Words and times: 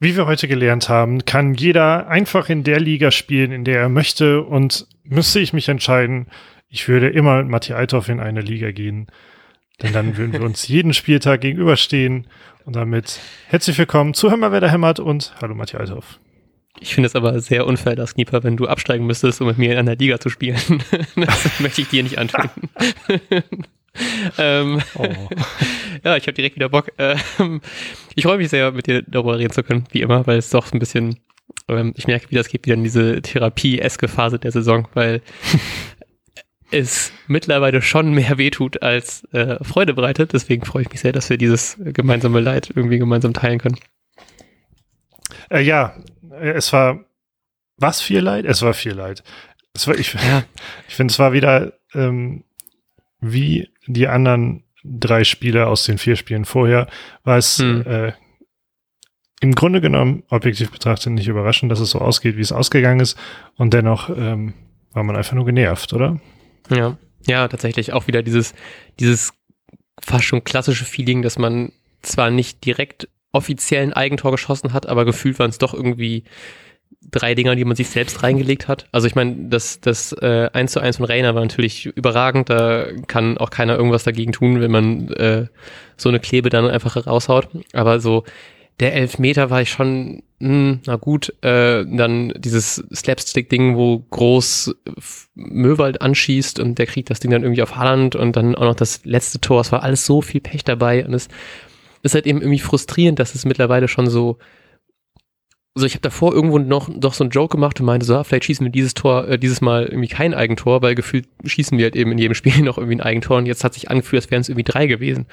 wie 0.00 0.16
wir 0.16 0.26
heute 0.26 0.48
gelernt 0.48 0.88
haben, 0.88 1.26
kann 1.26 1.54
jeder 1.54 2.08
einfach 2.08 2.48
in 2.48 2.64
der 2.64 2.80
Liga 2.80 3.10
spielen, 3.10 3.52
in 3.52 3.64
der 3.64 3.80
er 3.80 3.88
möchte. 3.90 4.42
Und 4.42 4.86
müsste 5.04 5.40
ich 5.40 5.52
mich 5.52 5.68
entscheiden, 5.68 6.26
ich 6.68 6.88
würde 6.88 7.10
immer 7.10 7.36
mit 7.42 7.50
Matti 7.50 7.74
Althoff 7.74 8.08
in 8.08 8.18
eine 8.18 8.40
Liga 8.40 8.70
gehen. 8.70 9.08
Denn 9.82 9.92
dann 9.92 10.16
würden 10.16 10.32
wir 10.32 10.42
uns 10.42 10.66
jeden 10.68 10.94
Spieltag 10.94 11.42
gegenüberstehen. 11.42 12.26
Und 12.64 12.76
damit 12.76 13.20
herzlich 13.48 13.76
willkommen 13.76 14.14
zu 14.14 14.30
mal, 14.30 14.52
wer 14.52 14.60
da 14.60 14.68
hämmert 14.68 15.00
und 15.00 15.34
hallo 15.40 15.54
Matti 15.54 15.76
Althoff. 15.76 16.18
Ich 16.78 16.94
finde 16.94 17.08
es 17.08 17.16
aber 17.16 17.38
sehr 17.40 17.66
unfair, 17.66 17.94
dass 17.94 18.14
Knieper, 18.14 18.42
wenn 18.42 18.56
du 18.56 18.68
absteigen 18.68 19.06
müsstest, 19.06 19.42
um 19.42 19.48
mit 19.48 19.58
mir 19.58 19.72
in 19.72 19.78
einer 19.78 19.96
Liga 19.96 20.18
zu 20.18 20.30
spielen. 20.30 20.82
das 21.16 21.60
möchte 21.60 21.82
ich 21.82 21.88
dir 21.88 22.02
nicht 22.02 22.16
antun. 22.16 22.48
ähm, 24.38 24.80
oh. 24.94 25.04
ja, 26.04 26.16
ich 26.16 26.24
habe 26.24 26.32
direkt 26.32 26.56
wieder 26.56 26.68
Bock. 26.68 26.92
Ähm, 26.98 27.60
ich 28.14 28.24
freue 28.24 28.38
mich 28.38 28.48
sehr, 28.48 28.72
mit 28.72 28.86
dir 28.86 29.02
darüber 29.02 29.38
reden 29.38 29.52
zu 29.52 29.62
können, 29.62 29.84
wie 29.90 30.00
immer, 30.00 30.26
weil 30.26 30.38
es 30.38 30.50
doch 30.50 30.72
ein 30.72 30.78
bisschen, 30.78 31.18
ähm, 31.68 31.92
ich 31.96 32.06
merke, 32.06 32.30
wie 32.30 32.36
das 32.36 32.48
geht 32.48 32.66
wieder 32.66 32.74
in 32.74 32.84
diese 32.84 33.20
Therapie-eske 33.20 34.08
Phase 34.08 34.38
der 34.38 34.52
Saison, 34.52 34.88
weil 34.94 35.22
es 36.70 37.12
mittlerweile 37.26 37.82
schon 37.82 38.12
mehr 38.12 38.38
wehtut 38.38 38.82
als 38.82 39.24
äh, 39.32 39.62
Freude 39.64 39.94
bereitet. 39.94 40.32
Deswegen 40.32 40.64
freue 40.64 40.82
ich 40.82 40.90
mich 40.90 41.00
sehr, 41.00 41.12
dass 41.12 41.30
wir 41.30 41.36
dieses 41.36 41.76
gemeinsame 41.78 42.40
Leid 42.40 42.70
irgendwie 42.74 42.98
gemeinsam 42.98 43.34
teilen 43.34 43.58
können. 43.58 43.78
Äh, 45.50 45.62
ja, 45.62 45.96
es 46.40 46.72
war 46.72 47.04
was 47.76 48.02
viel 48.02 48.20
Leid? 48.20 48.44
Es 48.44 48.62
war 48.62 48.74
viel 48.74 48.92
Leid. 48.92 49.24
Es 49.74 49.86
war, 49.86 49.98
ich, 49.98 50.12
ja. 50.12 50.44
ich 50.88 50.94
finde, 50.94 51.12
es 51.12 51.18
war 51.18 51.32
wieder 51.32 51.72
ähm, 51.94 52.44
wie 53.20 53.70
die 53.92 54.08
anderen 54.08 54.64
drei 54.84 55.24
Spiele 55.24 55.66
aus 55.66 55.84
den 55.84 55.98
vier 55.98 56.16
Spielen 56.16 56.44
vorher, 56.44 56.88
war 57.24 57.36
es 57.36 57.58
hm. 57.58 57.86
äh, 57.86 58.12
im 59.40 59.54
Grunde 59.54 59.80
genommen, 59.80 60.22
objektiv 60.28 60.70
betrachtet, 60.70 61.12
nicht 61.12 61.28
überraschend, 61.28 61.72
dass 61.72 61.80
es 61.80 61.90
so 61.90 61.98
ausgeht, 61.98 62.36
wie 62.36 62.42
es 62.42 62.52
ausgegangen 62.52 63.00
ist. 63.00 63.18
Und 63.56 63.72
dennoch 63.72 64.10
ähm, 64.10 64.54
war 64.92 65.02
man 65.02 65.16
einfach 65.16 65.32
nur 65.32 65.46
genervt, 65.46 65.92
oder? 65.92 66.20
Ja, 66.68 66.98
ja, 67.26 67.48
tatsächlich. 67.48 67.92
Auch 67.92 68.06
wieder 68.06 68.22
dieses, 68.22 68.54
dieses 68.98 69.32
fast 70.00 70.24
schon 70.24 70.44
klassische 70.44 70.84
Feeling, 70.84 71.22
dass 71.22 71.38
man 71.38 71.72
zwar 72.02 72.30
nicht 72.30 72.64
direkt 72.64 73.08
offiziell 73.32 73.82
ein 73.82 73.92
Eigentor 73.92 74.32
geschossen 74.32 74.72
hat, 74.72 74.86
aber 74.86 75.04
gefühlt 75.04 75.38
waren 75.38 75.50
es 75.50 75.58
doch 75.58 75.72
irgendwie 75.72 76.24
drei 77.10 77.34
Dinger, 77.34 77.56
die 77.56 77.64
man 77.64 77.76
sich 77.76 77.88
selbst 77.88 78.22
reingelegt 78.22 78.68
hat. 78.68 78.86
Also 78.92 79.06
ich 79.06 79.14
meine, 79.14 79.48
das, 79.48 79.80
das 79.80 80.12
äh, 80.12 80.48
1 80.52 80.72
zu 80.72 80.80
1 80.80 80.98
von 80.98 81.06
Rainer 81.06 81.34
war 81.34 81.42
natürlich 81.42 81.86
überragend. 81.86 82.50
Da 82.50 82.86
kann 83.06 83.38
auch 83.38 83.50
keiner 83.50 83.76
irgendwas 83.76 84.04
dagegen 84.04 84.32
tun, 84.32 84.60
wenn 84.60 84.70
man 84.70 85.08
äh, 85.08 85.46
so 85.96 86.08
eine 86.08 86.20
Klebe 86.20 86.50
dann 86.50 86.68
einfach 86.68 87.06
raushaut. 87.06 87.48
Aber 87.72 88.00
so 88.00 88.24
der 88.80 88.94
Elfmeter 88.94 89.50
war 89.50 89.60
ich 89.60 89.70
schon, 89.70 90.22
mh, 90.38 90.48
hm, 90.48 90.80
na 90.86 90.96
gut, 90.96 91.34
äh, 91.42 91.84
dann 91.84 92.32
dieses 92.36 92.82
Slapstick-Ding, 92.94 93.76
wo 93.76 93.98
groß 94.10 94.74
Möwald 95.34 96.00
anschießt 96.00 96.58
und 96.58 96.78
der 96.78 96.86
kriegt 96.86 97.10
das 97.10 97.20
Ding 97.20 97.30
dann 97.30 97.42
irgendwie 97.42 97.62
auf 97.62 97.76
Haaland 97.76 98.16
und 98.16 98.36
dann 98.36 98.54
auch 98.54 98.64
noch 98.64 98.74
das 98.74 99.04
letzte 99.04 99.40
Tor. 99.40 99.60
Es 99.60 99.72
war 99.72 99.82
alles 99.82 100.06
so 100.06 100.22
viel 100.22 100.40
Pech 100.40 100.64
dabei 100.64 101.04
und 101.04 101.12
es 101.12 101.28
ist 102.02 102.14
halt 102.14 102.26
eben 102.26 102.40
irgendwie 102.40 102.58
frustrierend, 102.58 103.18
dass 103.18 103.34
es 103.34 103.44
mittlerweile 103.44 103.86
schon 103.86 104.08
so 104.08 104.38
also 105.74 105.86
ich 105.86 105.94
habe 105.94 106.02
davor 106.02 106.34
irgendwo 106.34 106.58
noch, 106.58 106.88
noch 106.88 107.14
so 107.14 107.22
einen 107.22 107.30
Joke 107.30 107.56
gemacht 107.56 107.78
und 107.78 107.86
meinte 107.86 108.04
so, 108.04 108.16
ah, 108.16 108.24
vielleicht 108.24 108.44
schießen 108.44 108.66
wir 108.66 108.72
dieses 108.72 108.94
Tor, 108.94 109.28
äh, 109.28 109.38
dieses 109.38 109.60
Mal 109.60 109.86
irgendwie 109.86 110.08
kein 110.08 110.34
Eigentor, 110.34 110.82
weil 110.82 110.94
gefühlt 110.94 111.28
schießen 111.44 111.78
wir 111.78 111.84
halt 111.84 111.96
eben 111.96 112.12
in 112.12 112.18
jedem 112.18 112.34
Spiel 112.34 112.60
noch 112.62 112.78
irgendwie 112.78 112.96
ein 112.96 113.02
Eigentor 113.02 113.38
und 113.38 113.46
jetzt 113.46 113.62
hat 113.62 113.74
sich 113.74 113.90
angefühlt, 113.90 114.22
als 114.22 114.30
wären 114.30 114.40
es 114.40 114.48
irgendwie 114.48 114.70
drei 114.70 114.86
gewesen. 114.86 115.26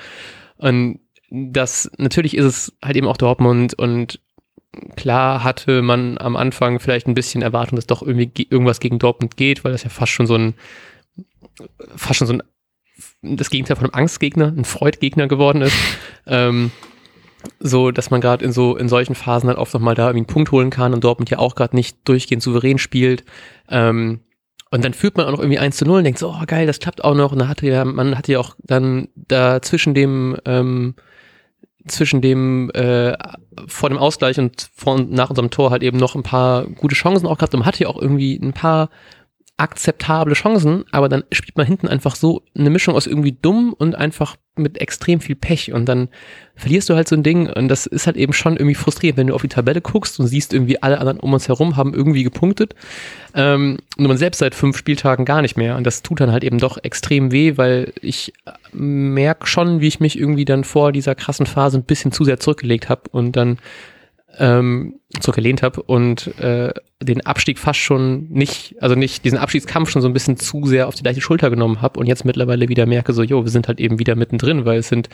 Und 0.58 1.00
das, 1.30 1.92
natürlich 1.98 2.38
ist 2.38 2.46
es 2.46 2.78
halt 2.84 2.96
eben 2.96 3.08
auch 3.08 3.18
Dortmund 3.18 3.74
und 3.74 4.20
klar 4.96 5.44
hatte 5.44 5.82
man 5.82 6.18
am 6.20 6.36
Anfang 6.36 6.80
vielleicht 6.80 7.08
ein 7.08 7.16
bisschen 7.16 7.42
Erwartung, 7.42 7.76
dass 7.76 7.88
doch 7.88 8.02
irgendwie 8.02 8.48
irgendwas 8.50 8.80
gegen 8.80 9.00
Dortmund 9.00 9.38
geht, 9.38 9.64
weil 9.64 9.72
das 9.72 9.84
ja 9.84 9.90
fast 9.90 10.12
schon 10.12 10.28
so 10.28 10.36
ein, 10.36 10.54
fast 11.96 12.20
schon 12.20 12.28
so 12.28 12.34
ein, 12.34 12.44
das 13.22 13.50
Gegenteil 13.50 13.76
von 13.76 13.86
einem 13.86 13.96
Angstgegner, 13.96 14.54
ein 14.56 14.66
Freudgegner 14.66 15.28
geworden 15.28 15.64
ist. 15.64 15.76
ähm, 16.28 16.72
so, 17.60 17.92
dass 17.92 18.10
man 18.12 18.22
gerade 18.22 18.44
in 18.44 18.52
so 18.52 18.76
in 18.76 18.90
solchen 18.90 19.16
Phasen 19.16 19.50
halt 19.50 19.58
oft 19.58 19.74
nochmal 19.74 19.96
da 19.96 20.08
irgendwie 20.08 20.20
einen 20.20 20.34
Punkt 20.34 20.52
holen 20.52 20.70
kann 20.70 20.94
und 20.94 21.04
Dortmund 21.04 21.30
ja 21.30 21.40
auch 21.40 21.56
gerade 21.56 21.76
nicht 21.76 21.98
durchgehend 22.06 22.44
souverän 22.44 22.78
spielt. 22.78 23.24
Ähm, 23.70 24.22
und 24.70 24.84
dann 24.84 24.94
führt 24.94 25.16
man 25.16 25.26
auch 25.26 25.32
noch 25.32 25.40
irgendwie 25.40 25.60
1 25.60 25.78
zu 25.78 25.86
0 25.86 26.00
und 26.00 26.04
denkt 26.04 26.20
so, 26.20 26.30
oh 26.30 26.44
geil, 26.46 26.68
das 26.68 26.80
klappt 26.80 27.04
auch 27.04 27.16
noch. 27.16 27.32
Und 27.32 27.40
dann 27.40 27.48
hatte 27.48 27.68
ja, 27.68 27.86
man 27.86 28.18
hatte 28.18 28.34
ja 28.34 28.40
auch 28.40 28.56
dann 28.60 29.08
da 29.16 29.62
zwischen 29.62 29.94
dem, 29.94 30.38
ähm, 30.46 30.96
zwischen 31.88 32.22
dem, 32.22 32.70
äh, 32.72 33.14
vor 33.68 33.90
dem 33.90 33.98
Ausgleich 33.98 34.38
und 34.40 34.70
vor 34.76 34.96
und 34.96 35.12
nach 35.12 35.30
unserem 35.30 35.52
Tor 35.52 35.72
halt 35.72 35.84
eben 35.84 35.98
noch 35.98 36.16
ein 36.16 36.24
paar 36.24 36.66
gute 36.66 36.96
Chancen 36.96 37.28
auch 37.28 37.38
gehabt. 37.38 37.54
Und 37.54 37.62
man 37.62 37.68
hatte 37.68 37.84
ja 37.84 37.90
auch 37.90 38.02
irgendwie 38.02 38.36
ein 38.36 38.54
paar 38.54 38.90
akzeptable 39.58 40.36
Chancen, 40.36 40.86
aber 40.92 41.10
dann 41.10 41.24
spielt 41.32 41.58
man 41.58 41.66
hinten 41.66 41.88
einfach 41.88 42.16
so 42.16 42.44
eine 42.56 42.70
Mischung 42.70 42.94
aus 42.94 43.08
irgendwie 43.08 43.36
dumm 43.42 43.74
und 43.74 43.96
einfach 43.96 44.38
mit 44.56 44.80
extrem 44.80 45.20
viel 45.20 45.36
Pech 45.36 45.74
und 45.74 45.86
dann 45.86 46.10
verlierst 46.56 46.90
du 46.90 46.96
halt 46.96 47.08
so 47.08 47.16
ein 47.16 47.24
Ding 47.24 47.50
und 47.50 47.68
das 47.68 47.88
ist 47.88 48.06
halt 48.06 48.18
eben 48.18 48.34
schon 48.34 48.56
irgendwie 48.56 48.76
frustrierend, 48.76 49.18
wenn 49.18 49.28
du 49.28 49.36
auf 49.36 49.42
die 49.42 49.48
Tabelle 49.48 49.82
guckst 49.82 50.20
und 50.20 50.28
siehst 50.28 50.54
irgendwie 50.54 50.82
alle 50.82 51.00
anderen 51.00 51.20
um 51.20 51.34
uns 51.34 51.48
herum 51.48 51.76
haben 51.76 51.96
irgendwie 51.96 52.24
gepunktet 52.24 52.76
ähm, 53.34 53.78
und 53.98 54.08
man 54.08 54.18
selbst 54.18 54.40
seit 54.40 54.54
fünf 54.54 54.78
Spieltagen 54.78 55.26
gar 55.26 55.42
nicht 55.42 55.58
mehr 55.58 55.76
und 55.76 55.86
das 55.86 56.04
tut 56.04 56.20
dann 56.20 56.32
halt 56.32 56.44
eben 56.44 56.60
doch 56.60 56.78
extrem 56.84 57.32
weh, 57.32 57.58
weil 57.58 57.94
ich 58.02 58.34
merke 58.74 59.48
schon, 59.48 59.82
wie 59.82 59.88
ich 59.88 60.00
mich 60.00 60.20
irgendwie 60.20 60.46
dann 60.46 60.64
vor 60.64 60.92
dieser 60.92 61.16
krassen 61.16 61.48
Phase 61.48 61.80
ein 61.80 61.84
bisschen 61.84 62.12
zu 62.12 62.24
sehr 62.24 62.40
zurückgelegt 62.40 62.90
habe 62.90 63.04
und 63.12 63.36
dann 63.36 63.58
ähm, 64.40 65.00
zurückgelehnt 65.20 65.64
habe 65.64 65.82
und 65.84 66.38
äh, 66.40 66.74
den 67.02 67.26
Abstieg 67.26 67.60
fast 67.60 67.80
schon 67.80 68.30
nicht, 68.30 68.76
also 68.82 68.96
nicht 68.96 69.26
diesen 69.26 69.38
Abstiegskampf 69.38 69.90
schon 69.90 70.02
so 70.02 70.08
ein 70.08 70.14
bisschen 70.14 70.38
zu 70.38 70.66
sehr 70.66 70.88
auf 70.88 70.96
die 70.96 71.04
leichte 71.04 71.22
Schulter 71.22 71.50
genommen 71.50 71.82
habe 71.82 72.00
und 72.00 72.08
jetzt 72.08 72.26
mittlerweile 72.26 72.70
wieder 72.70 72.86
merke, 72.86 73.14
so, 73.14 73.24
jo, 73.24 73.44
wir 73.44 73.52
sind 73.52 73.68
halt 73.68 73.80
eben 73.80 74.00
wieder 74.00 74.16
mittendrin, 74.16 74.66
weil 74.66 74.80
es 74.80 74.90
sind 74.90 75.10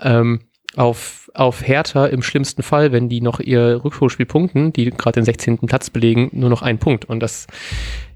ähm, 0.00 0.40
auf, 0.76 1.30
auf 1.34 1.66
Hertha 1.66 2.06
im 2.06 2.22
schlimmsten 2.22 2.62
Fall, 2.62 2.92
wenn 2.92 3.08
die 3.08 3.20
noch 3.20 3.40
ihr 3.40 3.80
Rückholspiel 3.84 4.26
punkten, 4.26 4.72
die 4.72 4.90
gerade 4.90 5.20
den 5.20 5.24
16. 5.24 5.58
Platz 5.60 5.90
belegen, 5.90 6.28
nur 6.32 6.50
noch 6.50 6.62
ein 6.62 6.78
Punkt. 6.78 7.06
Und 7.06 7.20
das 7.20 7.46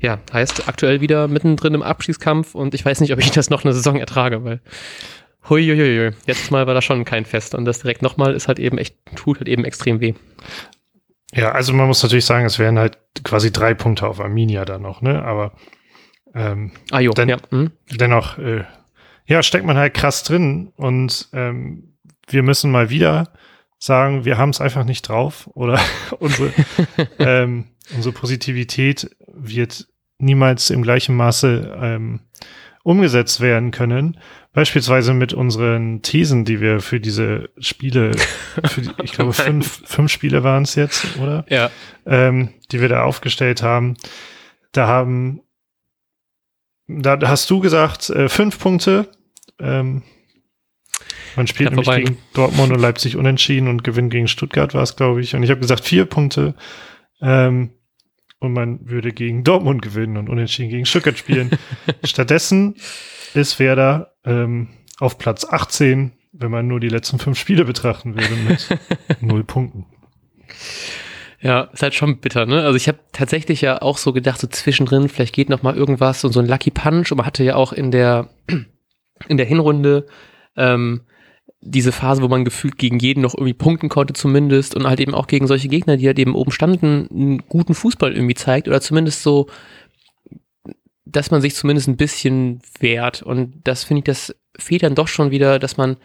ja, 0.00 0.18
heißt 0.32 0.68
aktuell 0.68 1.00
wieder 1.00 1.28
mittendrin 1.28 1.74
im 1.74 1.82
Abstiegskampf 1.82 2.54
und 2.54 2.74
ich 2.74 2.84
weiß 2.84 3.00
nicht, 3.00 3.12
ob 3.12 3.18
ich 3.18 3.30
das 3.30 3.50
noch 3.50 3.64
eine 3.64 3.72
Saison 3.72 3.96
ertrage, 3.96 4.44
weil 4.44 4.60
Huiuiui, 5.48 6.12
jetzt 6.26 6.50
mal 6.50 6.66
war 6.66 6.74
das 6.74 6.84
schon 6.84 7.04
kein 7.04 7.24
Fest 7.24 7.54
und 7.54 7.64
das 7.64 7.80
direkt 7.80 8.02
nochmal 8.02 8.34
ist 8.34 8.48
halt 8.48 8.58
eben 8.58 8.78
echt, 8.78 8.96
tut 9.16 9.38
halt 9.38 9.48
eben 9.48 9.64
extrem 9.64 10.00
weh. 10.00 10.14
Ja, 11.34 11.52
also 11.52 11.72
man 11.72 11.86
muss 11.86 12.02
natürlich 12.02 12.26
sagen, 12.26 12.46
es 12.46 12.58
wären 12.58 12.78
halt 12.78 12.98
quasi 13.24 13.50
drei 13.50 13.74
Punkte 13.74 14.06
auf 14.06 14.20
Arminia 14.20 14.64
da 14.64 14.78
noch, 14.78 15.00
ne? 15.00 15.22
Aber 15.24 15.52
ähm, 16.34 16.72
ah, 16.90 17.00
jo, 17.00 17.12
den, 17.12 17.28
ja. 17.28 17.38
Hm. 17.50 17.70
dennoch, 17.90 18.38
äh, 18.38 18.64
ja, 19.26 19.42
steckt 19.42 19.64
man 19.64 19.76
halt 19.76 19.94
krass 19.94 20.24
drin 20.24 20.72
und 20.76 21.28
ähm, 21.32 21.96
wir 22.28 22.42
müssen 22.42 22.70
mal 22.70 22.90
wieder 22.90 23.32
sagen, 23.78 24.24
wir 24.24 24.38
haben 24.38 24.50
es 24.50 24.60
einfach 24.60 24.84
nicht 24.84 25.08
drauf 25.08 25.48
oder 25.54 25.80
unsere, 26.18 26.52
ähm, 27.18 27.66
unsere 27.94 28.14
Positivität 28.14 29.10
wird 29.26 29.88
niemals 30.18 30.70
im 30.70 30.82
gleichen 30.82 31.16
Maße 31.16 31.78
ähm, 31.80 32.20
umgesetzt 32.82 33.40
werden 33.40 33.70
können. 33.70 34.18
Beispielsweise 34.52 35.14
mit 35.14 35.32
unseren 35.32 36.02
Thesen, 36.02 36.44
die 36.44 36.60
wir 36.60 36.80
für 36.80 37.00
diese 37.00 37.50
Spiele, 37.58 38.12
für 38.64 38.82
die, 38.82 38.90
ich 39.02 39.12
glaube 39.12 39.32
fünf, 39.32 39.82
fünf 39.86 40.10
Spiele 40.10 40.42
waren 40.42 40.64
es 40.64 40.74
jetzt, 40.74 41.18
oder? 41.18 41.44
Ja. 41.48 41.70
Ähm, 42.06 42.50
die 42.70 42.80
wir 42.80 42.88
da 42.88 43.04
aufgestellt 43.04 43.62
haben. 43.62 43.96
Da 44.72 44.86
haben, 44.86 45.42
da 46.88 47.18
hast 47.22 47.48
du 47.50 47.60
gesagt, 47.60 48.10
äh, 48.10 48.28
fünf 48.28 48.58
Punkte. 48.58 49.08
Ähm, 49.58 50.02
man 51.36 51.46
spielt 51.46 51.70
nämlich 51.70 51.86
vorbei. 51.86 52.02
gegen 52.02 52.18
Dortmund 52.34 52.72
und 52.72 52.80
Leipzig 52.80 53.16
unentschieden 53.16 53.68
und 53.68 53.84
gewinnt 53.84 54.10
gegen 54.10 54.28
Stuttgart 54.28 54.74
war 54.74 54.82
es, 54.82 54.96
glaube 54.96 55.20
ich. 55.20 55.34
Und 55.34 55.42
ich 55.42 55.50
habe 55.50 55.60
gesagt, 55.60 55.84
vier 55.84 56.04
Punkte. 56.04 56.54
Ähm, 57.20 57.70
und 58.42 58.52
man 58.52 58.80
würde 58.88 59.12
gegen 59.12 59.44
Dortmund 59.44 59.82
gewinnen 59.82 60.16
und 60.16 60.28
unentschieden 60.28 60.68
gegen 60.68 60.84
Stuttgart 60.84 61.16
spielen. 61.16 61.50
Stattdessen 62.04 62.74
ist 63.34 63.60
Werder 63.60 64.14
ähm, 64.24 64.68
auf 64.98 65.16
Platz 65.16 65.44
18, 65.44 66.10
wenn 66.32 66.50
man 66.50 66.66
nur 66.66 66.80
die 66.80 66.88
letzten 66.88 67.20
fünf 67.20 67.38
Spiele 67.38 67.64
betrachten 67.64 68.16
würde, 68.16 68.34
mit 68.48 68.68
null 69.20 69.44
Punkten. 69.44 69.86
Ja, 71.40 71.62
ist 71.72 71.82
halt 71.82 71.94
schon 71.94 72.18
bitter, 72.18 72.44
ne? 72.46 72.64
Also 72.64 72.76
ich 72.76 72.88
habe 72.88 72.98
tatsächlich 73.12 73.60
ja 73.60 73.80
auch 73.80 73.96
so 73.96 74.12
gedacht, 74.12 74.40
so 74.40 74.48
zwischendrin, 74.48 75.08
vielleicht 75.08 75.34
geht 75.34 75.48
noch 75.48 75.62
mal 75.62 75.76
irgendwas 75.76 76.24
und 76.24 76.32
so 76.32 76.40
ein 76.40 76.46
Lucky 76.46 76.70
Punch. 76.72 77.12
Und 77.12 77.18
man 77.18 77.26
hatte 77.26 77.44
ja 77.44 77.54
auch 77.54 77.72
in 77.72 77.92
der 77.92 78.28
in 79.28 79.36
der 79.36 79.46
Hinrunde 79.46 80.06
ähm, 80.56 81.02
diese 81.62 81.92
Phase, 81.92 82.22
wo 82.22 82.28
man 82.28 82.44
gefühlt 82.44 82.76
gegen 82.76 82.98
jeden 82.98 83.22
noch 83.22 83.34
irgendwie 83.34 83.54
punkten 83.54 83.88
konnte 83.88 84.12
zumindest 84.12 84.74
und 84.74 84.86
halt 84.86 85.00
eben 85.00 85.14
auch 85.14 85.26
gegen 85.26 85.46
solche 85.46 85.68
Gegner, 85.68 85.96
die 85.96 86.06
halt 86.06 86.18
eben 86.18 86.34
oben 86.34 86.50
standen, 86.50 87.08
einen 87.10 87.38
guten 87.48 87.74
Fußball 87.74 88.12
irgendwie 88.12 88.34
zeigt 88.34 88.68
oder 88.68 88.80
zumindest 88.80 89.22
so 89.22 89.46
dass 91.04 91.30
man 91.30 91.42
sich 91.42 91.54
zumindest 91.54 91.88
ein 91.88 91.96
bisschen 91.96 92.60
wehrt. 92.78 93.22
Und 93.22 93.54
das 93.64 93.84
finde 93.84 93.98
ich, 93.98 94.04
das 94.04 94.34
fehlt 94.56 94.82
dann 94.82 94.94
doch 94.94 95.08
schon 95.08 95.30
wieder, 95.30 95.58
dass 95.58 95.76
man 95.76 95.96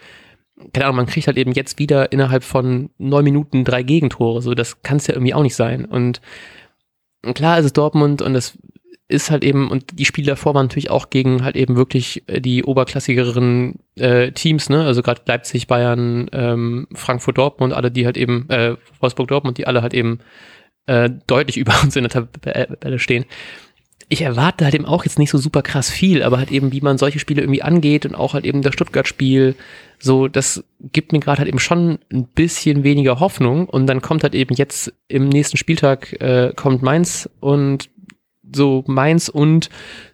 keine 0.73 0.85
Ahnung, 0.85 0.97
man 0.97 1.05
kriegt 1.05 1.27
halt 1.27 1.37
eben 1.37 1.51
jetzt 1.51 1.77
wieder 1.77 2.11
innerhalb 2.11 2.43
von 2.43 2.89
neun 2.97 3.23
Minuten 3.23 3.63
drei 3.63 3.83
Gegentore. 3.83 4.41
So, 4.41 4.55
das 4.55 4.81
kann 4.81 4.97
es 4.97 5.07
ja 5.07 5.13
irgendwie 5.13 5.33
auch 5.33 5.43
nicht 5.43 5.55
sein. 5.55 5.85
Und 5.85 6.19
klar 7.35 7.59
ist 7.59 7.65
es 7.65 7.73
Dortmund 7.73 8.21
und 8.21 8.33
das 8.33 8.57
ist 9.07 9.31
halt 9.31 9.43
eben, 9.43 9.69
und 9.69 9.99
die 9.99 10.05
Spiele 10.05 10.27
davor 10.27 10.53
waren 10.53 10.65
natürlich 10.65 10.89
auch 10.89 11.09
gegen 11.09 11.43
halt 11.43 11.55
eben 11.55 11.75
wirklich 11.75 12.23
äh, 12.27 12.41
die 12.41 12.63
oberklassigeren 12.63 13.79
äh, 13.95 14.31
Teams, 14.31 14.69
ne? 14.69 14.85
Also 14.85 15.01
gerade 15.01 15.21
Leipzig, 15.25 15.67
Bayern, 15.67 16.29
ähm, 16.33 16.87
Frankfurt, 16.93 17.37
Dortmund, 17.37 17.73
alle, 17.73 17.89
die 17.89 18.05
halt 18.05 18.17
eben, 18.17 18.49
äh, 18.49 18.75
Wolfsburg, 18.99 19.29
Dortmund, 19.29 19.57
die 19.57 19.67
alle 19.67 19.81
halt 19.81 19.93
eben 19.93 20.19
äh, 20.87 21.09
deutlich 21.27 21.57
über 21.57 21.73
uns 21.83 21.95
in 21.95 22.03
der 22.03 22.11
Tabelle 22.11 22.99
stehen 22.99 23.25
ich 24.09 24.21
erwarte 24.21 24.63
halt 24.63 24.73
eben 24.73 24.85
auch 24.85 25.03
jetzt 25.03 25.19
nicht 25.19 25.29
so 25.29 25.37
super 25.37 25.61
krass 25.61 25.89
viel, 25.89 26.23
aber 26.23 26.37
halt 26.37 26.51
eben, 26.51 26.71
wie 26.71 26.81
man 26.81 26.97
solche 26.97 27.19
Spiele 27.19 27.41
irgendwie 27.41 27.61
angeht 27.61 28.05
und 28.05 28.15
auch 28.15 28.33
halt 28.33 28.45
eben 28.45 28.61
das 28.61 28.73
Stuttgart-Spiel, 28.73 29.55
so, 29.99 30.27
das 30.27 30.63
gibt 30.79 31.11
mir 31.11 31.19
gerade 31.19 31.39
halt 31.39 31.49
eben 31.49 31.59
schon 31.59 31.99
ein 32.11 32.25
bisschen 32.25 32.83
weniger 32.83 33.19
Hoffnung 33.19 33.67
und 33.67 33.87
dann 33.87 34.01
kommt 34.01 34.23
halt 34.23 34.35
eben 34.35 34.55
jetzt 34.55 34.93
im 35.07 35.27
nächsten 35.27 35.57
Spieltag 35.57 36.13
äh, 36.21 36.53
kommt 36.55 36.83
Mainz 36.83 37.29
und 37.41 37.89
so 38.53 38.83
Mainz 38.87 39.29
und 39.29 39.69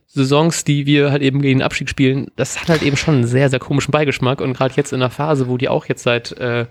Saisons, 0.07 0.63
die 0.63 0.85
wir 0.85 1.11
halt 1.11 1.23
eben 1.23 1.41
gegen 1.41 1.59
den 1.59 1.65
Abstieg 1.65 1.89
spielen, 1.89 2.27
das 2.35 2.61
hat 2.61 2.69
halt 2.69 2.83
eben 2.83 2.97
schon 2.97 3.15
einen 3.15 3.27
sehr, 3.27 3.49
sehr 3.49 3.59
komischen 3.59 3.91
Beigeschmack 3.91 4.41
und 4.41 4.53
gerade 4.53 4.75
jetzt 4.75 4.93
in 4.93 4.99
der 4.99 5.09
Phase, 5.09 5.47
wo 5.47 5.57
die 5.57 5.69
auch 5.69 5.85
jetzt 5.85 6.03
seit 6.03 6.33
äh, 6.33 6.67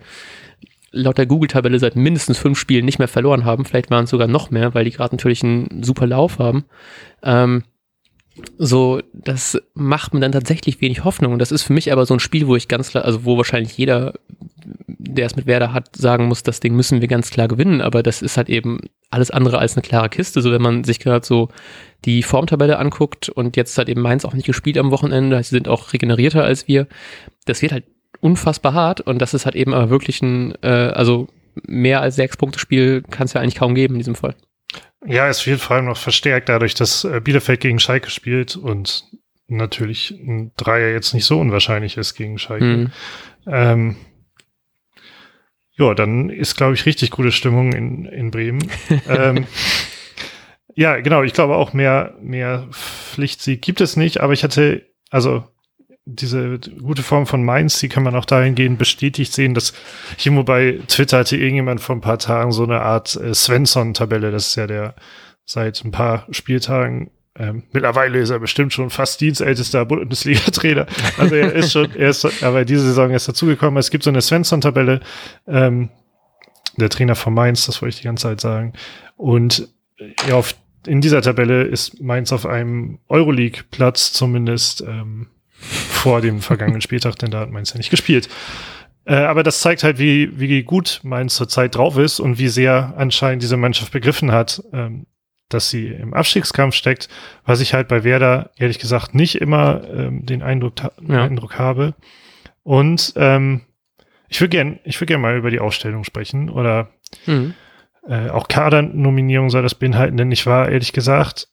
laut 0.93 1.19
der 1.19 1.27
Google-Tabelle 1.27 1.79
seit 1.79 1.97
mindestens 1.97 2.39
fünf 2.39 2.59
Spielen 2.59 2.85
nicht 2.85 2.99
mehr 2.99 3.09
verloren 3.09 3.45
haben. 3.45 3.65
Vielleicht 3.65 3.91
waren 3.91 4.05
es 4.05 4.11
sogar 4.11 4.29
noch 4.29 4.51
mehr, 4.51 4.75
weil 4.75 4.85
die 4.85 4.91
gerade 4.93 5.17
natürlich 5.17 5.43
einen 5.43 5.83
super 5.83 6.07
Lauf 6.07 6.39
haben. 6.39 6.65
Ähm, 7.23 7.65
so, 8.57 9.01
das 9.13 9.61
macht 9.75 10.15
mir 10.15 10.21
dann 10.21 10.33
tatsächlich 10.33 10.81
wenig 10.81 11.05
Hoffnung. 11.05 11.33
Und 11.33 11.39
das 11.39 11.53
ist 11.53 11.63
für 11.63 11.73
mich 11.73 11.93
aber 11.93 12.07
so 12.07 12.15
ein 12.15 12.21
Spiel, 12.21 12.47
wo 12.47 12.57
ich 12.57 12.69
ganz 12.69 12.91
klar, 12.91 13.05
also 13.05 13.25
wo 13.25 13.37
wahrscheinlich 13.37 13.77
jeder, 13.77 14.15
der 14.87 15.27
es 15.27 15.37
mit 15.37 15.47
Werder 15.47 15.73
hat, 15.73 15.95
sagen 15.97 16.27
muss, 16.27 16.43
das 16.43 16.61
Ding 16.61 16.75
müssen 16.75 17.01
wir 17.01 17.09
ganz 17.09 17.31
klar 17.31 17.49
gewinnen. 17.49 17.81
Aber 17.81 18.03
das 18.03 18.23
ist 18.23 18.37
halt 18.37 18.49
eben 18.49 18.81
alles 19.11 19.31
andere 19.31 19.59
als 19.59 19.77
eine 19.77 19.83
klare 19.83 20.09
Kiste. 20.09 20.41
So, 20.41 20.51
wenn 20.51 20.63
man 20.63 20.85
sich 20.85 20.99
gerade 20.99 21.27
so 21.27 21.49
die 22.05 22.23
Formtabelle 22.23 22.79
anguckt 22.79 23.29
und 23.29 23.57
jetzt 23.57 23.77
hat 23.77 23.89
eben 23.89 24.01
Mainz 24.01 24.25
auch 24.25 24.35
nicht 24.35 24.47
gespielt 24.47 24.79
am 24.79 24.91
Wochenende, 24.91 25.43
sie 25.43 25.51
sind 25.51 25.69
auch 25.69 25.93
regenerierter 25.93 26.43
als 26.43 26.67
wir. 26.69 26.87
Das 27.45 27.61
wird 27.61 27.73
halt 27.73 27.85
unfassbar 28.21 28.73
hart 28.73 29.01
und 29.01 29.19
das 29.19 29.35
ist 29.35 29.45
halt 29.45 29.57
eben 29.57 29.75
aber 29.75 29.91
wirklich 29.91 30.23
ein, 30.23 30.55
äh, 30.63 30.69
also 30.69 31.29
mehr 31.67 32.01
als 32.01 32.17
sechs 32.17 32.37
Punkte 32.37 32.59
Spiel 32.59 33.03
kann 33.03 33.27
es 33.27 33.35
ja 33.35 33.41
eigentlich 33.41 33.57
kaum 33.57 33.75
geben 33.75 33.95
in 33.95 33.99
diesem 33.99 34.15
Fall. 34.15 34.35
Ja, 35.05 35.29
es 35.29 35.47
wird 35.47 35.61
vor 35.61 35.77
allem 35.77 35.87
noch 35.87 35.97
verstärkt 35.97 36.49
dadurch, 36.49 36.75
dass 36.75 37.05
äh, 37.05 37.21
Bielefeld 37.21 37.61
gegen 37.61 37.81
Schalke 37.81 38.11
spielt 38.11 38.57
und 38.57 39.05
natürlich 39.49 40.11
ein 40.11 40.53
Dreier 40.57 40.93
jetzt 40.93 41.13
nicht 41.13 41.25
so 41.25 41.41
unwahrscheinlich 41.41 41.97
ist 41.97 42.15
gegen 42.15 42.39
Schalke. 42.39 42.65
Mhm. 42.65 42.93
Ähm, 43.47 43.97
ja, 45.75 45.95
dann 45.95 46.31
ist, 46.31 46.57
glaube 46.57 46.75
ich, 46.75 46.87
richtig 46.87 47.11
gute 47.11 47.33
Stimmung 47.33 47.73
in, 47.73 48.05
in 48.07 48.31
Bremen. 48.31 48.71
ähm, 49.09 49.47
ja, 50.75 51.01
genau, 51.01 51.23
ich 51.23 51.33
glaube 51.33 51.57
auch 51.57 51.73
mehr, 51.73 52.17
mehr 52.21 52.69
Pflichtsieg 52.71 53.63
gibt 53.63 53.81
es 53.81 53.97
nicht, 53.97 54.21
aber 54.21 54.33
ich 54.33 54.45
hatte, 54.45 54.87
also 55.11 55.45
diese 56.05 56.59
gute 56.59 57.03
Form 57.03 57.27
von 57.27 57.45
Mainz, 57.45 57.79
die 57.79 57.89
kann 57.89 58.03
man 58.03 58.17
auch 58.17 58.25
dahingehend 58.25 58.79
bestätigt 58.79 59.33
sehen, 59.33 59.55
dass 59.55 59.73
ich 60.19 60.27
irgendwo 60.27 60.43
bei 60.43 60.81
Twitter 60.89 61.19
hatte 61.19 61.37
irgendjemand 61.37 61.81
vor 61.81 61.95
ein 61.95 62.01
paar 62.01 62.19
Tagen 62.19 62.53
so 62.53 62.65
eine 62.65 62.81
Art 62.81 63.15
äh, 63.17 63.35
Svensson-Tabelle, 63.35 64.31
das 64.31 64.49
ist 64.49 64.57
ja 64.57 64.67
der 64.67 64.95
seit 65.45 65.85
ein 65.85 65.91
paar 65.91 66.27
Spieltagen 66.31 67.11
ähm, 67.35 67.63
mittlerweile 67.73 68.19
ist 68.19 68.31
er 68.31 68.39
bestimmt 68.39 68.75
schon 68.75 68.91
fast 68.91 69.21
dienstältester 69.21 69.87
Bundesliga-Trainer. 69.87 70.87
Also 71.17 71.35
er 71.35 71.53
ist 71.55 71.73
schon, 71.73 71.91
er 71.95 72.11
ist, 72.11 72.43
aber 72.43 72.65
diese 72.65 72.83
Saison 72.83 73.11
ist 73.11 73.27
dazugekommen. 73.27 73.79
Es 73.79 73.91
gibt 73.91 74.05
so 74.05 74.11
eine 74.11 74.21
Svensson-Tabelle, 74.21 75.01
ähm, 75.47 75.89
der 76.77 76.91
Trainer 76.91 77.15
von 77.15 77.35
Mainz, 77.35 77.67
das 77.67 77.81
wollte 77.81 77.95
ich 77.95 78.01
die 78.01 78.07
ganze 78.07 78.29
Zeit 78.29 78.41
sagen. 78.41 78.75
Und 79.17 79.69
ja, 80.29 80.35
auf, 80.35 80.55
in 80.87 81.01
dieser 81.01 81.23
Tabelle 81.23 81.63
ist 81.63 82.03
Mainz 82.03 82.33
auf 82.33 82.45
einem 82.45 82.99
Euroleague-Platz 83.09 84.13
zumindest 84.13 84.83
ähm, 84.83 85.29
vor 85.63 86.21
dem 86.21 86.41
vergangenen 86.41 86.81
Spieltag, 86.81 87.17
denn 87.17 87.31
da 87.31 87.41
hat 87.41 87.51
Mainz 87.51 87.73
ja 87.73 87.79
nicht 87.79 87.91
gespielt. 87.91 88.29
Äh, 89.05 89.15
aber 89.15 89.43
das 89.43 89.61
zeigt 89.61 89.83
halt, 89.83 89.99
wie, 89.99 90.39
wie 90.39 90.63
gut 90.63 91.01
Mainz 91.03 91.35
zurzeit 91.35 91.75
drauf 91.75 91.97
ist 91.97 92.21
und 92.21 92.39
wie 92.39 92.49
sehr 92.49 92.95
anscheinend 92.97 93.43
diese 93.43 93.57
Mannschaft 93.57 93.93
begriffen 93.93 94.33
hat, 94.33 94.63
ähm, 94.73 95.07
dass 95.49 95.71
sie 95.71 95.89
im 95.89 96.15
Abstiegskampf 96.15 96.75
steckt, 96.75 97.09
was 97.45 97.61
ich 97.61 97.75
halt 97.75 97.89
bei 97.89 98.05
Werder 98.05 98.51
ehrlich 98.57 98.79
gesagt 98.79 99.15
nicht 99.15 99.41
immer 99.41 99.83
ähm, 99.89 100.25
den 100.25 100.43
Eindruck, 100.43 100.75
ja. 101.07 101.25
Eindruck 101.25 101.59
habe. 101.59 101.95
Und 102.63 103.13
ähm, 103.17 103.63
ich 104.29 104.41
würde 104.41 104.51
gern, 104.51 104.79
ich 104.85 105.01
würde 105.01 105.13
gern 105.13 105.21
mal 105.21 105.37
über 105.37 105.51
die 105.51 105.61
Ausstellung 105.61 106.05
sprechen 106.05 106.49
oder 106.49 106.91
mhm. 107.27 107.55
äh, 108.09 108.31
auch 108.31 108.49
Kadernominierung 108.49 109.51
soll 109.51 109.63
das 109.63 109.75
beinhalten, 109.75 110.17
denn 110.17 110.33
ich 110.33 110.47
war 110.47 110.69
ehrlich 110.69 110.93
gesagt, 110.93 111.49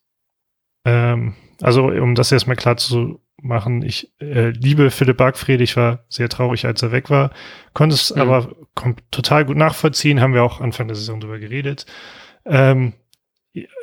ähm, 0.85 1.33
also 1.61 1.87
um 1.87 2.15
das 2.15 2.31
erstmal 2.31 2.55
klar 2.55 2.77
zu 2.77 3.21
machen. 3.41 3.81
Ich 3.81 4.11
äh, 4.19 4.49
liebe 4.49 4.91
Philipp 4.91 5.17
Bargfried. 5.17 5.61
Ich 5.61 5.75
war 5.77 6.05
sehr 6.09 6.29
traurig, 6.29 6.65
als 6.65 6.81
er 6.81 6.91
weg 6.91 7.09
war. 7.09 7.31
Konnte 7.73 7.95
es 7.95 8.13
mhm. 8.13 8.21
aber 8.21 8.55
total 9.11 9.45
gut 9.45 9.57
nachvollziehen. 9.57 10.21
Haben 10.21 10.33
wir 10.33 10.43
auch 10.43 10.61
Anfang 10.61 10.87
der 10.87 10.95
Saison 10.95 11.19
drüber 11.19 11.39
geredet. 11.39 11.85
Ähm, 12.45 12.93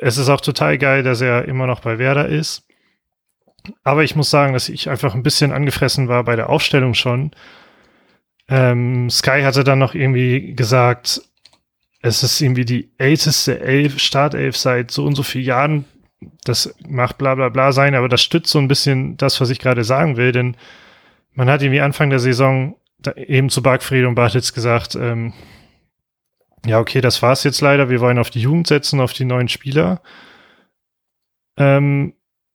es 0.01 0.17
ist 0.17 0.29
auch 0.29 0.41
total 0.41 0.77
geil, 0.77 1.03
dass 1.03 1.21
er 1.21 1.45
immer 1.45 1.67
noch 1.67 1.81
bei 1.81 1.99
Werder 1.99 2.27
ist. 2.27 2.67
Aber 3.83 4.03
ich 4.03 4.15
muss 4.15 4.29
sagen, 4.29 4.53
dass 4.53 4.69
ich 4.69 4.89
einfach 4.89 5.13
ein 5.13 5.23
bisschen 5.23 5.51
angefressen 5.51 6.07
war 6.07 6.23
bei 6.23 6.35
der 6.35 6.49
Aufstellung 6.49 6.93
schon. 6.93 7.31
Ähm, 8.49 9.09
Sky 9.09 9.41
hatte 9.43 9.63
dann 9.63 9.79
noch 9.79 9.93
irgendwie 9.93 10.53
gesagt, 10.55 11.21
es 12.01 12.23
ist 12.23 12.39
irgendwie 12.41 12.65
die 12.65 12.91
älteste 12.97 13.59
Elf, 13.59 13.99
Startelf 13.99 14.55
seit 14.55 14.91
so 14.91 15.05
und 15.05 15.15
so 15.15 15.23
vielen 15.23 15.45
Jahren 15.45 15.85
das 16.43 16.73
macht 16.87 17.17
bla 17.17 17.35
bla 17.35 17.49
bla 17.49 17.71
sein, 17.71 17.95
aber 17.95 18.09
das 18.09 18.21
stützt 18.21 18.51
so 18.51 18.59
ein 18.59 18.67
bisschen 18.67 19.17
das, 19.17 19.39
was 19.39 19.49
ich 19.49 19.59
gerade 19.59 19.83
sagen 19.83 20.17
will, 20.17 20.31
denn 20.31 20.57
man 21.33 21.49
hat 21.49 21.61
irgendwie 21.61 21.81
Anfang 21.81 22.09
der 22.09 22.19
Saison 22.19 22.75
eben 23.15 23.49
zu 23.49 23.61
Bargfried 23.61 24.05
und 24.05 24.15
Bartitz 24.15 24.53
gesagt, 24.53 24.95
ähm, 24.95 25.33
ja, 26.65 26.79
okay, 26.79 27.01
das 27.01 27.21
war's 27.21 27.43
jetzt 27.43 27.61
leider, 27.61 27.89
wir 27.89 27.99
wollen 27.99 28.17
auf 28.17 28.31
die 28.31 28.41
Jugend 28.41 28.67
setzen, 28.67 28.99
auf 28.99 29.13
die 29.13 29.25
neuen 29.25 29.47
Spieler. 29.47 30.01
Ähm, 31.55 32.13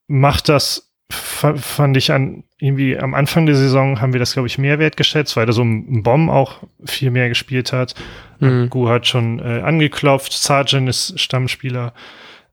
macht 0.08 0.48
das, 0.48 0.92
fand 1.10 1.96
ich 1.96 2.12
an, 2.12 2.44
irgendwie 2.58 2.98
am 2.98 3.14
Anfang 3.14 3.46
der 3.46 3.54
Saison 3.54 4.00
haben 4.00 4.12
wir 4.12 4.20
das, 4.20 4.32
glaube 4.32 4.48
ich, 4.48 4.58
mehr 4.58 4.78
wertgeschätzt, 4.78 5.36
weil 5.36 5.46
da 5.46 5.52
so 5.52 5.62
ein 5.62 6.02
Bomb 6.02 6.30
auch 6.30 6.62
viel 6.84 7.10
mehr 7.10 7.28
gespielt 7.28 7.72
hat. 7.72 7.94
Mhm. 8.40 8.70
Gu 8.70 8.88
hat 8.88 9.06
schon 9.06 9.38
äh, 9.38 9.62
angeklopft, 9.62 10.32
Sargent 10.32 10.88
ist 10.88 11.18
Stammspieler. 11.18 11.94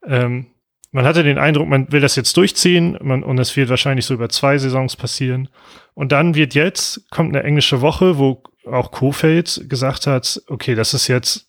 Ähm, 0.06 0.46
man 0.92 1.04
hatte 1.04 1.22
den 1.22 1.38
Eindruck, 1.38 1.68
man 1.68 1.90
will 1.92 2.00
das 2.00 2.16
jetzt 2.16 2.36
durchziehen 2.36 2.98
man, 3.00 3.22
und 3.22 3.38
es 3.38 3.56
wird 3.56 3.68
wahrscheinlich 3.68 4.06
so 4.06 4.14
über 4.14 4.28
zwei 4.28 4.58
Saisons 4.58 4.96
passieren. 4.96 5.48
Und 5.94 6.12
dann 6.12 6.34
wird 6.34 6.54
jetzt, 6.54 7.08
kommt 7.10 7.34
eine 7.34 7.44
englische 7.44 7.80
Woche, 7.80 8.18
wo 8.18 8.42
auch 8.66 8.90
Kofeld 8.90 9.66
gesagt 9.68 10.06
hat, 10.06 10.42
okay, 10.48 10.74
das 10.74 10.94
ist 10.94 11.06
jetzt 11.08 11.48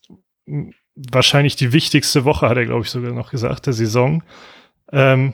wahrscheinlich 0.96 1.56
die 1.56 1.74
wichtigste 1.74 2.24
Woche, 2.26 2.50
hat 2.50 2.58
er, 2.58 2.66
glaube 2.66 2.84
ich, 2.84 2.92
sogar 2.92 3.14
noch 3.14 3.32
gesagt, 3.32 3.66
der 3.66 3.74
Saison. 3.74 4.24
Ähm, 4.92 5.34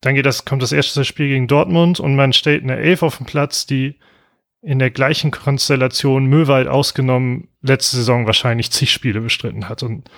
dann 0.00 0.14
geht 0.14 0.26
das, 0.26 0.44
kommt 0.44 0.62
das 0.62 0.72
erste 0.72 1.04
Spiel 1.04 1.28
gegen 1.28 1.48
Dortmund 1.48 2.00
und 2.00 2.16
man 2.16 2.32
stellt 2.32 2.62
eine 2.62 2.76
Elf 2.76 3.02
auf 3.02 3.18
den 3.18 3.26
Platz, 3.26 3.66
die 3.66 3.98
in 4.62 4.78
der 4.78 4.90
gleichen 4.90 5.30
Konstellation 5.30 6.26
Möwald 6.26 6.68
ausgenommen 6.68 7.48
letzte 7.60 7.96
Saison 7.96 8.26
wahrscheinlich 8.26 8.70
zig 8.70 8.90
Spiele 8.92 9.20
bestritten 9.20 9.68
hat. 9.68 9.82
Und 9.82 10.08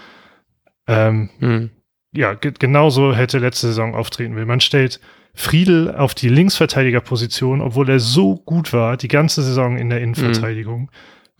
ähm, 0.86 1.30
hm 1.38 1.70
ja, 2.14 2.34
genauso 2.34 3.14
hätte 3.14 3.38
letzte 3.38 3.68
Saison 3.68 3.94
auftreten 3.94 4.36
will. 4.36 4.46
Man 4.46 4.60
stellt 4.60 5.00
Friedel 5.34 5.94
auf 5.94 6.14
die 6.14 6.28
Linksverteidigerposition, 6.28 7.60
obwohl 7.60 7.90
er 7.90 7.98
so 7.98 8.36
gut 8.36 8.72
war, 8.72 8.96
die 8.96 9.08
ganze 9.08 9.42
Saison 9.42 9.76
in 9.76 9.90
der 9.90 10.00
Innenverteidigung, 10.00 10.82
mhm. 10.82 10.88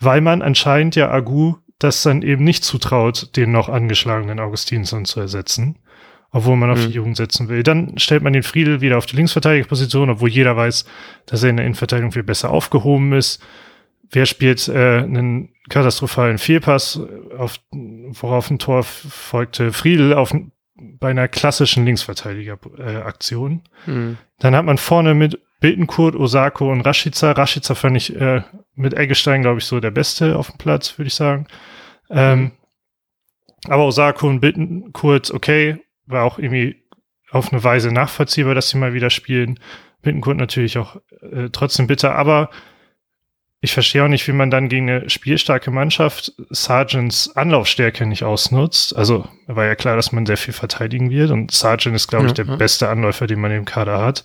weil 0.01 0.21
man 0.21 0.43
anscheinend 0.43 0.97
ja 0.97 1.11
Agu 1.11 1.55
das 1.79 2.03
dann 2.03 2.23
eben 2.23 2.45
nicht 2.45 2.65
zutraut, 2.65 3.37
den 3.37 3.53
noch 3.53 3.69
angeschlagenen 3.69 4.41
Augustinsson 4.41 5.05
zu 5.05 5.21
ersetzen, 5.21 5.79
obwohl 6.31 6.57
man 6.57 6.71
auf 6.71 6.79
mhm. 6.79 6.89
die 6.89 6.95
Jugend 6.95 7.17
setzen 7.17 7.49
will. 7.49 7.63
Dann 7.63 7.99
stellt 7.99 8.23
man 8.23 8.33
den 8.33 8.43
Friedel 8.43 8.81
wieder 8.81 8.99
auf 8.99 9.07
die 9.07 9.17
Linksverteidigerposition, 9.17 10.11
obwohl 10.11 10.29
jeder 10.29 10.57
weiß, 10.57 10.85
dass 11.27 11.43
er 11.43 11.51
in 11.51 11.57
der 11.57 11.67
Innenverteidigung 11.67 12.13
viel 12.13 12.23
besser 12.25 12.51
aufgehoben 12.51 13.13
ist. 13.13 13.41
Wer 14.11 14.27
spielt 14.27 14.69
äh, 14.69 14.99
einen 14.99 15.51
katastrophalen 15.69 16.39
Fehlpass, 16.39 17.01
auf, 17.37 17.59
worauf 17.71 18.51
ein 18.51 18.59
Tor 18.59 18.83
folgte 18.83 19.73
Friedel 19.73 20.15
auf 20.15 20.33
bei 20.75 21.11
einer 21.11 21.29
klassischen 21.29 21.85
Linksverteidiger-Aktion. 21.85 23.63
Äh, 23.87 23.91
mhm. 23.91 24.19
Dann 24.39 24.57
hat 24.57 24.65
man 24.65 24.79
vorne 24.79 25.15
mit 25.15 25.41
Bildenkurt, 25.61 26.17
Osako 26.17 26.71
und 26.71 26.83
Rashica. 26.83 27.33
Rashica 27.33 27.75
fand 27.75 27.97
ich 27.97 28.15
äh, 28.17 28.43
mit 28.75 28.95
Eggestein, 28.95 29.43
glaube 29.43 29.61
ich, 29.61 29.65
so 29.65 29.81
der 29.81 29.93
Beste 29.93 30.37
auf 30.37 30.51
dem 30.51 30.59
Platz, 30.59 30.99
würde 30.99 31.07
ich 31.07 31.15
sagen. 31.15 31.47
Ähm, 32.11 32.41
mhm. 32.41 32.53
aber 33.69 33.87
Osako 33.87 34.29
und 34.29 34.41
Bittenkurt, 34.41 35.31
okay, 35.31 35.81
war 36.07 36.25
auch 36.25 36.39
irgendwie 36.39 36.85
auf 37.31 37.53
eine 37.53 37.65
Weise 37.65 37.93
nachvollziehbar, 37.93 38.55
dass 38.55 38.69
sie 38.69 38.79
mal 38.79 38.95
wieder 38.95 39.11
spielen. 39.11 39.59
Bittenkurt 40.03 40.37
natürlich 40.37 40.77
auch 40.77 40.97
äh, 41.23 41.49
trotzdem 41.51 41.87
bitter, 41.87 42.15
aber 42.15 42.51
ich 43.65 43.73
verstehe 43.73 44.05
auch 44.05 44.09
nicht, 44.09 44.29
wie 44.29 44.33
man 44.33 44.51
dann 44.51 44.69
gegen 44.69 44.91
eine 44.91 45.09
spielstarke 45.09 45.71
Mannschaft 45.71 46.35
Sargents 46.51 47.35
Anlaufstärke 47.35 48.05
nicht 48.05 48.23
ausnutzt. 48.23 48.95
Also 48.95 49.27
war 49.47 49.65
ja 49.65 49.75
klar, 49.75 49.97
dass 49.97 50.13
man 50.13 50.27
sehr 50.27 50.37
viel 50.37 50.53
verteidigen 50.53 51.09
wird 51.09 51.31
und 51.31 51.51
Sargent 51.51 51.97
ist, 51.97 52.09
glaube 52.09 52.27
ich, 52.27 52.35
der 52.35 52.45
beste 52.45 52.91
Anläufer, 52.91 53.27
den 53.27 53.41
man 53.41 53.53
im 53.53 53.65
Kader 53.65 54.05
hat. 54.05 54.23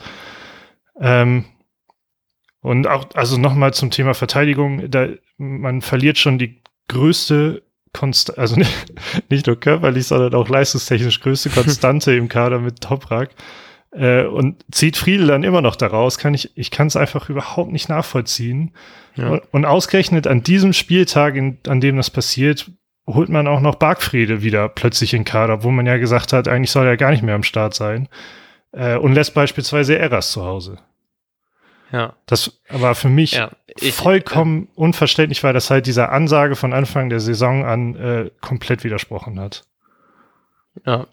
Ähm, 1.00 1.46
und 2.60 2.86
auch, 2.88 3.08
also 3.14 3.38
nochmal 3.38 3.74
zum 3.74 3.92
Thema 3.92 4.14
Verteidigung, 4.14 4.92
da, 4.92 5.08
man 5.38 5.82
verliert 5.82 6.18
schon 6.18 6.38
die 6.38 6.62
größte 6.90 7.64
Konst 7.94 8.38
also 8.38 8.58
nicht, 8.58 8.94
nicht 9.30 9.48
nur 9.48 9.58
körperlich, 9.58 10.08
sondern 10.08 10.36
auch 10.36 10.50
leistungstechnisch 10.50 11.22
größte 11.22 11.50
Konstante 11.50 12.14
im 12.14 12.28
Kader 12.28 12.60
mit 12.60 12.82
Toprak. 12.82 13.30
Äh, 13.92 14.26
und 14.26 14.64
zieht 14.72 14.98
Friedel 14.98 15.28
dann 15.28 15.44
immer 15.44 15.62
noch 15.62 15.76
daraus, 15.76 16.18
kann 16.18 16.34
ich, 16.34 16.52
ich 16.56 16.70
kann 16.70 16.88
es 16.88 16.96
einfach 16.96 17.30
überhaupt 17.30 17.72
nicht 17.72 17.90
nachvollziehen. 17.90 18.72
Ja. 19.16 19.30
Und, 19.30 19.42
und, 19.52 19.66
ausgerechnet 19.66 20.28
an 20.28 20.44
diesem 20.44 20.74
Spieltag, 20.74 21.36
in, 21.36 21.58
an 21.68 21.82
dem 21.82 21.98
das 21.98 22.10
passiert, 22.10 22.72
holt 23.08 23.30
man 23.30 23.48
auch 23.48 23.62
noch 23.62 23.76
Bargfriede 23.76 24.44
wieder 24.44 24.70
plötzlich 24.70 25.14
in 25.14 25.26
Kader, 25.26 25.64
wo 25.64 25.72
man 25.72 25.88
ja 25.88 25.98
gesagt 25.98 26.34
hat, 26.34 26.48
eigentlich 26.48 26.72
soll 26.72 26.86
er 26.86 26.98
gar 26.98 27.10
nicht 27.12 27.24
mehr 27.24 27.36
am 27.36 27.44
Start 27.44 27.74
sein. 27.74 28.08
Äh, 28.72 28.98
und 28.98 29.14
lässt 29.14 29.34
beispielsweise 29.34 29.98
Eras 29.98 30.32
zu 30.32 30.46
Hause. 30.46 30.78
Ja. 31.92 32.14
Das 32.28 32.62
war 32.70 32.94
für 32.94 33.10
mich 33.10 33.32
ja, 33.32 33.50
ich, 33.80 33.94
vollkommen 33.94 34.66
äh, 34.66 34.68
unverständlich, 34.76 35.44
weil 35.44 35.54
das 35.54 35.72
halt 35.72 35.88
dieser 35.88 36.12
Ansage 36.12 36.56
von 36.56 36.74
Anfang 36.74 37.10
der 37.10 37.20
Saison 37.20 37.66
an 37.66 37.96
äh, 37.96 38.30
komplett 38.42 38.84
widersprochen 38.84 39.40
hat. 39.40 39.64
Ja, 40.86 41.08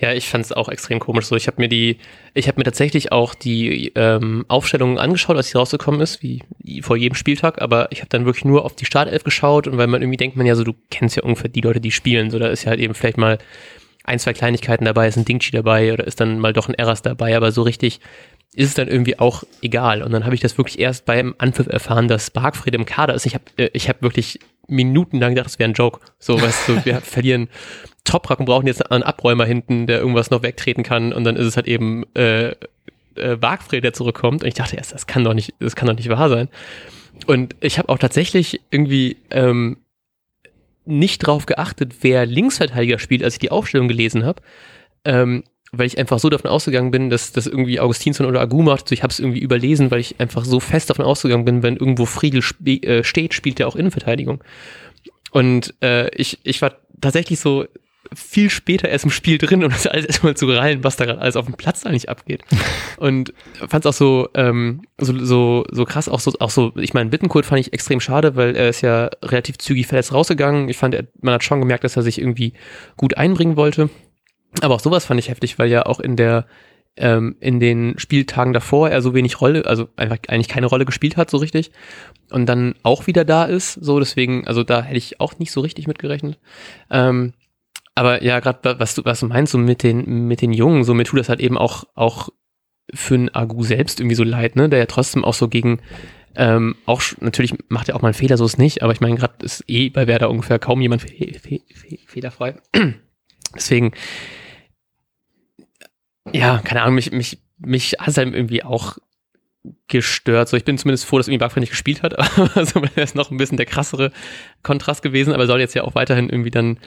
ja, 0.00 0.12
ich 0.12 0.28
fand 0.28 0.44
es 0.44 0.52
auch 0.52 0.68
extrem 0.68 1.00
komisch 1.00 1.26
so. 1.26 1.36
Ich 1.36 1.46
habe 1.46 1.60
mir 1.60 1.68
die, 1.68 1.98
ich 2.34 2.48
habe 2.48 2.58
mir 2.58 2.64
tatsächlich 2.64 3.12
auch 3.12 3.34
die 3.34 3.92
ähm, 3.94 4.44
Aufstellungen 4.48 4.98
angeschaut, 4.98 5.36
als 5.36 5.48
sie 5.48 5.58
rausgekommen 5.58 6.00
ist, 6.00 6.22
wie 6.22 6.42
vor 6.82 6.96
jedem 6.96 7.14
Spieltag, 7.14 7.60
aber 7.60 7.90
ich 7.90 8.00
habe 8.00 8.08
dann 8.08 8.24
wirklich 8.24 8.44
nur 8.44 8.64
auf 8.64 8.74
die 8.74 8.84
Startelf 8.84 9.24
geschaut 9.24 9.66
und 9.66 9.78
weil 9.78 9.86
man 9.86 10.02
irgendwie 10.02 10.16
denkt 10.16 10.36
man 10.36 10.46
ja 10.46 10.54
so, 10.54 10.64
du 10.64 10.74
kennst 10.90 11.16
ja 11.16 11.22
ungefähr 11.22 11.50
die 11.50 11.60
Leute, 11.60 11.80
die 11.80 11.90
spielen, 11.90 12.30
so 12.30 12.38
da 12.38 12.48
ist 12.48 12.64
ja 12.64 12.70
halt 12.70 12.80
eben 12.80 12.94
vielleicht 12.94 13.18
mal 13.18 13.38
ein, 14.04 14.18
zwei 14.18 14.34
Kleinigkeiten 14.34 14.84
dabei, 14.84 15.08
ist 15.08 15.16
ein 15.16 15.24
Dingchi 15.24 15.50
dabei 15.50 15.92
oder 15.92 16.06
ist 16.06 16.20
dann 16.20 16.38
mal 16.38 16.52
doch 16.52 16.68
ein 16.68 16.74
Eras 16.74 17.02
dabei, 17.02 17.36
aber 17.36 17.52
so 17.52 17.62
richtig 17.62 18.00
ist 18.54 18.68
es 18.68 18.74
dann 18.74 18.88
irgendwie 18.88 19.18
auch 19.18 19.42
egal. 19.62 20.02
Und 20.02 20.12
dann 20.12 20.24
habe 20.24 20.34
ich 20.34 20.40
das 20.40 20.56
wirklich 20.58 20.78
erst 20.78 21.06
beim 21.06 21.34
Anpfiff 21.38 21.66
erfahren, 21.66 22.06
dass 22.06 22.30
Barkfried 22.30 22.74
im 22.74 22.86
Kader 22.86 23.14
ist. 23.14 23.26
Ich 23.26 23.34
habe 23.34 23.44
äh, 23.56 23.70
ich 23.72 23.88
hab 23.88 24.02
wirklich 24.02 24.38
minutenlang 24.68 25.34
gedacht, 25.34 25.50
es 25.50 25.58
wäre 25.58 25.70
ein 25.70 25.74
Joke. 25.74 26.00
So, 26.18 26.40
weißt 26.40 26.68
du, 26.68 26.84
wir 26.84 27.00
verlieren 27.00 27.48
Toprak 28.04 28.38
und 28.40 28.46
brauchen 28.46 28.66
jetzt 28.66 28.90
einen 28.90 29.02
Abräumer 29.02 29.44
hinten, 29.44 29.86
der 29.86 29.98
irgendwas 29.98 30.30
noch 30.30 30.42
wegtreten 30.42 30.82
kann. 30.82 31.12
Und 31.12 31.24
dann 31.24 31.36
ist 31.36 31.46
es 31.46 31.56
halt 31.56 31.66
eben 31.66 32.04
äh, 32.14 32.54
äh, 33.16 33.36
Barkfried, 33.36 33.84
der 33.84 33.92
zurückkommt. 33.92 34.42
Und 34.42 34.48
ich 34.48 34.54
dachte 34.54 34.76
erst, 34.76 34.92
das 34.92 35.06
kann 35.06 35.24
doch 35.24 35.34
nicht, 35.34 35.54
das 35.58 35.76
kann 35.76 35.88
doch 35.88 35.96
nicht 35.96 36.08
wahr 36.08 36.28
sein. 36.28 36.48
Und 37.26 37.56
ich 37.60 37.78
habe 37.78 37.88
auch 37.88 37.98
tatsächlich 37.98 38.60
irgendwie 38.70 39.16
ähm, 39.30 39.78
nicht 40.84 41.18
drauf 41.18 41.46
geachtet, 41.46 41.96
wer 42.02 42.26
Linksverteidiger 42.26 42.98
spielt, 42.98 43.22
als 43.22 43.34
ich 43.34 43.38
die 43.38 43.50
Aufstellung 43.50 43.88
gelesen 43.88 44.24
habe. 44.24 44.42
Ähm, 45.04 45.44
weil 45.78 45.86
ich 45.86 45.98
einfach 45.98 46.18
so 46.18 46.28
davon 46.28 46.50
ausgegangen 46.50 46.90
bin, 46.90 47.10
dass 47.10 47.32
das 47.32 47.46
irgendwie 47.46 47.80
Augustinsson 47.80 48.26
oder 48.26 48.40
Agu 48.40 48.62
macht. 48.62 48.84
Also 48.84 48.94
ich 48.94 49.02
habe 49.02 49.10
es 49.10 49.20
irgendwie 49.20 49.40
überlesen, 49.40 49.90
weil 49.90 50.00
ich 50.00 50.20
einfach 50.20 50.44
so 50.44 50.60
fest 50.60 50.90
davon 50.90 51.04
ausgegangen 51.04 51.44
bin, 51.44 51.62
wenn 51.62 51.76
irgendwo 51.76 52.06
Friedel 52.06 52.40
sp 52.42 52.82
äh, 52.82 53.04
steht, 53.04 53.34
spielt 53.34 53.60
er 53.60 53.68
auch 53.68 53.76
Innenverteidigung. 53.76 54.42
Und 55.30 55.74
äh, 55.82 56.08
ich, 56.14 56.38
ich 56.44 56.62
war 56.62 56.74
tatsächlich 57.00 57.40
so 57.40 57.66
viel 58.12 58.50
später 58.50 58.88
erst 58.88 59.04
im 59.04 59.10
Spiel 59.10 59.38
drin, 59.38 59.64
um 59.64 59.70
das 59.70 59.86
alles 59.86 60.04
erstmal 60.06 60.36
zu 60.36 60.46
reilen, 60.46 60.84
was 60.84 60.96
da 60.96 61.04
gerade 61.04 61.20
alles 61.20 61.36
auf 61.36 61.46
dem 61.46 61.54
Platz 61.54 61.84
eigentlich 61.86 62.08
abgeht. 62.08 62.42
Und 62.98 63.32
fand 63.68 63.84
es 63.84 63.88
auch 63.88 63.96
so, 63.96 64.28
ähm, 64.34 64.82
so, 64.98 65.18
so, 65.24 65.64
so 65.70 65.84
krass, 65.84 66.08
auch 66.08 66.20
so, 66.20 66.32
auch 66.40 66.50
so, 66.50 66.72
ich 66.76 66.94
meine, 66.94 67.10
Bittenkurt 67.10 67.46
fand 67.46 67.60
ich 67.60 67.72
extrem 67.72 68.00
schade, 68.00 68.36
weil 68.36 68.56
er 68.56 68.68
ist 68.68 68.82
ja 68.82 69.10
relativ 69.22 69.58
zügig 69.58 69.86
verletzt 69.86 70.12
rausgegangen. 70.12 70.68
Ich 70.68 70.76
fand, 70.76 70.94
er, 70.94 71.04
man 71.20 71.34
hat 71.34 71.44
schon 71.44 71.60
gemerkt, 71.60 71.84
dass 71.84 71.96
er 71.96 72.02
sich 72.02 72.20
irgendwie 72.20 72.52
gut 72.96 73.16
einbringen 73.16 73.56
wollte. 73.56 73.90
Aber 74.60 74.74
auch 74.74 74.80
sowas 74.80 75.04
fand 75.04 75.20
ich 75.20 75.28
heftig, 75.28 75.58
weil 75.58 75.70
ja 75.70 75.86
auch 75.86 76.00
in 76.00 76.16
der 76.16 76.46
ähm, 76.96 77.36
in 77.40 77.58
den 77.58 77.98
Spieltagen 77.98 78.52
davor 78.52 78.88
er 78.88 79.02
so 79.02 79.14
wenig 79.14 79.40
Rolle, 79.40 79.66
also 79.66 79.88
einfach 79.96 80.18
eigentlich 80.28 80.48
keine 80.48 80.66
Rolle 80.66 80.84
gespielt 80.84 81.16
hat 81.16 81.28
so 81.28 81.38
richtig 81.38 81.72
und 82.30 82.46
dann 82.46 82.74
auch 82.82 83.06
wieder 83.06 83.24
da 83.24 83.44
ist, 83.44 83.72
so 83.74 83.98
deswegen, 83.98 84.46
also 84.46 84.62
da 84.62 84.82
hätte 84.82 84.98
ich 84.98 85.20
auch 85.20 85.38
nicht 85.38 85.50
so 85.50 85.60
richtig 85.60 85.88
mitgerechnet. 85.88 86.38
Ähm, 86.90 87.32
aber 87.96 88.22
ja, 88.22 88.40
gerade 88.40 88.78
was 88.78 88.94
du 88.94 89.04
was 89.04 89.20
du 89.20 89.26
meinst 89.26 89.52
so 89.52 89.58
mit 89.58 89.82
den 89.82 90.26
mit 90.26 90.40
den 90.40 90.52
Jungen, 90.52 90.84
so 90.84 90.94
mir 90.94 91.04
tut 91.04 91.18
das 91.18 91.28
halt 91.28 91.40
eben 91.40 91.58
auch 91.58 91.84
auch 91.94 92.28
für 92.92 93.14
einen 93.14 93.34
Agu 93.34 93.64
selbst 93.64 94.00
irgendwie 94.00 94.16
so 94.16 94.24
leid, 94.24 94.56
ne, 94.56 94.68
der 94.68 94.78
ja 94.78 94.86
trotzdem 94.86 95.24
auch 95.24 95.34
so 95.34 95.48
gegen 95.48 95.80
ähm, 96.36 96.76
auch 96.86 97.02
natürlich 97.20 97.54
macht 97.68 97.88
er 97.88 97.96
auch 97.96 98.02
mal 98.02 98.08
einen 98.08 98.14
Fehler, 98.14 98.36
so 98.36 98.44
ist 98.44 98.58
nicht, 98.58 98.82
aber 98.82 98.92
ich 98.92 99.00
meine, 99.00 99.16
gerade 99.16 99.44
ist 99.44 99.64
eh 99.68 99.88
bei 99.90 100.06
Werder 100.06 100.30
ungefähr 100.30 100.58
kaum 100.58 100.80
jemand 100.80 101.02
fe 101.02 101.08
fe 101.38 101.60
fe 101.72 101.98
fehlerfrei. 102.06 102.56
Deswegen 103.54 103.92
ja, 106.32 106.58
keine 106.58 106.82
Ahnung, 106.82 106.94
mich, 106.94 107.12
mich, 107.12 107.38
mich 107.58 107.96
hat 107.98 108.08
es 108.08 108.16
halt 108.16 108.34
irgendwie 108.34 108.62
auch 108.62 108.98
gestört. 109.88 110.48
So, 110.48 110.56
ich 110.56 110.64
bin 110.64 110.78
zumindest 110.78 111.04
froh, 111.04 111.18
dass 111.18 111.28
irgendwie 111.28 111.38
Barkfrey 111.38 111.60
nicht 111.60 111.70
gespielt 111.70 112.02
hat, 112.02 112.18
also 112.56 112.82
wäre 112.82 113.02
es 113.02 113.14
noch 113.14 113.30
ein 113.30 113.36
bisschen 113.36 113.56
der 113.56 113.66
krassere 113.66 114.12
Kontrast 114.62 115.02
gewesen, 115.02 115.32
aber 115.32 115.46
soll 115.46 115.60
jetzt 115.60 115.74
ja 115.74 115.84
auch 115.84 115.94
weiterhin 115.94 116.28
irgendwie 116.28 116.50
dann 116.50 116.78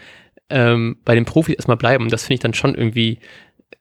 ähm, 0.50 0.98
bei 1.04 1.16
den 1.16 1.26
Profis 1.26 1.56
erstmal 1.56 1.78
bleiben. 1.78 2.10
Das 2.10 2.24
finde 2.24 2.36
ich 2.36 2.40
dann 2.40 2.54
schon 2.54 2.76
irgendwie 2.76 3.20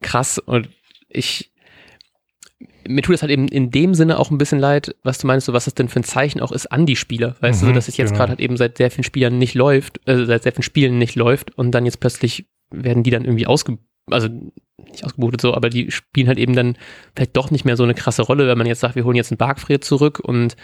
krass 0.02 0.38
und 0.38 0.68
ich 1.08 1.52
mir 2.88 3.02
tut 3.02 3.16
es 3.16 3.22
halt 3.22 3.32
eben 3.32 3.48
in 3.48 3.70
dem 3.70 3.94
Sinne 3.94 4.18
auch 4.18 4.30
ein 4.30 4.38
bisschen 4.38 4.60
leid, 4.60 4.94
was 5.02 5.18
du 5.18 5.26
meinst, 5.26 5.46
so 5.46 5.52
was 5.52 5.64
das 5.64 5.74
denn 5.74 5.88
für 5.88 6.00
ein 6.00 6.04
Zeichen 6.04 6.40
auch 6.40 6.52
ist 6.52 6.66
an 6.66 6.86
die 6.86 6.94
Spieler. 6.94 7.36
Weißt 7.40 7.62
mhm, 7.62 7.68
du, 7.68 7.72
dass 7.72 7.88
es 7.88 7.96
jetzt 7.96 8.10
genau. 8.10 8.18
gerade 8.18 8.30
halt 8.30 8.40
eben 8.40 8.56
seit 8.56 8.76
sehr 8.76 8.90
vielen 8.92 9.04
Spielern 9.04 9.38
nicht 9.38 9.54
läuft, 9.54 10.00
äh, 10.08 10.24
seit 10.24 10.44
sehr 10.44 10.52
vielen 10.52 10.62
Spielen 10.62 10.98
nicht 10.98 11.16
läuft 11.16 11.56
und 11.58 11.72
dann 11.72 11.84
jetzt 11.84 11.98
plötzlich 12.00 12.46
werden 12.70 13.02
die 13.02 13.10
dann 13.10 13.24
irgendwie 13.24 13.46
ausge, 13.46 13.78
also 14.10 14.28
nicht 14.84 15.04
ausgebucht 15.04 15.40
so, 15.40 15.54
aber 15.54 15.70
die 15.70 15.90
spielen 15.90 16.28
halt 16.28 16.38
eben 16.38 16.54
dann 16.54 16.76
vielleicht 17.14 17.36
doch 17.36 17.50
nicht 17.50 17.64
mehr 17.64 17.76
so 17.76 17.84
eine 17.84 17.94
krasse 17.94 18.22
Rolle, 18.22 18.46
wenn 18.46 18.58
man 18.58 18.66
jetzt 18.66 18.80
sagt, 18.80 18.94
wir 18.94 19.04
holen 19.04 19.16
jetzt 19.16 19.32
einen 19.32 19.38
Barkfried 19.38 19.84
zurück 19.84 20.20
und 20.20 20.56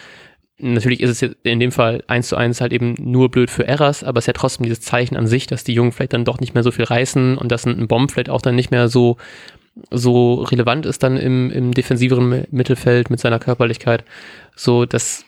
natürlich 0.59 1.01
ist 1.01 1.11
es 1.11 1.21
jetzt 1.21 1.37
in 1.45 1.61
dem 1.61 1.73
Fall 1.73 2.05
eins 2.07 2.29
zu 2.29 2.37
eins 2.37 2.61
halt 2.61 2.73
eben 2.73 2.95
nur 2.99 3.31
blöd 3.31 3.51
für 3.51 3.67
Eras, 3.67 4.05
aber 4.05 4.19
es 4.19 4.25
ist 4.25 4.29
ja 4.29 4.33
trotzdem 4.35 4.65
dieses 4.65 4.81
Zeichen 4.81 5.17
an 5.17 5.27
sich, 5.27 5.47
dass 5.47 5.65
die 5.65 5.75
Jungen 5.75 5.93
vielleicht 5.93 6.13
dann 6.13 6.25
doch 6.25 6.41
nicht 6.41 6.55
mehr 6.55 6.63
so 6.63 6.71
viel 6.71 6.85
reißen 6.85 7.39
und 7.39 7.51
dass 7.51 7.67
ein 7.67 7.89
Bomb 7.89 8.11
vielleicht 8.13 8.31
auch 8.31 8.43
dann 8.43 8.55
nicht 8.55 8.71
mehr 8.71 8.89
so 8.89 9.17
so 9.91 10.35
relevant 10.35 10.85
ist 10.85 11.03
dann 11.03 11.17
im, 11.17 11.51
im 11.51 11.73
defensiveren 11.73 12.45
Mittelfeld 12.51 13.09
mit 13.09 13.21
seiner 13.21 13.39
Körperlichkeit. 13.39 14.05
So, 14.55 14.85
das 14.85 15.25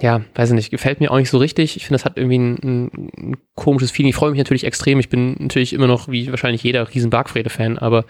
ja, 0.00 0.22
weiß 0.34 0.50
ich 0.50 0.54
nicht, 0.54 0.70
gefällt 0.70 1.00
mir 1.00 1.10
auch 1.10 1.18
nicht 1.18 1.30
so 1.30 1.38
richtig. 1.38 1.76
Ich 1.76 1.86
finde, 1.86 1.98
das 1.98 2.04
hat 2.04 2.16
irgendwie 2.16 2.38
ein, 2.38 2.58
ein, 2.62 3.10
ein, 3.16 3.36
komisches 3.54 3.90
Feeling. 3.90 4.10
Ich 4.10 4.16
freue 4.16 4.30
mich 4.30 4.38
natürlich 4.38 4.64
extrem. 4.64 4.98
Ich 4.98 5.08
bin 5.08 5.36
natürlich 5.38 5.72
immer 5.72 5.86
noch, 5.86 6.08
wie 6.08 6.30
wahrscheinlich 6.30 6.62
jeder, 6.62 6.92
riesen 6.92 7.10
Bargfrede-Fan, 7.10 7.78
aber 7.78 8.04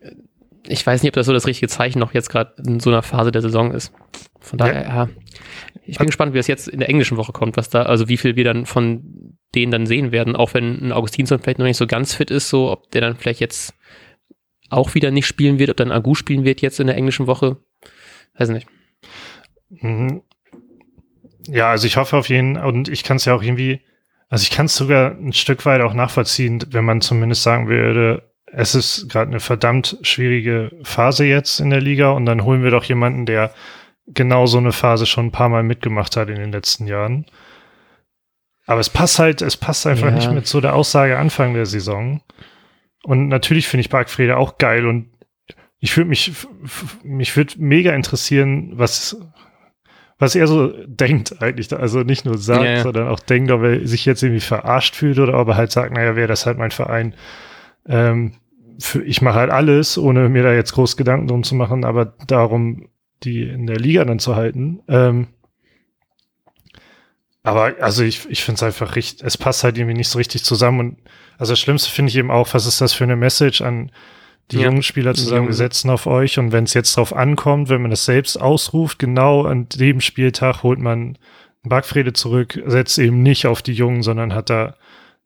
äh, 0.00 0.12
ich 0.66 0.86
weiß 0.86 1.02
nicht, 1.02 1.10
ob 1.10 1.14
das 1.14 1.26
so 1.26 1.32
das 1.32 1.46
richtige 1.46 1.68
Zeichen 1.68 1.98
noch 1.98 2.14
jetzt 2.14 2.30
gerade 2.30 2.54
in 2.64 2.80
so 2.80 2.90
einer 2.90 3.02
Phase 3.02 3.32
der 3.32 3.42
Saison 3.42 3.72
ist. 3.72 3.92
Von 4.40 4.58
daher, 4.58 4.82
ja. 4.82 5.08
Ich 5.86 5.98
bin 5.98 6.06
gespannt, 6.06 6.32
wie 6.32 6.38
es 6.38 6.46
jetzt 6.46 6.68
in 6.68 6.78
der 6.78 6.88
englischen 6.88 7.16
Woche 7.16 7.32
kommt, 7.32 7.56
was 7.56 7.68
da, 7.68 7.82
also 7.82 8.08
wie 8.08 8.16
viel 8.16 8.36
wir 8.36 8.44
dann 8.44 8.64
von 8.64 9.36
denen 9.54 9.70
dann 9.70 9.86
sehen 9.86 10.12
werden, 10.12 10.36
auch 10.36 10.54
wenn 10.54 10.82
ein 10.82 10.92
Augustinsson 10.92 11.40
vielleicht 11.40 11.58
noch 11.58 11.66
nicht 11.66 11.76
so 11.76 11.86
ganz 11.86 12.14
fit 12.14 12.30
ist, 12.30 12.48
so, 12.48 12.70
ob 12.70 12.90
der 12.90 13.02
dann 13.02 13.16
vielleicht 13.16 13.40
jetzt 13.40 13.74
auch 14.70 14.94
wieder 14.94 15.10
nicht 15.10 15.26
spielen 15.26 15.58
wird, 15.58 15.70
ob 15.70 15.76
dann 15.76 15.92
Agu 15.92 16.14
spielen 16.14 16.44
wird 16.44 16.62
jetzt 16.62 16.80
in 16.80 16.86
der 16.86 16.96
englischen 16.96 17.26
Woche. 17.26 17.58
Weiß 18.36 18.48
nicht. 18.48 18.66
Ja, 21.48 21.70
also 21.70 21.86
ich 21.86 21.96
hoffe 21.96 22.16
auf 22.16 22.28
jeden 22.28 22.56
und 22.56 22.88
ich 22.88 23.04
kann 23.04 23.16
es 23.16 23.24
ja 23.24 23.34
auch 23.34 23.42
irgendwie, 23.42 23.80
also 24.28 24.42
ich 24.42 24.50
kann 24.50 24.66
es 24.66 24.76
sogar 24.76 25.12
ein 25.12 25.32
Stück 25.32 25.66
weit 25.66 25.80
auch 25.80 25.94
nachvollziehen, 25.94 26.64
wenn 26.70 26.84
man 26.84 27.00
zumindest 27.00 27.42
sagen 27.42 27.68
würde, 27.68 28.22
es 28.46 28.74
ist 28.74 29.08
gerade 29.08 29.30
eine 29.30 29.40
verdammt 29.40 29.98
schwierige 30.02 30.70
Phase 30.82 31.24
jetzt 31.24 31.60
in 31.60 31.70
der 31.70 31.80
Liga 31.80 32.10
und 32.10 32.26
dann 32.26 32.44
holen 32.44 32.62
wir 32.62 32.70
doch 32.70 32.84
jemanden, 32.84 33.26
der 33.26 33.52
genau 34.06 34.46
so 34.46 34.58
eine 34.58 34.72
Phase 34.72 35.06
schon 35.06 35.26
ein 35.26 35.32
paar 35.32 35.48
Mal 35.48 35.62
mitgemacht 35.62 36.16
hat 36.16 36.28
in 36.28 36.36
den 36.36 36.52
letzten 36.52 36.86
Jahren. 36.86 37.26
Aber 38.66 38.80
es 38.80 38.90
passt 38.90 39.18
halt, 39.18 39.42
es 39.42 39.56
passt 39.56 39.86
einfach 39.86 40.08
ja. 40.08 40.14
nicht 40.14 40.30
mit 40.30 40.46
so 40.46 40.60
der 40.60 40.74
Aussage 40.74 41.18
Anfang 41.18 41.54
der 41.54 41.66
Saison. 41.66 42.22
Und 43.02 43.28
natürlich 43.28 43.68
finde 43.68 43.82
ich 43.82 43.90
Barkfrede 43.90 44.36
auch 44.36 44.56
geil 44.58 44.86
und 44.86 45.10
ich 45.80 45.96
würde 45.98 46.08
mich, 46.08 46.32
mich 47.02 47.36
würde 47.36 47.54
mega 47.58 47.92
interessieren, 47.92 48.72
was, 48.74 49.18
was 50.18 50.34
er 50.34 50.46
so 50.46 50.72
denkt 50.86 51.42
eigentlich, 51.42 51.72
also 51.72 52.00
nicht 52.00 52.24
nur 52.24 52.38
sagt, 52.38 52.62
yeah. 52.62 52.82
sondern 52.82 53.08
auch 53.08 53.20
denkt, 53.20 53.50
ob 53.50 53.62
er 53.62 53.86
sich 53.86 54.04
jetzt 54.04 54.22
irgendwie 54.22 54.40
verarscht 54.40 54.94
fühlt 54.94 55.18
oder 55.18 55.38
ob 55.38 55.48
er 55.48 55.56
halt 55.56 55.72
sagt, 55.72 55.92
naja, 55.92 56.16
wäre 56.16 56.28
das 56.28 56.46
halt 56.46 56.58
mein 56.58 56.70
Verein. 56.70 57.14
Ähm, 57.86 58.34
für, 58.78 59.02
ich 59.02 59.22
mache 59.22 59.38
halt 59.38 59.50
alles, 59.50 59.98
ohne 59.98 60.28
mir 60.28 60.42
da 60.42 60.52
jetzt 60.52 60.72
groß 60.72 60.96
Gedanken 60.96 61.28
drum 61.28 61.42
zu 61.42 61.54
machen, 61.54 61.84
aber 61.84 62.14
darum, 62.26 62.88
die 63.22 63.42
in 63.42 63.66
der 63.66 63.78
Liga 63.78 64.04
dann 64.04 64.18
zu 64.18 64.36
halten. 64.36 64.80
Ähm, 64.88 65.28
aber 67.42 67.74
also 67.80 68.02
ich, 68.02 68.28
ich 68.30 68.42
finde 68.42 68.56
es 68.56 68.62
einfach 68.62 68.96
richtig, 68.96 69.26
es 69.26 69.36
passt 69.36 69.64
halt 69.64 69.76
irgendwie 69.76 69.96
nicht 69.96 70.08
so 70.08 70.18
richtig 70.18 70.44
zusammen. 70.44 70.80
Und 70.80 70.98
also 71.38 71.52
das 71.52 71.60
Schlimmste 71.60 71.90
finde 71.90 72.10
ich 72.10 72.16
eben 72.16 72.30
auch, 72.30 72.52
was 72.54 72.66
ist 72.66 72.80
das 72.80 72.92
für 72.92 73.04
eine 73.04 73.16
Message 73.16 73.60
an 73.60 73.90
die 74.50 74.58
ja. 74.58 74.66
jungen 74.66 74.82
Spieler 74.82 75.14
zusammen, 75.14 75.48
wir 75.48 75.54
setzen 75.54 75.90
auf 75.90 76.06
euch 76.06 76.38
und 76.38 76.52
wenn 76.52 76.64
es 76.64 76.74
jetzt 76.74 76.96
drauf 76.96 77.14
ankommt, 77.14 77.68
wenn 77.68 77.82
man 77.82 77.90
das 77.90 78.04
selbst 78.04 78.40
ausruft, 78.40 78.98
genau 78.98 79.44
an 79.44 79.68
dem 79.70 80.00
Spieltag 80.00 80.62
holt 80.62 80.78
man 80.78 81.18
Bargfrede 81.62 82.12
zurück, 82.12 82.60
setzt 82.66 82.98
eben 82.98 83.22
nicht 83.22 83.46
auf 83.46 83.62
die 83.62 83.72
Jungen, 83.72 84.02
sondern 84.02 84.34
hat 84.34 84.50
da 84.50 84.76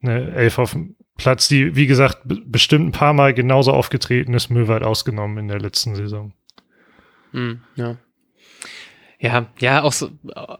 eine 0.00 0.32
Elf 0.32 0.58
auf 0.58 0.72
dem 0.72 0.94
Platz, 1.16 1.48
die, 1.48 1.74
wie 1.74 1.88
gesagt, 1.88 2.18
bestimmt 2.24 2.86
ein 2.86 2.92
paar 2.92 3.12
Mal 3.12 3.34
genauso 3.34 3.72
aufgetreten 3.72 4.34
ist, 4.34 4.50
Möwald 4.50 4.84
ausgenommen 4.84 5.38
in 5.38 5.48
der 5.48 5.58
letzten 5.58 5.96
Saison. 5.96 6.32
Hm, 7.32 7.60
ja. 7.74 7.96
Ja, 9.18 9.46
ja, 9.58 9.82
auch 9.82 9.92
so, 9.92 10.10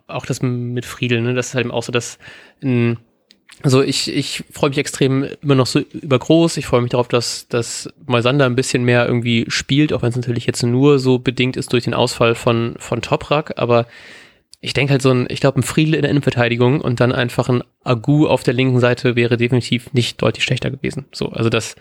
auch 0.08 0.26
das 0.26 0.42
mit 0.42 0.84
Friedel, 0.84 1.20
ne, 1.20 1.32
das 1.32 1.48
ist 1.48 1.54
halt 1.54 1.66
eben 1.66 1.72
auch 1.72 1.84
so, 1.84 1.92
dass, 1.92 2.18
in, 2.60 2.98
also 3.62 3.82
ich, 3.82 4.14
ich 4.14 4.44
freue 4.52 4.70
mich 4.70 4.78
extrem 4.78 5.26
immer 5.42 5.56
noch 5.56 5.66
so 5.66 5.80
über 5.80 6.18
groß. 6.18 6.56
Ich 6.58 6.66
freue 6.66 6.80
mich 6.80 6.90
darauf, 6.90 7.08
dass, 7.08 7.48
dass 7.48 7.88
Moisander 8.06 8.46
ein 8.46 8.54
bisschen 8.54 8.84
mehr 8.84 9.06
irgendwie 9.06 9.46
spielt, 9.48 9.92
auch 9.92 10.02
wenn 10.02 10.10
es 10.10 10.16
natürlich 10.16 10.46
jetzt 10.46 10.62
nur 10.62 10.98
so 10.98 11.18
bedingt 11.18 11.56
ist 11.56 11.72
durch 11.72 11.84
den 11.84 11.94
Ausfall 11.94 12.34
von, 12.34 12.76
von 12.78 13.02
Toprak, 13.02 13.54
aber 13.56 13.86
ich 14.60 14.74
denke 14.74 14.92
halt 14.92 15.02
so 15.02 15.10
ein, 15.10 15.26
ich 15.28 15.40
glaube, 15.40 15.60
ein 15.60 15.62
Friedel 15.62 15.94
in 15.94 16.02
der 16.02 16.10
Innenverteidigung 16.10 16.80
und 16.80 17.00
dann 17.00 17.12
einfach 17.12 17.48
ein 17.48 17.62
Agu 17.84 18.26
auf 18.26 18.42
der 18.42 18.54
linken 18.54 18.80
Seite 18.80 19.14
wäre 19.14 19.36
definitiv 19.36 19.92
nicht 19.92 20.20
deutlich 20.20 20.44
schlechter 20.44 20.70
gewesen. 20.70 21.06
So, 21.12 21.28
also 21.28 21.48
das, 21.48 21.76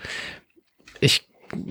ich, 1.00 1.28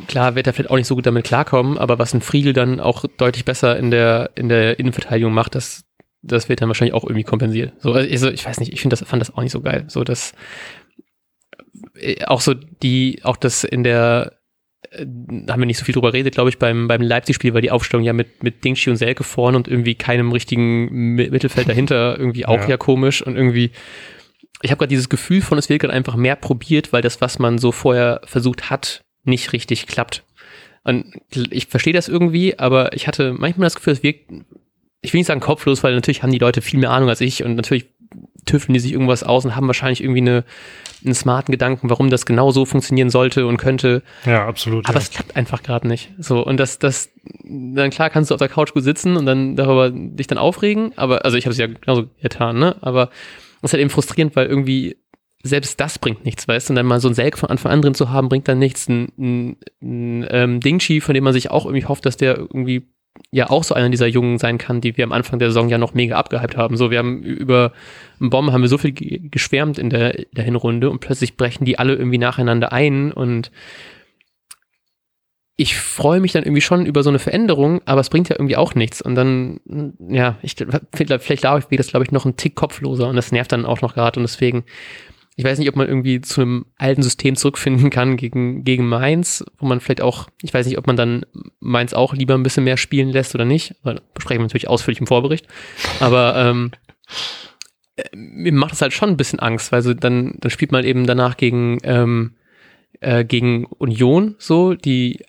klar 0.09 0.35
wird 0.35 0.47
er 0.49 0.53
vielleicht 0.53 0.71
auch 0.71 0.77
nicht 0.77 0.89
so 0.89 0.97
gut 0.97 1.07
damit 1.07 1.25
klarkommen, 1.25 1.79
aber 1.79 1.99
was 1.99 2.13
ein 2.13 2.23
Friedel 2.23 2.53
dann 2.53 2.81
auch 2.81 3.05
deutlich 3.19 3.45
besser 3.45 3.77
in 3.77 3.91
der, 3.91 4.31
in 4.35 4.49
der 4.49 4.81
Innenverteidigung 4.81 5.33
macht, 5.33 5.55
das, 5.55 5.85
das 6.27 6.49
wird 6.49 6.61
dann 6.61 6.69
wahrscheinlich 6.69 6.95
auch 6.95 7.05
irgendwie 7.05 7.25
kompensiert. 7.25 7.73
So, 7.81 7.93
also 7.93 8.31
ich 8.31 8.45
weiß 8.45 8.61
nicht, 8.61 8.73
ich 8.73 8.81
finde 8.81 8.97
das, 8.97 9.09
fand 9.09 9.21
das 9.21 9.35
auch 9.35 9.43
nicht 9.43 9.53
so 9.53 9.61
geil. 9.61 9.85
So, 9.89 10.05
dass, 10.05 10.33
äh, 11.95 12.25
auch 12.25 12.41
so 12.41 12.55
die, 12.55 13.21
auch 13.23 13.37
das 13.37 13.65
in 13.65 13.85
der, 13.85 14.33
äh, 14.91 15.01
haben 15.01 15.61
wir 15.61 15.67
nicht 15.67 15.79
so 15.79 15.85
viel 15.85 15.95
drüber 15.95 16.13
redet, 16.13 16.35
glaube 16.35 16.51
ich, 16.51 16.59
beim, 16.59 16.89
beim 16.89 17.03
Leipzig-Spiel, 17.03 17.55
weil 17.55 17.63
die 17.63 17.71
Aufstellung 17.71 18.05
ja 18.05 18.13
mit, 18.13 18.43
mit 18.43 18.65
Dingshi 18.65 18.91
und 18.91 18.97
Selke 18.97 19.25
vorne 19.25 19.57
und 19.57 19.69
irgendwie 19.69 19.95
keinem 19.95 20.33
richtigen 20.33 21.15
Mittelfeld 21.15 21.69
dahinter 21.69 22.19
irgendwie 22.19 22.47
auch 22.47 22.63
ja, 22.63 22.71
ja 22.71 22.77
komisch 22.77 23.23
und 23.23 23.37
irgendwie, 23.37 23.71
ich 24.63 24.71
habe 24.71 24.79
gerade 24.79 24.91
dieses 24.91 25.09
Gefühl 25.09 25.43
von, 25.43 25.59
es 25.59 25.69
wird 25.69 25.81
gerade 25.81 25.95
einfach 25.95 26.17
mehr 26.17 26.37
probiert, 26.37 26.93
weil 26.93 27.03
das, 27.03 27.21
was 27.21 27.39
man 27.39 27.59
so 27.59 27.73
vorher 27.73 28.21
versucht 28.25 28.71
hat, 28.71 29.05
nicht 29.25 29.53
richtig 29.53 29.87
klappt. 29.87 30.25
Und 30.85 31.21
ich 31.51 31.67
verstehe 31.67 31.93
das 31.93 32.07
irgendwie, 32.07 32.61
aber 32.61 32.93
ich 32.95 33.09
hatte 33.09 33.33
manchmal 33.33 33.67
das 33.67 33.75
Gefühl, 33.75 33.95
es 33.95 34.05
wirkt, 34.05 34.31
ich 35.07 35.13
will 35.13 35.19
nicht 35.19 35.29
sagen 35.29 35.41
kopflos, 35.41 35.85
weil 35.85 35.95
natürlich 35.95 36.25
haben 36.25 36.33
die 36.33 36.39
Leute 36.39 36.61
viel 36.61 36.81
mehr 36.81 36.91
Ahnung 36.91 37.09
als 37.09 37.21
ich 37.21 37.45
und 37.45 37.55
natürlich 37.55 37.87
tüfteln 38.45 38.75
die 38.75 38.81
sich 38.81 38.93
irgendwas 38.93 39.23
aus 39.23 39.45
und 39.45 39.55
haben 39.55 39.69
wahrscheinlich 39.69 40.03
irgendwie 40.03 40.21
eine, 40.21 40.45
einen 41.05 41.15
smarten 41.15 41.53
Gedanken, 41.53 41.91
warum 41.91 42.11
das 42.11 42.27
genau 42.27 42.51
so 42.51 42.65
funktionieren 42.65 43.09
sollte 43.09 43.47
und 43.47 43.57
könnte. 43.57 44.03
Ja, 44.25 44.47
absolut. 44.47 44.87
Aber 44.89 44.99
ja. 44.99 45.03
es 45.03 45.11
klappt 45.11 45.37
einfach 45.37 45.63
gerade 45.63 45.87
nicht. 45.87 46.13
So, 46.19 46.45
und 46.45 46.59
das, 46.59 46.81
das, 46.81 47.11
dann 47.45 47.91
klar 47.91 48.11
kannst 48.11 48.31
du 48.31 48.35
auf 48.35 48.41
der 48.41 48.49
Couch 48.49 48.73
gut 48.73 48.83
sitzen 48.83 49.17
und 49.17 49.27
dann 49.27 49.55
darüber 49.55 49.91
dich 49.91 50.27
dann 50.27 50.39
aufregen, 50.39 50.93
aber, 50.97 51.25
also 51.25 51.37
ich 51.37 51.47
habe 51.47 51.53
es 51.53 51.59
ja 51.59 51.67
genauso 51.67 52.09
getan, 52.21 52.59
ne? 52.59 52.77
Aber 52.81 53.11
es 53.63 53.71
ist 53.71 53.73
halt 53.73 53.81
eben 53.81 53.91
frustrierend, 53.91 54.35
weil 54.35 54.47
irgendwie 54.47 54.97
selbst 55.45 55.81
das 55.81 56.01
bringt 56.01 56.25
nichts, 56.25 56.49
weißt 56.49 56.69
du? 56.69 56.73
Und 56.73 56.77
dann 56.77 56.87
mal 56.87 57.01
so 57.01 57.09
ein 57.09 57.15
Selk 57.15 57.39
von 57.39 57.51
Anfang 57.51 57.71
an 57.71 57.83
drin 57.83 57.95
zu 57.95 58.11
haben, 58.11 58.29
bringt 58.29 58.49
dann 58.49 58.59
nichts. 58.59 58.89
Ein, 58.89 59.13
ein, 59.19 59.57
ein 59.81 60.27
ähm, 60.31 60.61
Dingchi, 60.61 61.01
von 61.01 61.15
dem 61.15 61.23
man 61.23 61.33
sich 61.33 61.51
auch 61.51 61.67
irgendwie 61.67 61.87
hofft, 61.87 62.07
dass 62.07 62.17
der 62.17 62.37
irgendwie 62.39 62.89
ja 63.31 63.51
auch 63.51 63.65
so 63.65 63.75
einer 63.75 63.91
dieser 63.91 64.07
Jungen 64.07 64.39
sein 64.39 64.59
kann, 64.59 64.81
die 64.81 64.97
wir 64.97 65.05
am 65.05 65.13
Anfang 65.13 65.39
der 65.39 65.49
Saison 65.49 65.69
ja 65.69 65.79
noch 65.79 65.95
mega 65.95 66.17
abgehypt 66.17 66.57
haben. 66.57 66.77
So, 66.77 66.91
wir 66.91 66.99
haben 66.99 67.23
über 67.23 67.73
einen 68.21 68.31
Bomb 68.31 68.53
haben 68.53 68.63
wir 68.63 68.69
so 68.69 68.79
viel 68.79 68.93
geschwärmt 68.93 69.79
in 69.79 69.91
der, 69.91 70.25
der 70.33 70.45
Hinrunde 70.45 70.91
und 70.91 71.01
plötzlich 71.01 71.37
brechen 71.37 71.65
die 71.65 71.79
alle 71.79 71.95
irgendwie 71.95 72.19
nacheinander 72.19 72.73
ein 72.73 73.13
und 73.13 73.51
ich 75.59 75.77
freue 75.77 76.21
mich 76.21 76.33
dann 76.33 76.43
irgendwie 76.43 76.61
schon 76.61 76.85
über 76.85 77.03
so 77.03 77.09
eine 77.09 77.19
Veränderung, 77.19 77.81
aber 77.87 78.03
es 78.03 78.11
bringt 78.11 78.29
ja 78.29 78.37
irgendwie 78.37 78.59
auch 78.59 78.75
nichts. 78.75 79.01
Und 79.01 79.15
dann, 79.15 79.61
ja, 79.99 80.37
ich, 80.43 80.55
vielleicht 80.93 81.45
darf 81.45 81.67
ich 81.71 81.77
das, 81.79 81.89
glaube 81.89 82.05
ich, 82.05 82.13
noch 82.13 82.27
ein 82.27 82.37
Tick 82.37 82.55
kopfloser 82.55 83.09
und 83.09 83.17
das 83.17 83.33
nervt 83.33 83.53
dann 83.53 83.65
auch 83.65 83.81
noch 83.81 83.95
gerade. 83.95 84.21
Und 84.21 84.25
deswegen 84.25 84.65
ich 85.39 85.45
weiß 85.45 85.59
nicht, 85.59 85.69
ob 85.69 85.77
man 85.77 85.87
irgendwie 85.87 86.23
zu 86.23 86.41
einem 86.41 86.67
alten 86.79 87.03
System 87.03 87.37
zurückfinden 87.37 87.91
kann 87.91 88.17
gegen, 88.17 88.65
gegen 88.65 88.89
Mainz, 88.89 89.45
wo 89.59 89.67
man 89.67 89.81
vielleicht 89.81 90.01
auch, 90.01 90.29
ich 90.43 90.53
weiß 90.53 90.67
nicht, 90.67 90.79
ob 90.79 90.87
man 90.87 90.97
dann 90.97 91.27
Mainz 91.61 91.93
auch 91.93 92.15
lieber 92.15 92.35
ein 92.35 92.43
bisschen 92.43 92.65
mehr 92.65 92.79
spielen 92.79 93.11
lässt 93.11 93.35
oder 93.35 93.45
nicht. 93.45 93.75
Aber 93.83 94.01
besprechen 94.15 94.41
wir 94.41 94.47
natürlich 94.47 94.69
ausführlich 94.69 95.01
im 95.01 95.07
Vorbericht. 95.07 95.47
Aber 96.01 96.37
ähm, 96.37 96.71
äh, 97.97 98.05
mir 98.17 98.53
macht 98.53 98.73
es 98.73 98.81
halt 98.81 98.95
schon 98.95 99.11
ein 99.11 99.19
bisschen 99.19 99.39
Angst, 99.39 99.73
weil 99.73 99.83
so 99.83 99.93
dann, 99.93 100.37
dann 100.41 100.51
spielt 100.51 100.73
man 100.73 100.85
eben 100.85 101.07
danach 101.07 101.37
gegen, 101.37 101.81
ähm, 101.83 102.37
äh, 103.01 103.23
gegen 103.23 103.67
Union 103.67 104.37
so, 104.39 104.73
die 104.73 105.23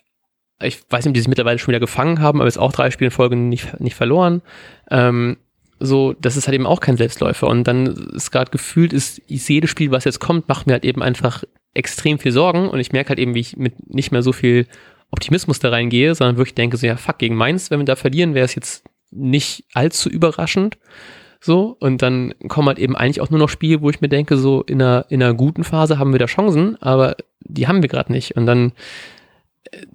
ich 0.60 0.82
weiß 0.90 1.04
nicht, 1.04 1.10
ob 1.10 1.14
die 1.14 1.20
sich 1.20 1.28
mittlerweile 1.28 1.58
schon 1.60 1.68
wieder 1.68 1.78
gefangen 1.78 2.20
haben, 2.20 2.40
aber 2.40 2.48
jetzt 2.48 2.58
auch 2.58 2.72
drei 2.72 2.90
Spiele 2.90 3.08
in 3.08 3.12
Folge 3.12 3.36
nicht, 3.36 3.78
nicht 3.78 3.94
verloren. 3.94 4.42
Ähm, 4.90 5.36
so, 5.80 6.14
das 6.14 6.36
ist 6.36 6.46
halt 6.46 6.54
eben 6.54 6.66
auch 6.66 6.80
kein 6.80 6.96
Selbstläufer. 6.96 7.46
Und 7.46 7.64
dann 7.64 7.86
ist 8.14 8.30
gerade 8.30 8.50
gefühlt, 8.50 8.92
ist 8.92 9.22
jedes 9.26 9.70
Spiel, 9.70 9.90
was 9.90 10.04
jetzt 10.04 10.20
kommt, 10.20 10.48
macht 10.48 10.66
mir 10.66 10.74
halt 10.74 10.84
eben 10.84 11.02
einfach 11.02 11.44
extrem 11.74 12.18
viel 12.18 12.32
Sorgen. 12.32 12.68
Und 12.68 12.80
ich 12.80 12.92
merke 12.92 13.10
halt 13.10 13.18
eben, 13.18 13.34
wie 13.34 13.40
ich 13.40 13.56
mit 13.56 13.92
nicht 13.92 14.10
mehr 14.10 14.22
so 14.22 14.32
viel 14.32 14.66
Optimismus 15.10 15.58
da 15.58 15.70
reingehe, 15.70 16.14
sondern 16.14 16.36
wirklich 16.36 16.54
denke 16.54 16.76
so, 16.76 16.86
ja, 16.86 16.96
fuck, 16.96 17.18
gegen 17.18 17.36
Mainz, 17.36 17.70
wenn 17.70 17.80
wir 17.80 17.84
da 17.84 17.96
verlieren, 17.96 18.34
wäre 18.34 18.44
es 18.44 18.54
jetzt 18.54 18.84
nicht 19.10 19.64
allzu 19.74 20.08
überraschend. 20.08 20.78
So, 21.40 21.76
und 21.78 22.02
dann 22.02 22.34
kommen 22.48 22.68
halt 22.68 22.80
eben 22.80 22.96
eigentlich 22.96 23.20
auch 23.20 23.30
nur 23.30 23.38
noch 23.38 23.48
Spiele, 23.48 23.80
wo 23.80 23.90
ich 23.90 24.00
mir 24.00 24.08
denke, 24.08 24.36
so 24.36 24.62
in 24.62 24.82
einer, 24.82 25.06
in 25.08 25.22
einer 25.22 25.34
guten 25.34 25.62
Phase 25.62 25.98
haben 25.98 26.12
wir 26.12 26.18
da 26.18 26.26
Chancen, 26.26 26.76
aber 26.82 27.16
die 27.40 27.68
haben 27.68 27.80
wir 27.80 27.88
gerade 27.88 28.12
nicht. 28.12 28.36
Und 28.36 28.46
dann 28.46 28.72
äh, 29.70 29.86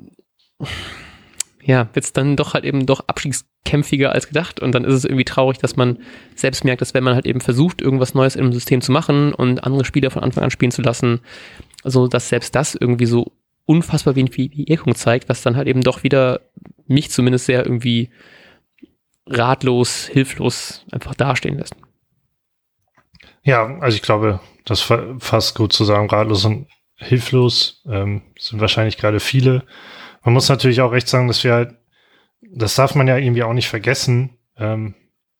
ja, 1.65 1.89
wird 1.93 2.05
es 2.05 2.13
dann 2.13 2.35
doch 2.35 2.53
halt 2.53 2.65
eben 2.65 2.85
doch 2.85 3.07
abstiegskämpfiger 3.07 4.11
als 4.11 4.27
gedacht. 4.27 4.59
Und 4.59 4.73
dann 4.73 4.83
ist 4.83 4.93
es 4.93 5.05
irgendwie 5.05 5.25
traurig, 5.25 5.57
dass 5.59 5.75
man 5.75 5.99
selbst 6.35 6.63
merkt, 6.65 6.81
dass 6.81 6.93
wenn 6.93 7.03
man 7.03 7.15
halt 7.15 7.25
eben 7.25 7.41
versucht, 7.41 7.81
irgendwas 7.81 8.13
Neues 8.13 8.35
im 8.35 8.51
System 8.51 8.81
zu 8.81 8.91
machen 8.91 9.33
und 9.33 9.63
andere 9.63 9.85
Spieler 9.85 10.11
von 10.11 10.23
Anfang 10.23 10.43
an 10.43 10.51
spielen 10.51 10.71
zu 10.71 10.81
lassen, 10.81 11.21
also 11.83 12.07
dass 12.07 12.29
selbst 12.29 12.55
das 12.55 12.75
irgendwie 12.75 13.05
so 13.05 13.31
unfassbar 13.65 14.15
wenig 14.15 14.37
Wirkung 14.37 14.95
zeigt, 14.95 15.29
was 15.29 15.41
dann 15.41 15.55
halt 15.55 15.67
eben 15.67 15.81
doch 15.81 16.03
wieder 16.03 16.41
mich 16.85 17.11
zumindest 17.11 17.45
sehr 17.45 17.65
irgendwie 17.65 18.09
ratlos, 19.25 20.07
hilflos 20.07 20.85
einfach 20.91 21.15
dastehen 21.15 21.57
lässt. 21.57 21.75
Ja, 23.43 23.77
also 23.79 23.95
ich 23.95 24.01
glaube, 24.01 24.39
das 24.65 24.81
fasst 24.81 25.55
gut 25.55 25.73
zusammen. 25.73 26.09
Ratlos 26.09 26.45
und 26.45 26.67
hilflos 26.95 27.81
ähm, 27.85 28.21
sind 28.37 28.61
wahrscheinlich 28.61 28.97
gerade 28.97 29.19
viele. 29.19 29.63
Man 30.23 30.33
muss 30.33 30.49
natürlich 30.49 30.81
auch 30.81 30.91
recht 30.91 31.07
sagen, 31.07 31.27
dass 31.27 31.43
wir 31.43 31.53
halt, 31.53 31.75
das 32.41 32.75
darf 32.75 32.95
man 32.95 33.07
ja 33.07 33.17
irgendwie 33.17 33.43
auch 33.43 33.53
nicht 33.53 33.69
vergessen, 33.69 34.37
ähm, 34.57 34.95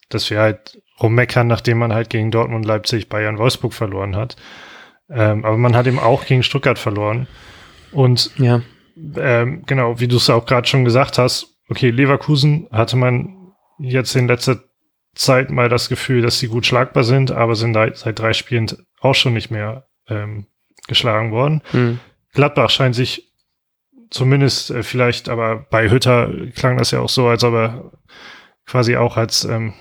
dass 0.10 0.30
wir 0.30 0.40
halt 0.40 0.82
rummeckern, 1.02 1.48
nachdem 1.48 1.80
man 1.80 1.94
halt 1.94 2.10
gegen 2.10 2.32
Dortmund, 2.32 2.66
Leipzig, 2.66 3.10
Bayern, 3.10 3.38
Wolfsburg 3.38 3.74
verloren 3.74 4.16
hat. 4.16 4.36
Ähm, 5.10 5.44
aber 5.46 5.58
man 5.58 5.76
hat 5.76 5.88
eben 5.88 6.00
auch 6.00 6.26
gegen 6.26 6.44
Stuttgart 6.44 6.80
verloren. 6.80 7.28
Und 7.92 8.32
ja. 8.38 8.62
ähm, 9.16 9.64
genau, 9.66 10.00
wie 10.00 10.08
du 10.08 10.18
es 10.18 10.30
auch 10.30 10.46
gerade 10.46 10.68
schon 10.68 10.86
gesagt 10.86 11.18
hast, 11.18 11.58
okay, 11.70 11.90
Leverkusen 11.90 12.68
hatte 12.72 12.96
man 12.96 13.54
jetzt 13.80 14.16
in 14.16 14.28
letzter 14.28 14.64
Zeit 15.16 15.52
mal 15.52 15.70
das 15.70 15.90
Gefühl, 15.90 16.22
dass 16.22 16.40
sie 16.40 16.48
gut 16.48 16.66
schlagbar 16.66 17.04
sind, 17.04 17.32
aber 17.32 17.56
sind 17.56 17.74
seit 17.74 18.18
drei 18.18 18.34
Spielen 18.34 18.68
auch 19.00 19.14
schon 19.14 19.34
nicht 19.34 19.52
mehr 19.52 19.88
ähm, 20.08 20.48
geschlagen 20.88 21.32
worden. 21.32 21.62
Mhm. 21.72 22.00
Gladbach 22.34 22.70
scheint 22.70 22.96
sich 22.96 23.33
zumindest 24.14 24.72
äh, 24.72 24.84
vielleicht, 24.84 25.28
aber 25.28 25.66
bei 25.70 25.90
Hütter 25.90 26.32
klang 26.56 26.78
das 26.78 26.92
ja 26.92 27.00
auch 27.00 27.10
so, 27.10 27.28
als 27.28 27.44
ob 27.44 27.54
er 27.54 27.92
quasi 28.66 28.96
auch 28.96 29.18
als 29.18 29.44
ähm, 29.44 29.74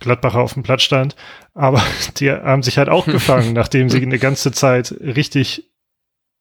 Gladbacher 0.00 0.40
auf 0.40 0.54
dem 0.54 0.62
Platz 0.62 0.82
stand. 0.82 1.16
Aber 1.54 1.82
die 2.18 2.30
haben 2.30 2.62
sich 2.62 2.78
halt 2.78 2.88
auch 2.88 3.06
gefangen, 3.06 3.54
nachdem 3.54 3.88
sie 3.88 4.02
eine 4.02 4.18
ganze 4.18 4.52
Zeit 4.52 4.92
richtig 5.00 5.70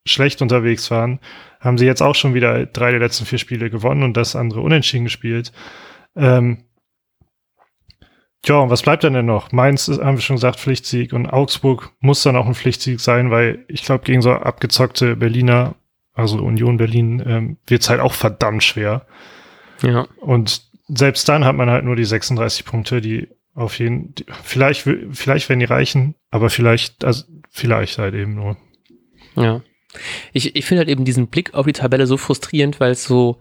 schlecht 0.05 0.41
unterwegs 0.41 0.89
waren, 0.91 1.19
haben 1.59 1.77
sie 1.77 1.85
jetzt 1.85 2.01
auch 2.01 2.15
schon 2.15 2.33
wieder 2.33 2.65
drei 2.65 2.91
der 2.91 2.99
letzten 2.99 3.25
vier 3.25 3.37
Spiele 3.37 3.69
gewonnen 3.69 4.03
und 4.03 4.17
das 4.17 4.35
andere 4.35 4.61
unentschieden 4.61 5.05
gespielt. 5.05 5.51
Ähm, 6.15 6.63
Tja, 8.41 8.55
und 8.59 8.69
was 8.69 8.83
bleibt 8.83 9.03
denn 9.03 9.25
noch? 9.25 9.51
Mainz 9.51 9.89
ist, 9.89 9.99
haben 9.99 10.15
wir 10.15 10.21
schon 10.21 10.37
gesagt, 10.37 10.59
Pflichtsieg 10.59 11.11
und 11.11 11.27
Augsburg 11.27 11.91
muss 11.99 12.23
dann 12.23 12.37
auch 12.37 12.47
ein 12.47 12.55
Pflichtsieg 12.55 13.01
sein, 13.01 13.31
weil 13.31 13.65
ich 13.67 13.83
glaube, 13.83 14.05
gegen 14.05 14.21
so 14.21 14.31
abgezockte 14.31 15.17
Berliner 15.17 15.75
also 16.19 16.37
Union 16.37 16.77
Berlin, 16.77 17.23
ähm, 17.25 17.57
wird 17.65 17.81
es 17.81 17.89
halt 17.89 17.99
auch 17.99 18.13
verdammt 18.13 18.63
schwer. 18.63 19.05
Ja. 19.81 20.07
Und 20.19 20.63
selbst 20.87 21.27
dann 21.29 21.45
hat 21.45 21.55
man 21.55 21.69
halt 21.69 21.85
nur 21.85 21.95
die 21.95 22.05
36 22.05 22.65
Punkte, 22.65 23.01
die 23.01 23.27
auf 23.55 23.79
jeden, 23.79 24.15
die, 24.15 24.25
vielleicht, 24.43 24.87
vielleicht 25.11 25.49
werden 25.49 25.59
die 25.59 25.65
reichen, 25.65 26.15
aber 26.31 26.49
vielleicht, 26.49 27.03
also 27.03 27.25
vielleicht 27.49 27.97
halt 27.97 28.13
eben 28.15 28.35
nur. 28.35 28.57
Ja. 29.35 29.61
Ich, 30.33 30.55
ich 30.55 30.65
finde 30.65 30.79
halt 30.79 30.89
eben 30.89 31.05
diesen 31.05 31.27
Blick 31.27 31.53
auf 31.53 31.65
die 31.65 31.73
Tabelle 31.73 32.05
so 32.05 32.17
frustrierend, 32.17 32.79
weil 32.79 32.91
es 32.91 33.03
so, 33.03 33.39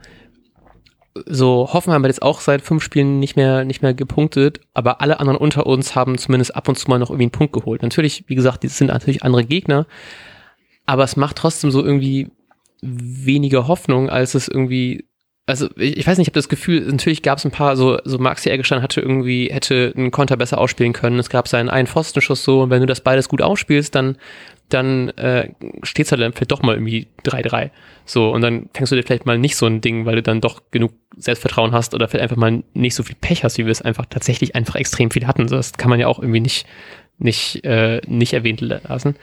so 1.26 1.68
Hoffenheim 1.72 2.02
hat 2.02 2.08
jetzt 2.08 2.22
auch 2.22 2.40
seit 2.40 2.62
fünf 2.62 2.82
Spielen 2.82 3.18
nicht 3.18 3.36
mehr, 3.36 3.64
nicht 3.64 3.82
mehr 3.82 3.94
gepunktet, 3.94 4.60
aber 4.72 5.00
alle 5.00 5.20
anderen 5.20 5.38
unter 5.38 5.66
uns 5.66 5.94
haben 5.94 6.16
zumindest 6.16 6.54
ab 6.54 6.68
und 6.68 6.78
zu 6.78 6.88
mal 6.88 6.98
noch 6.98 7.10
irgendwie 7.10 7.24
einen 7.24 7.32
Punkt 7.32 7.52
geholt. 7.52 7.82
Natürlich, 7.82 8.24
wie 8.28 8.34
gesagt, 8.34 8.62
die 8.62 8.68
sind 8.68 8.88
natürlich 8.88 9.24
andere 9.24 9.44
Gegner, 9.44 9.86
aber 10.86 11.04
es 11.04 11.16
macht 11.16 11.36
trotzdem 11.36 11.70
so 11.70 11.84
irgendwie 11.84 12.30
weniger 12.82 13.66
Hoffnung, 13.68 14.08
als 14.10 14.34
es 14.34 14.48
irgendwie 14.48 15.08
also 15.48 15.70
ich, 15.76 15.96
ich, 15.96 16.06
weiß 16.06 16.18
nicht, 16.18 16.26
ich 16.26 16.32
habe 16.32 16.38
das 16.38 16.50
Gefühl, 16.50 16.82
natürlich 16.82 17.22
gab 17.22 17.38
es 17.38 17.44
ein 17.46 17.50
paar, 17.50 17.74
so, 17.74 17.98
so 18.04 18.18
Maxi 18.18 18.50
Eggestein 18.50 18.82
hatte 18.82 19.00
irgendwie, 19.00 19.48
hätte 19.50 19.94
einen 19.96 20.10
Konter 20.10 20.36
besser 20.36 20.58
ausspielen 20.58 20.92
können. 20.92 21.18
Es 21.18 21.30
gab 21.30 21.48
seinen 21.48 21.70
einen 21.70 21.86
Pfostenschuss 21.86 22.44
so 22.44 22.60
und 22.60 22.70
wenn 22.70 22.82
du 22.82 22.86
das 22.86 23.00
beides 23.00 23.30
gut 23.30 23.40
ausspielst, 23.40 23.94
dann, 23.94 24.18
dann 24.68 25.08
äh, 25.10 25.48
steht's 25.82 26.12
halt 26.12 26.20
dann 26.20 26.34
vielleicht 26.34 26.52
doch 26.52 26.60
mal 26.60 26.74
irgendwie 26.74 27.06
3-3. 27.24 27.70
So, 28.04 28.30
und 28.30 28.42
dann 28.42 28.68
fängst 28.74 28.92
du 28.92 28.96
dir 28.96 29.02
vielleicht 29.02 29.24
mal 29.24 29.38
nicht 29.38 29.56
so 29.56 29.64
ein 29.64 29.80
Ding, 29.80 30.04
weil 30.04 30.16
du 30.16 30.22
dann 30.22 30.42
doch 30.42 30.60
genug 30.70 30.92
Selbstvertrauen 31.16 31.72
hast 31.72 31.94
oder 31.94 32.08
vielleicht 32.08 32.24
einfach 32.24 32.36
mal 32.36 32.62
nicht 32.74 32.94
so 32.94 33.02
viel 33.02 33.16
Pech 33.18 33.42
hast, 33.42 33.56
wie 33.56 33.64
wir 33.64 33.72
es 33.72 33.80
einfach 33.80 34.04
tatsächlich 34.04 34.54
einfach 34.54 34.74
extrem 34.74 35.10
viel 35.10 35.26
hatten. 35.26 35.46
Das 35.46 35.72
kann 35.72 35.88
man 35.88 35.98
ja 35.98 36.08
auch 36.08 36.18
irgendwie 36.18 36.40
nicht, 36.40 36.66
nicht, 37.16 37.64
äh, 37.64 38.02
nicht 38.06 38.34
erwähnt 38.34 38.60
lassen. 38.60 39.16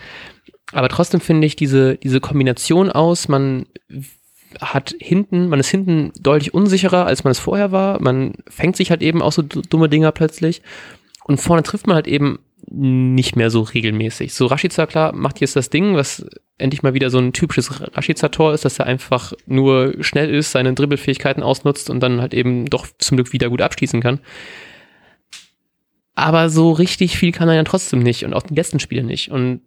Aber 0.72 0.90
trotzdem 0.90 1.22
finde 1.22 1.48
ich 1.48 1.56
diese, 1.56 1.96
diese 1.98 2.20
Kombination 2.20 2.92
aus, 2.92 3.28
man 3.28 3.66
hat 4.62 4.96
hinten, 5.00 5.50
man 5.50 5.60
ist 5.60 5.70
hinten 5.70 6.12
deutlich 6.20 6.54
unsicherer, 6.54 7.06
als 7.06 7.24
man 7.24 7.32
es 7.32 7.40
vorher 7.40 7.72
war. 7.72 8.02
Man 8.02 8.34
fängt 8.48 8.76
sich 8.76 8.90
halt 8.90 9.02
eben 9.02 9.22
auch 9.22 9.32
so 9.32 9.42
dumme 9.42 9.90
Dinger 9.90 10.12
plötzlich. 10.12 10.62
Und 11.24 11.40
vorne 11.40 11.64
trifft 11.64 11.88
man 11.88 11.96
halt 11.96 12.08
eben 12.08 12.40
nicht 12.68 13.36
mehr 13.36 13.52
so 13.52 13.62
regelmäßig. 13.62 14.34
So 14.34 14.48
Rashica, 14.48 14.86
klar, 14.86 15.14
macht 15.14 15.40
jetzt 15.40 15.56
das 15.56 15.70
Ding, 15.70 15.96
was 15.96 16.26
endlich 16.58 16.84
mal 16.84 16.94
wieder 16.94 17.10
so 17.10 17.20
ein 17.20 17.34
typisches 17.34 17.82
Rashica-Tor 17.96 18.54
ist, 18.54 18.66
dass 18.66 18.80
er 18.80 18.88
einfach 18.88 19.34
nur 19.46 19.96
schnell 20.04 20.34
ist, 20.34 20.52
seine 20.52 20.74
Dribbelfähigkeiten 20.74 21.44
ausnutzt 21.44 21.90
und 21.90 22.00
dann 22.00 22.22
halt 22.22 22.34
eben 22.34 22.66
doch 22.66 22.88
zum 22.98 23.18
Glück 23.18 23.34
wieder 23.34 23.50
gut 23.50 23.62
abschließen 23.62 24.02
kann. 24.02 24.20
Aber 26.16 26.50
so 26.50 26.72
richtig 26.72 27.18
viel 27.18 27.32
kann 27.32 27.50
er 27.50 27.56
ja 27.56 27.64
trotzdem 27.64 28.00
nicht 28.00 28.24
und 28.24 28.34
auch 28.34 28.44
die 28.44 28.56
letzten 28.56 28.80
Spiele 28.80 29.04
nicht. 29.04 29.30
Und 29.32 29.62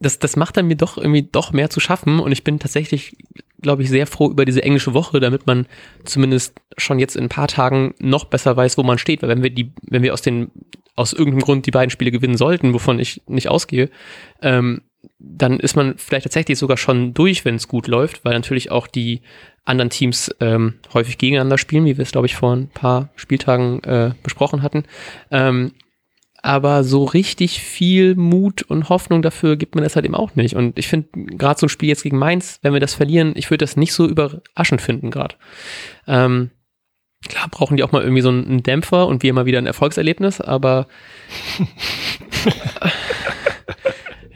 das, 0.00 0.18
das 0.18 0.36
macht 0.36 0.56
dann 0.56 0.66
mir 0.66 0.76
doch 0.76 0.98
irgendwie 0.98 1.22
doch 1.22 1.52
mehr 1.52 1.70
zu 1.70 1.80
schaffen 1.80 2.20
und 2.20 2.32
ich 2.32 2.44
bin 2.44 2.58
tatsächlich, 2.58 3.16
glaube 3.60 3.82
ich, 3.82 3.88
sehr 3.88 4.06
froh 4.06 4.30
über 4.30 4.44
diese 4.44 4.62
englische 4.62 4.94
Woche, 4.94 5.20
damit 5.20 5.46
man 5.46 5.66
zumindest 6.04 6.60
schon 6.76 6.98
jetzt 6.98 7.16
in 7.16 7.24
ein 7.24 7.28
paar 7.28 7.48
Tagen 7.48 7.94
noch 7.98 8.24
besser 8.26 8.56
weiß, 8.56 8.76
wo 8.76 8.82
man 8.82 8.98
steht, 8.98 9.22
weil 9.22 9.30
wenn 9.30 9.42
wir 9.42 9.50
die, 9.50 9.72
wenn 9.82 10.02
wir 10.02 10.12
aus 10.12 10.22
den, 10.22 10.50
aus 10.96 11.12
irgendeinem 11.12 11.42
Grund 11.42 11.66
die 11.66 11.70
beiden 11.70 11.90
Spiele 11.90 12.10
gewinnen 12.10 12.36
sollten, 12.36 12.74
wovon 12.74 12.98
ich 12.98 13.22
nicht 13.26 13.48
ausgehe, 13.48 13.90
ähm, 14.42 14.82
dann 15.18 15.60
ist 15.60 15.76
man 15.76 15.96
vielleicht 15.96 16.24
tatsächlich 16.24 16.58
sogar 16.58 16.76
schon 16.76 17.14
durch, 17.14 17.44
wenn 17.44 17.56
es 17.56 17.68
gut 17.68 17.88
läuft, 17.88 18.24
weil 18.24 18.34
natürlich 18.34 18.70
auch 18.70 18.86
die 18.86 19.22
anderen 19.64 19.90
Teams 19.90 20.34
ähm, 20.40 20.74
häufig 20.92 21.18
gegeneinander 21.18 21.58
spielen, 21.58 21.84
wie 21.84 21.96
wir 21.96 22.02
es, 22.02 22.12
glaube 22.12 22.26
ich, 22.26 22.36
vor 22.36 22.54
ein 22.54 22.68
paar 22.68 23.08
Spieltagen 23.16 23.82
äh, 23.84 24.12
besprochen 24.22 24.62
hatten. 24.62 24.84
Ähm, 25.30 25.72
aber 26.44 26.84
so 26.84 27.04
richtig 27.04 27.62
viel 27.62 28.14
Mut 28.16 28.60
und 28.60 28.90
Hoffnung 28.90 29.22
dafür 29.22 29.56
gibt 29.56 29.74
man 29.74 29.82
das 29.82 29.96
halt 29.96 30.04
eben 30.04 30.14
auch 30.14 30.34
nicht. 30.34 30.54
Und 30.54 30.78
ich 30.78 30.88
finde, 30.88 31.08
gerade 31.14 31.58
so 31.58 31.64
ein 31.64 31.70
Spiel 31.70 31.88
jetzt 31.88 32.02
gegen 32.02 32.18
Mainz, 32.18 32.58
wenn 32.60 32.74
wir 32.74 32.80
das 32.80 32.92
verlieren, 32.92 33.32
ich 33.34 33.50
würde 33.50 33.64
das 33.64 33.78
nicht 33.78 33.94
so 33.94 34.06
überraschend 34.06 34.82
finden 34.82 35.10
gerade. 35.10 35.36
Ähm, 36.06 36.50
klar 37.26 37.48
brauchen 37.50 37.78
die 37.78 37.82
auch 37.82 37.92
mal 37.92 38.02
irgendwie 38.02 38.20
so 38.20 38.28
einen 38.28 38.62
Dämpfer 38.62 39.06
und 39.06 39.22
wir 39.22 39.32
mal 39.32 39.46
wieder 39.46 39.56
ein 39.56 39.64
Erfolgserlebnis, 39.64 40.42
aber 40.42 40.86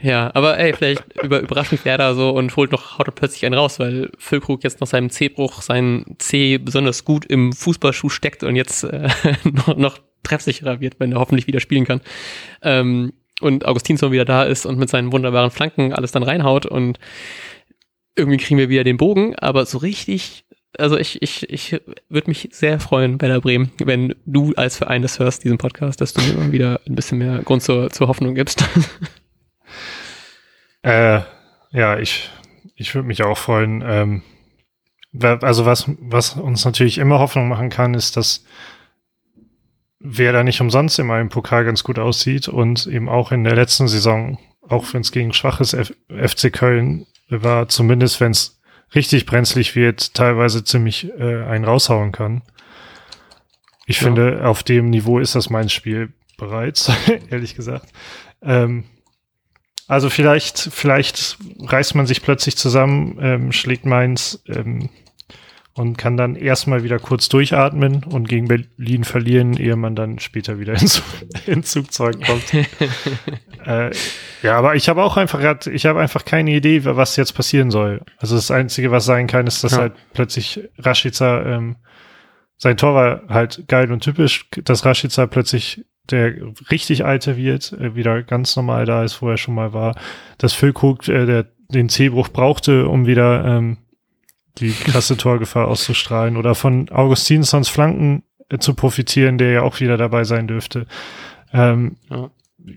ja, 0.01 0.31
aber 0.33 0.57
ey, 0.57 0.73
vielleicht 0.73 1.03
über, 1.21 1.41
überrascht 1.41 1.73
mich 1.73 1.85
Werder 1.85 2.15
so 2.15 2.31
und 2.31 2.55
holt 2.55 2.71
noch, 2.71 2.97
haut 2.97 3.07
er 3.07 3.11
plötzlich 3.11 3.45
einen 3.45 3.53
raus, 3.53 3.79
weil 3.79 4.09
Füllkrug 4.17 4.63
jetzt 4.63 4.81
nach 4.81 4.87
seinem 4.87 5.11
C-Bruch 5.11 5.61
seinen 5.61 6.15
C 6.17 6.57
besonders 6.57 7.05
gut 7.05 7.27
im 7.27 7.53
Fußballschuh 7.53 8.09
steckt 8.09 8.43
und 8.43 8.55
jetzt 8.55 8.83
äh, 8.83 9.09
noch, 9.43 9.77
noch 9.77 9.99
treffsicherer 10.23 10.79
wird, 10.79 10.99
wenn 10.99 11.11
er 11.11 11.19
hoffentlich 11.19 11.47
wieder 11.47 11.59
spielen 11.59 11.85
kann. 11.85 12.01
Ähm, 12.61 13.13
und 13.41 13.65
Augustinsson 13.65 14.11
wieder 14.11 14.25
da 14.25 14.43
ist 14.43 14.65
und 14.65 14.77
mit 14.77 14.89
seinen 14.89 15.13
wunderbaren 15.13 15.51
Flanken 15.51 15.93
alles 15.93 16.11
dann 16.11 16.23
reinhaut 16.23 16.65
und 16.65 16.99
irgendwie 18.15 18.37
kriegen 18.37 18.57
wir 18.57 18.69
wieder 18.69 18.83
den 18.83 18.97
Bogen, 18.97 19.35
aber 19.37 19.65
so 19.65 19.77
richtig, 19.77 20.45
also 20.77 20.97
ich, 20.97 21.21
ich, 21.21 21.49
ich 21.49 21.81
würde 22.09 22.29
mich 22.29 22.49
sehr 22.51 22.79
freuen 22.81 23.17
bei 23.17 23.27
der 23.27 23.39
Bremen, 23.39 23.71
wenn 23.79 24.13
du 24.25 24.53
als 24.55 24.77
Verein 24.77 25.01
das 25.01 25.19
hörst, 25.19 25.45
diesen 25.45 25.57
Podcast, 25.57 26.01
dass 26.01 26.13
du 26.13 26.21
mir 26.21 26.33
immer 26.33 26.51
wieder 26.51 26.81
ein 26.85 26.95
bisschen 26.95 27.17
mehr 27.17 27.39
Grund 27.43 27.63
zur, 27.63 27.89
zur 27.91 28.07
Hoffnung 28.07 28.35
gibst. 28.35 28.63
Äh, 30.81 31.21
ja, 31.71 31.99
ich, 31.99 32.29
ich 32.75 32.95
würde 32.95 33.07
mich 33.07 33.23
auch 33.23 33.37
freuen. 33.37 33.83
Ähm, 33.85 34.21
also 35.41 35.65
was, 35.65 35.91
was 35.99 36.35
uns 36.35 36.63
natürlich 36.63 36.99
immer 36.99 37.19
Hoffnung 37.19 37.49
machen 37.49 37.69
kann, 37.69 37.93
ist, 37.93 38.15
dass 38.15 38.45
wer 39.99 40.33
da 40.33 40.43
nicht 40.43 40.61
umsonst 40.61 40.99
immer 40.99 41.19
im 41.19 41.29
Pokal 41.29 41.65
ganz 41.65 41.83
gut 41.83 41.99
aussieht 41.99 42.47
und 42.47 42.87
eben 42.87 43.09
auch 43.09 43.31
in 43.31 43.43
der 43.43 43.55
letzten 43.55 43.87
Saison, 43.87 44.39
auch 44.67 44.93
wenn 44.93 45.01
es 45.01 45.11
gegen 45.11 45.33
schwaches 45.33 45.73
F 45.73 45.93
FC 46.07 46.51
Köln 46.51 47.05
war, 47.29 47.67
zumindest 47.69 48.19
wenn 48.21 48.31
es 48.31 48.59
richtig 48.95 49.25
brenzlig 49.25 49.75
wird, 49.75 50.13
teilweise 50.13 50.63
ziemlich 50.63 51.09
äh, 51.19 51.43
einen 51.43 51.65
raushauen 51.65 52.11
kann. 52.11 52.41
Ich 53.85 54.01
ja. 54.01 54.05
finde, 54.05 54.45
auf 54.45 54.63
dem 54.63 54.89
Niveau 54.89 55.19
ist 55.19 55.35
das 55.35 55.49
mein 55.49 55.69
Spiel 55.69 56.13
bereits, 56.37 56.91
ehrlich 57.29 57.55
gesagt. 57.55 57.89
Ähm, 58.41 58.85
also 59.87 60.09
vielleicht, 60.09 60.59
vielleicht 60.59 61.37
reißt 61.59 61.95
man 61.95 62.05
sich 62.05 62.21
plötzlich 62.21 62.55
zusammen, 62.55 63.17
ähm, 63.19 63.51
schlägt 63.51 63.85
Mainz 63.85 64.41
ähm, 64.47 64.89
und 65.79 65.97
kann 65.97 66.17
dann 66.17 66.35
erstmal 66.35 66.83
wieder 66.83 66.99
kurz 66.99 67.29
durchatmen 67.29 68.03
und 68.03 68.27
gegen 68.27 68.49
Berlin 68.49 69.05
verlieren, 69.05 69.53
ehe 69.53 69.77
man 69.77 69.95
dann 69.95 70.19
später 70.19 70.59
wieder 70.59 70.73
ins, 70.73 71.01
ins 71.45 71.71
Zugzeug 71.71 72.21
kommt. 72.21 72.53
äh, 73.65 73.89
ja, 74.43 74.57
aber 74.57 74.75
ich 74.75 74.89
habe 74.89 75.01
auch 75.01 75.15
einfach, 75.15 75.39
ich 75.67 75.85
habe 75.85 76.01
einfach 76.01 76.25
keine 76.25 76.51
Idee, 76.51 76.83
was 76.83 77.15
jetzt 77.15 77.31
passieren 77.31 77.71
soll. 77.71 78.01
Also 78.17 78.35
das 78.35 78.51
Einzige, 78.51 78.91
was 78.91 79.05
sein 79.05 79.27
kann, 79.27 79.47
ist, 79.47 79.63
dass 79.63 79.71
ja. 79.71 79.77
halt 79.77 79.93
plötzlich 80.11 80.69
Rashica, 80.77 81.45
ähm, 81.45 81.77
sein 82.57 82.75
Tor 82.75 82.93
war 82.93 83.21
halt 83.29 83.63
geil 83.69 83.89
und 83.93 84.03
typisch, 84.03 84.49
dass 84.65 84.83
Rashica 84.83 85.27
plötzlich 85.27 85.85
der 86.11 86.33
richtig 86.69 87.05
alte 87.05 87.37
wird, 87.37 87.71
äh, 87.71 87.95
wieder 87.95 88.21
ganz 88.23 88.53
normal 88.57 88.83
da 88.83 89.05
ist, 89.05 89.21
wo 89.21 89.29
er 89.29 89.37
schon 89.37 89.55
mal 89.55 89.71
war, 89.71 89.95
dass 90.39 90.51
Füllkrug 90.51 91.07
äh, 91.07 91.25
der 91.25 91.45
den 91.71 91.87
C-Bruch 91.87 92.29
brauchte, 92.29 92.87
um 92.87 93.05
wieder 93.05 93.45
ähm, 93.45 93.77
die 94.59 94.71
krasse 94.71 95.17
Torgefahr 95.17 95.67
auszustrahlen 95.67 96.37
oder 96.37 96.55
von 96.55 96.89
Augustinsons 96.89 97.69
Flanken 97.69 98.23
äh, 98.49 98.57
zu 98.57 98.73
profitieren, 98.73 99.37
der 99.37 99.51
ja 99.51 99.61
auch 99.61 99.79
wieder 99.79 99.97
dabei 99.97 100.23
sein 100.23 100.47
dürfte. 100.47 100.85
Ähm, 101.53 101.97
ja. 102.09 102.29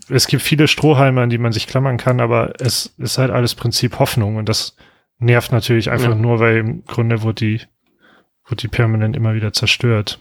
Es 0.09 0.27
gibt 0.27 0.42
viele 0.42 0.68
Strohhalme, 0.68 1.21
an 1.21 1.31
die 1.31 1.38
man 1.38 1.53
sich 1.53 1.66
klammern 1.66 1.97
kann, 1.97 2.21
aber 2.21 2.55
es 2.61 2.95
ist 2.99 3.18
halt 3.18 3.31
alles 3.31 3.55
Prinzip 3.55 3.99
Hoffnung 3.99 4.37
und 4.37 4.49
das 4.49 4.77
nervt 5.18 5.53
natürlich 5.53 5.90
einfach 5.90 6.11
ja. 6.11 6.14
nur, 6.14 6.38
weil 6.40 6.59
im 6.59 6.85
Grunde 6.85 7.23
wurde 7.23 7.35
die, 7.35 7.61
wurde 8.45 8.57
die 8.57 8.68
permanent 8.68 9.16
immer 9.16 9.35
wieder 9.35 9.53
zerstört. 9.53 10.21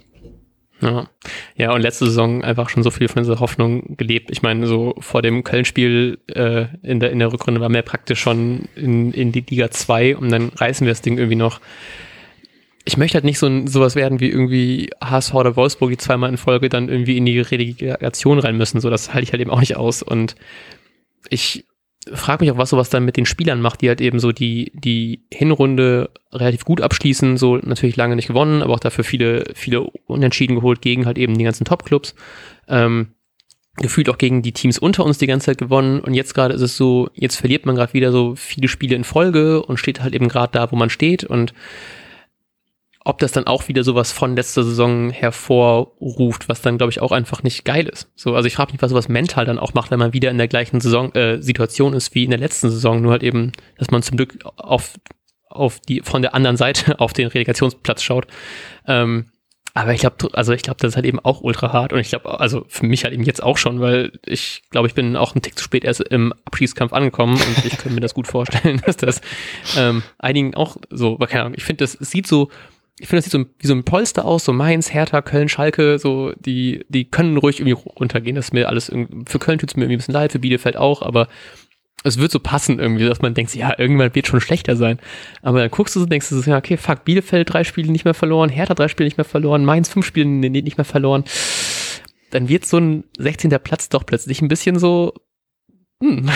Ja. 0.82 1.08
ja, 1.56 1.74
und 1.74 1.82
letzte 1.82 2.06
Saison 2.06 2.44
einfach 2.44 2.70
schon 2.70 2.82
so 2.82 2.90
viel 2.90 3.08
von 3.08 3.22
dieser 3.22 3.40
Hoffnung 3.40 3.98
gelebt. 3.98 4.32
Ich 4.32 4.42
meine, 4.42 4.66
so 4.66 4.96
vor 5.00 5.22
dem 5.22 5.44
Köln-Spiel 5.44 6.18
äh, 6.28 6.66
in, 6.82 7.00
der, 7.00 7.12
in 7.12 7.20
der 7.20 7.32
Rückrunde 7.32 7.62
war 7.62 7.70
mehr 7.70 7.84
praktisch 7.84 8.20
schon 8.20 8.64
in, 8.76 9.14
in 9.14 9.32
die 9.32 9.46
Liga 9.48 9.70
2 9.70 10.18
und 10.18 10.30
dann 10.32 10.50
reißen 10.50 10.86
wir 10.86 10.92
das 10.92 11.02
Ding 11.02 11.18
irgendwie 11.18 11.36
noch. 11.36 11.62
Ich 12.84 12.98
möchte 12.98 13.16
halt 13.16 13.26
nicht 13.26 13.38
so 13.38 13.46
ein, 13.46 13.68
sowas 13.68 13.96
werden 13.96 14.20
wie 14.20 14.30
irgendwie 14.30 14.90
HSV 15.04 15.36
oder 15.36 15.56
Wolfsburg, 15.56 15.92
die 15.92 15.98
zweimal 15.98 16.32
in 16.32 16.38
Folge 16.38 16.68
dann 16.68 16.90
irgendwie 16.90 17.16
in 17.16 17.26
die 17.26 17.40
Relegation 17.40 18.40
rein 18.40 18.58
müssen. 18.58 18.82
So, 18.82 18.90
das 18.90 19.14
halte 19.14 19.24
ich 19.24 19.32
halt 19.34 19.42
eben 19.42 19.52
auch 19.52 19.60
nicht 19.60 19.78
aus. 19.78 20.02
Und 20.02 20.36
ich 21.30 21.66
frage 22.14 22.44
mich 22.44 22.52
auch, 22.52 22.58
was 22.58 22.72
sowas 22.72 22.90
dann 22.90 23.06
mit 23.06 23.18
den 23.18 23.26
Spielern 23.26 23.62
macht, 23.62 23.82
die 23.82 23.88
halt 23.88 24.02
eben 24.02 24.20
so 24.20 24.32
die, 24.32 24.72
die 24.74 25.26
Hinrunde 25.32 26.10
relativ 26.32 26.66
gut 26.66 26.82
abschließen, 26.82 27.38
so 27.38 27.58
natürlich 27.58 27.96
lange 27.96 28.16
nicht 28.16 28.28
gewonnen, 28.28 28.64
aber 28.64 28.74
auch 28.74 28.80
dafür 28.80 29.04
viele, 29.04 29.46
viele 29.54 29.82
Unentschieden 30.08 30.56
geholt 30.56 30.82
gegen 30.82 31.06
halt 31.06 31.18
eben 31.18 31.38
die 31.38 31.44
ganzen 31.44 31.66
Top-Clubs. 31.66 32.16
Ähm, 32.68 33.10
gefühlt 33.78 34.10
auch 34.10 34.18
gegen 34.18 34.42
die 34.42 34.52
Teams 34.52 34.78
unter 34.78 35.06
uns 35.06 35.18
die 35.18 35.28
ganze 35.28 35.46
Zeit 35.46 35.58
gewonnen 35.58 36.02
und 36.02 36.14
jetzt 36.14 36.34
gerade 36.34 36.54
ist 36.54 36.62
es 36.62 36.76
so, 36.76 37.10
jetzt 37.14 37.38
verliert 37.38 37.66
man 37.66 37.76
gerade 37.76 37.94
wieder 37.94 38.12
so 38.12 38.36
viele 38.36 38.68
Spiele 38.68 38.96
in 38.96 39.04
Folge 39.04 39.64
und 39.64 39.78
steht 39.78 40.02
halt 40.02 40.14
eben 40.14 40.28
gerade 40.28 40.52
da, 40.52 40.72
wo 40.72 40.76
man 40.76 40.90
steht 40.90 41.24
und 41.24 41.54
ob 43.04 43.20
das 43.20 43.32
dann 43.32 43.48
auch 43.48 43.68
wieder 43.68 43.84
sowas 43.84 44.12
von 44.12 44.36
letzter 44.36 44.64
Saison 44.64 45.10
hervorruft, 45.10 46.50
was 46.50 46.62
dann, 46.62 46.78
glaube 46.78 46.92
ich, 46.92 47.02
auch 47.02 47.12
einfach 47.12 47.42
nicht 47.42 47.66
geil 47.66 47.88
ist. 47.88 48.12
So, 48.16 48.36
also 48.36 48.46
ich 48.46 48.56
frage 48.56 48.72
mich, 48.72 48.82
was 48.82 48.92
sowas 48.92 49.10
mental 49.10 49.46
dann 49.46 49.58
auch 49.58 49.74
macht, 49.74 49.90
wenn 49.90 50.00
man 50.00 50.14
wieder 50.14 50.30
in 50.30 50.38
der 50.38 50.48
gleichen 50.48 50.80
Saison, 50.82 51.12
äh, 51.14 51.42
Situation 51.42 51.94
ist 51.94 52.14
wie 52.14 52.24
in 52.24 52.30
der 52.30 52.40
letzten 52.40 52.70
Saison, 52.70 53.02
nur 53.02 53.14
halt 53.14 53.24
eben, 53.24 53.54
dass 53.78 53.90
man 53.90 54.04
zum 54.04 54.18
Glück 54.18 54.38
auf, 54.56 54.94
auf 55.50 55.80
die, 55.80 56.02
von 56.02 56.22
der 56.22 56.36
anderen 56.36 56.58
Seite 56.58 57.00
auf 57.00 57.14
den 57.14 57.28
Relegationsplatz 57.28 58.04
schaut. 58.04 58.28
Ähm, 58.86 59.32
aber 59.74 59.94
ich 59.94 60.02
glaube, 60.02 60.30
also 60.34 60.52
ich 60.52 60.64
glaube, 60.64 60.78
das 60.82 60.90
ist 60.90 60.96
halt 60.96 61.06
eben 61.06 61.20
auch 61.20 61.42
ultra 61.42 61.72
hart 61.72 61.94
und 61.94 62.00
ich 62.00 62.10
glaube, 62.10 62.40
also 62.40 62.66
für 62.68 62.86
mich 62.86 63.06
halt 63.06 63.14
eben 63.14 63.24
jetzt 63.24 63.42
auch 63.42 63.58
schon, 63.58 63.80
weil 63.80 64.12
ich 64.26 64.64
glaube, 64.70 64.88
ich 64.88 64.94
bin 64.94 65.16
auch 65.16 65.34
einen 65.34 65.42
Tick 65.42 65.58
zu 65.58 65.64
spät 65.64 65.86
erst 65.86 66.02
im 66.02 66.34
Abschießkampf 66.46 66.92
angekommen 66.92 67.36
und 67.36 67.66
ich 67.66 67.78
könnte 67.78 67.92
mir 67.92 68.02
das 68.02 68.14
gut 68.14 68.28
vorstellen, 68.28 68.82
dass 68.86 68.98
das 68.98 69.22
ähm, 69.78 70.04
einigen 70.20 70.56
auch 70.56 70.76
so, 70.90 71.18
keine 71.18 71.44
Ahnung, 71.44 71.54
ich 71.56 71.64
finde, 71.64 71.86
das 71.86 71.94
sieht 71.94 72.28
so 72.28 72.50
ich 73.02 73.08
finde, 73.08 73.24
das 73.24 73.32
sieht 73.32 73.34
so 73.34 73.46
wie 73.58 73.68
so 73.68 73.74
ein 73.74 73.84
Polster 73.84 74.26
aus, 74.26 74.46
so 74.46 74.54
Mainz, 74.54 74.94
Hertha, 74.94 75.22
Köln, 75.24 75.50
Schalke, 75.50 75.98
so, 75.98 76.34
die, 76.40 76.86
die 76.88 77.06
können 77.06 77.36
ruhig 77.38 77.60
irgendwie 77.60 77.90
runtergehen. 77.98 78.36
Das 78.36 78.46
ist 78.46 78.54
mir 78.54 78.70
alles, 78.70 78.92
für 79.26 79.40
Köln 79.40 79.58
tut 79.58 79.72
es 79.72 79.76
mir 79.76 79.84
irgendwie 79.84 79.96
ein 79.96 79.98
bisschen 79.98 80.14
leid, 80.14 80.32
für 80.32 80.40
Bielefeld 80.40 80.78
auch, 80.78 81.02
aber 81.02 81.28
es 82.04 82.20
wird 82.20 82.32
so 82.32 82.40
passen 82.40 82.80
irgendwie, 82.80 83.06
dass 83.06 83.22
man 83.22 83.34
denkt, 83.34 83.56
ja, 83.56 83.74
irgendwann 83.78 84.14
wird 84.14 84.28
schon 84.28 84.40
schlechter 84.40 84.76
sein. 84.76 85.00
Aber 85.42 85.60
dann 85.60 85.72
guckst 85.72 85.96
du 85.96 86.00
so, 86.00 86.06
denkst 86.06 86.30
du 86.30 86.40
so, 86.40 86.52
ja, 86.52 86.58
okay, 86.58 86.78
fuck, 86.78 87.04
Bielefeld 87.04 87.52
drei 87.52 87.64
Spiele 87.64 87.92
nicht 87.92 88.06
mehr 88.06 88.14
verloren, 88.14 88.50
Hertha 88.50 88.76
drei 88.76 88.88
Spiele 88.88 89.08
nicht 89.08 89.18
mehr 89.18 89.26
verloren, 89.26 89.66
Mainz 89.66 89.90
fünf 89.90 90.06
Spiele 90.06 90.28
nicht 90.28 90.78
mehr 90.78 90.86
verloren. 90.86 91.24
Dann 92.30 92.50
wird 92.50 92.66
so 92.66 92.78
ein 92.78 93.04
16. 93.18 93.50
Platz 93.64 93.90
doch 93.90 94.06
plötzlich 94.06 94.42
ein 94.42 94.48
bisschen 94.48 94.78
so, 94.78 95.14
hm. 96.02 96.28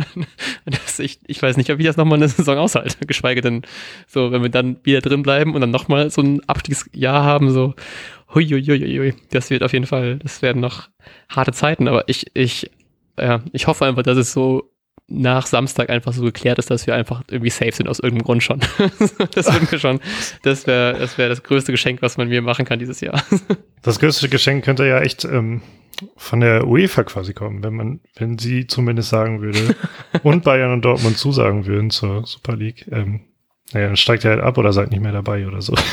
das, 0.64 0.98
ich, 0.98 1.20
ich 1.26 1.42
weiß 1.42 1.58
nicht, 1.58 1.70
ob 1.70 1.78
ich 1.78 1.86
das 1.86 1.98
nochmal 1.98 2.18
eine 2.18 2.28
Saison 2.28 2.56
aushalte, 2.56 2.96
geschweige 3.06 3.42
denn 3.42 3.62
so, 4.06 4.32
wenn 4.32 4.42
wir 4.42 4.48
dann 4.48 4.78
wieder 4.84 5.02
drin 5.02 5.22
bleiben 5.22 5.54
und 5.54 5.60
dann 5.60 5.70
nochmal 5.70 6.10
so 6.10 6.22
ein 6.22 6.40
Abstiegsjahr 6.48 7.22
haben, 7.22 7.50
so, 7.50 7.74
huiuiuiui, 8.34 9.14
das 9.30 9.50
wird 9.50 9.62
auf 9.62 9.74
jeden 9.74 9.86
Fall, 9.86 10.18
das 10.18 10.40
werden 10.40 10.62
noch 10.62 10.88
harte 11.28 11.52
Zeiten, 11.52 11.88
aber 11.88 12.08
ich, 12.08 12.34
ich, 12.34 12.70
ja, 13.18 13.42
ich 13.52 13.66
hoffe 13.66 13.84
einfach, 13.84 14.02
dass 14.02 14.16
es 14.16 14.32
so 14.32 14.71
nach 15.08 15.46
Samstag 15.46 15.90
einfach 15.90 16.12
so 16.12 16.22
geklärt 16.22 16.58
ist, 16.58 16.70
dass 16.70 16.86
wir 16.86 16.94
einfach 16.94 17.22
irgendwie 17.28 17.50
safe 17.50 17.72
sind 17.72 17.88
aus 17.88 17.98
irgendeinem 17.98 18.24
Grund 18.24 18.42
schon. 18.42 18.60
das 19.34 19.52
würden 19.52 19.70
wir 19.70 19.78
schon, 19.78 20.00
das 20.42 20.66
wäre 20.66 20.98
das, 20.98 21.18
wär 21.18 21.28
das 21.28 21.42
größte 21.42 21.72
Geschenk, 21.72 22.02
was 22.02 22.16
man 22.16 22.28
mir 22.28 22.42
machen 22.42 22.64
kann 22.64 22.78
dieses 22.78 23.00
Jahr. 23.00 23.22
das 23.82 23.98
größte 23.98 24.28
Geschenk 24.28 24.64
könnte 24.64 24.86
ja 24.86 25.00
echt 25.00 25.24
ähm, 25.24 25.60
von 26.16 26.40
der 26.40 26.66
UEFA 26.66 27.04
quasi 27.04 27.34
kommen, 27.34 27.62
wenn 27.62 27.74
man, 27.74 28.00
wenn 28.16 28.38
sie 28.38 28.66
zumindest 28.66 29.10
sagen 29.10 29.42
würde 29.42 29.76
und 30.22 30.44
Bayern 30.44 30.72
und 30.72 30.84
Dortmund 30.84 31.18
zusagen 31.18 31.66
würden 31.66 31.90
zur 31.90 32.26
Super 32.26 32.56
League. 32.56 32.86
Ähm, 32.90 33.20
naja, 33.72 33.88
dann 33.88 33.96
steigt 33.96 34.24
er 34.24 34.32
halt 34.32 34.42
ab 34.42 34.58
oder 34.58 34.72
seid 34.72 34.90
nicht 34.90 35.02
mehr 35.02 35.12
dabei 35.12 35.46
oder 35.46 35.62
so. 35.62 35.74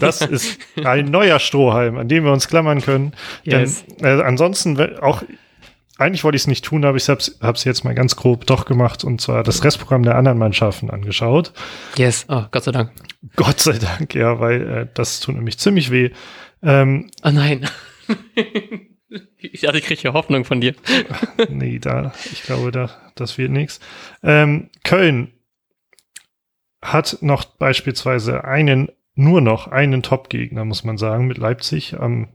Das 0.00 0.20
ist 0.20 0.58
ein 0.84 1.06
neuer 1.06 1.38
Strohhalm, 1.38 1.96
an 1.96 2.06
dem 2.06 2.24
wir 2.24 2.32
uns 2.32 2.46
klammern 2.46 2.82
können. 2.82 3.12
Yes. 3.42 3.86
Denn 4.00 4.20
äh, 4.20 4.22
ansonsten 4.22 4.78
auch 5.00 5.22
eigentlich 6.02 6.24
wollte 6.24 6.36
ich 6.36 6.42
es 6.42 6.46
nicht 6.46 6.64
tun, 6.64 6.84
aber 6.84 6.96
ich 6.96 7.08
habe 7.08 7.20
es 7.20 7.64
jetzt 7.64 7.84
mal 7.84 7.94
ganz 7.94 8.16
grob 8.16 8.46
doch 8.46 8.64
gemacht 8.64 9.04
und 9.04 9.20
zwar 9.20 9.42
das 9.42 9.64
Restprogramm 9.64 10.02
der 10.02 10.16
anderen 10.16 10.38
Mannschaften 10.38 10.90
angeschaut. 10.90 11.52
Yes, 11.96 12.26
oh, 12.28 12.44
Gott 12.50 12.64
sei 12.64 12.72
Dank. 12.72 12.92
Gott 13.36 13.60
sei 13.60 13.78
Dank, 13.78 14.14
ja, 14.14 14.40
weil 14.40 14.68
äh, 14.68 14.86
das 14.94 15.20
tut 15.20 15.34
nämlich 15.34 15.58
ziemlich 15.58 15.90
weh. 15.90 16.10
Ähm, 16.62 17.10
oh 17.24 17.30
nein. 17.30 17.68
ich 19.38 19.60
dachte, 19.60 19.78
ich 19.78 19.84
kriege 19.84 20.00
hier 20.00 20.12
Hoffnung 20.12 20.44
von 20.44 20.60
dir. 20.60 20.74
nee, 21.48 21.78
da, 21.78 22.12
ich 22.32 22.42
glaube, 22.42 22.70
da, 22.70 22.90
das 23.14 23.38
wird 23.38 23.50
nichts. 23.50 23.80
Ähm, 24.22 24.70
Köln 24.84 25.32
hat 26.82 27.18
noch 27.20 27.44
beispielsweise 27.44 28.44
einen, 28.44 28.90
nur 29.14 29.40
noch 29.40 29.68
einen 29.68 30.02
Top-Gegner, 30.02 30.64
muss 30.64 30.84
man 30.84 30.98
sagen, 30.98 31.26
mit 31.26 31.38
Leipzig 31.38 31.98
am 31.98 32.28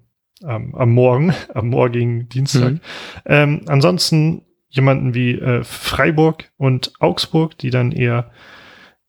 ähm, 0.44 0.76
am 0.76 0.92
Morgen, 0.92 1.34
am 1.54 1.70
morgigen 1.70 2.30
Dienstag. 2.30 2.74
Mhm. 2.74 2.80
Ähm, 3.26 3.62
ansonsten 3.68 4.44
jemanden 4.70 5.14
wie 5.14 5.34
äh, 5.34 5.64
Freiburg 5.64 6.52
und 6.58 6.94
Augsburg, 7.00 7.58
die 7.58 7.70
dann 7.70 7.92
eher 7.92 8.32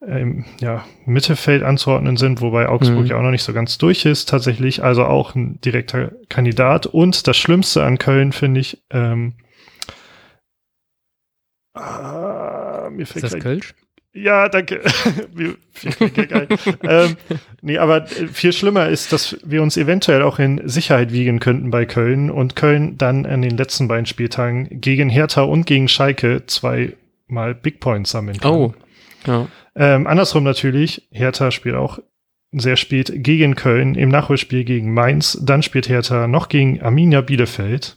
im 0.01 0.45
ja, 0.61 0.85
Mittelfeld 1.07 1.63
anzuordnen 1.63 2.17
sind, 2.17 2.41
wobei 2.41 2.69
Augsburg 2.69 3.01
mhm. 3.01 3.07
ja 3.07 3.17
auch 3.17 3.23
noch 3.23 3.33
nicht 3.33 3.43
so 3.43 3.53
ganz 3.53 3.79
durch 3.79 4.05
ist, 4.05 4.29
tatsächlich. 4.29 4.85
Also 4.85 5.05
auch 5.05 5.35
ein 5.35 5.61
direkter 5.61 6.13
Kandidat. 6.29 6.87
Und 6.87 7.27
das 7.27 7.37
Schlimmste 7.37 7.83
an 7.83 7.99
Köln 7.99 8.33
finde 8.33 8.61
ich, 8.61 8.85
ähm, 8.91 9.35
ah, 11.75 12.89
mir 12.91 13.07
fällt 13.07 13.25
ist 13.25 13.35
das 13.35 13.43
Kölsch? 13.43 13.75
Ja, 14.23 14.49
danke. 14.49 14.81
ähm, 16.83 17.17
nee, 17.63 17.79
aber 17.79 18.07
viel 18.07 18.53
schlimmer 18.53 18.89
ist, 18.89 19.13
dass 19.13 19.37
wir 19.45 19.63
uns 19.63 19.77
eventuell 19.77 20.23
auch 20.23 20.39
in 20.39 20.67
Sicherheit 20.69 21.13
wiegen 21.13 21.39
könnten 21.39 21.71
bei 21.71 21.85
Köln 21.85 22.31
und 22.31 22.57
Köln 22.57 22.99
dann 22.99 23.27
an 23.27 23.43
den 23.43 23.57
letzten 23.57 23.87
beiden 23.87 24.07
Spieltagen 24.07 24.81
gegen 24.81 25.09
Hertha 25.09 25.43
und 25.43 25.67
gegen 25.67 25.89
Schalke 25.89 26.45
zweimal 26.47 27.55
Big 27.55 27.81
Points 27.81 28.11
sammeln 28.11 28.39
kann. 28.39 28.51
Oh, 28.51 28.75
ja. 29.27 29.47
Ähm, 29.77 30.07
andersrum 30.07 30.43
natürlich, 30.43 31.07
Hertha 31.13 31.51
spielt 31.51 31.77
auch 31.77 32.01
sehr 32.51 32.77
spät 32.77 33.13
gegen 33.15 33.55
Köln, 33.55 33.95
im 33.95 34.09
Nachholspiel 34.09 34.65
gegen 34.65 34.93
Mainz, 34.93 35.39
dann 35.41 35.63
spielt 35.63 35.89
Hertha 35.89 36.27
noch 36.27 36.49
gegen 36.49 36.83
Arminia 36.83 37.21
Bielefeld. 37.21 37.97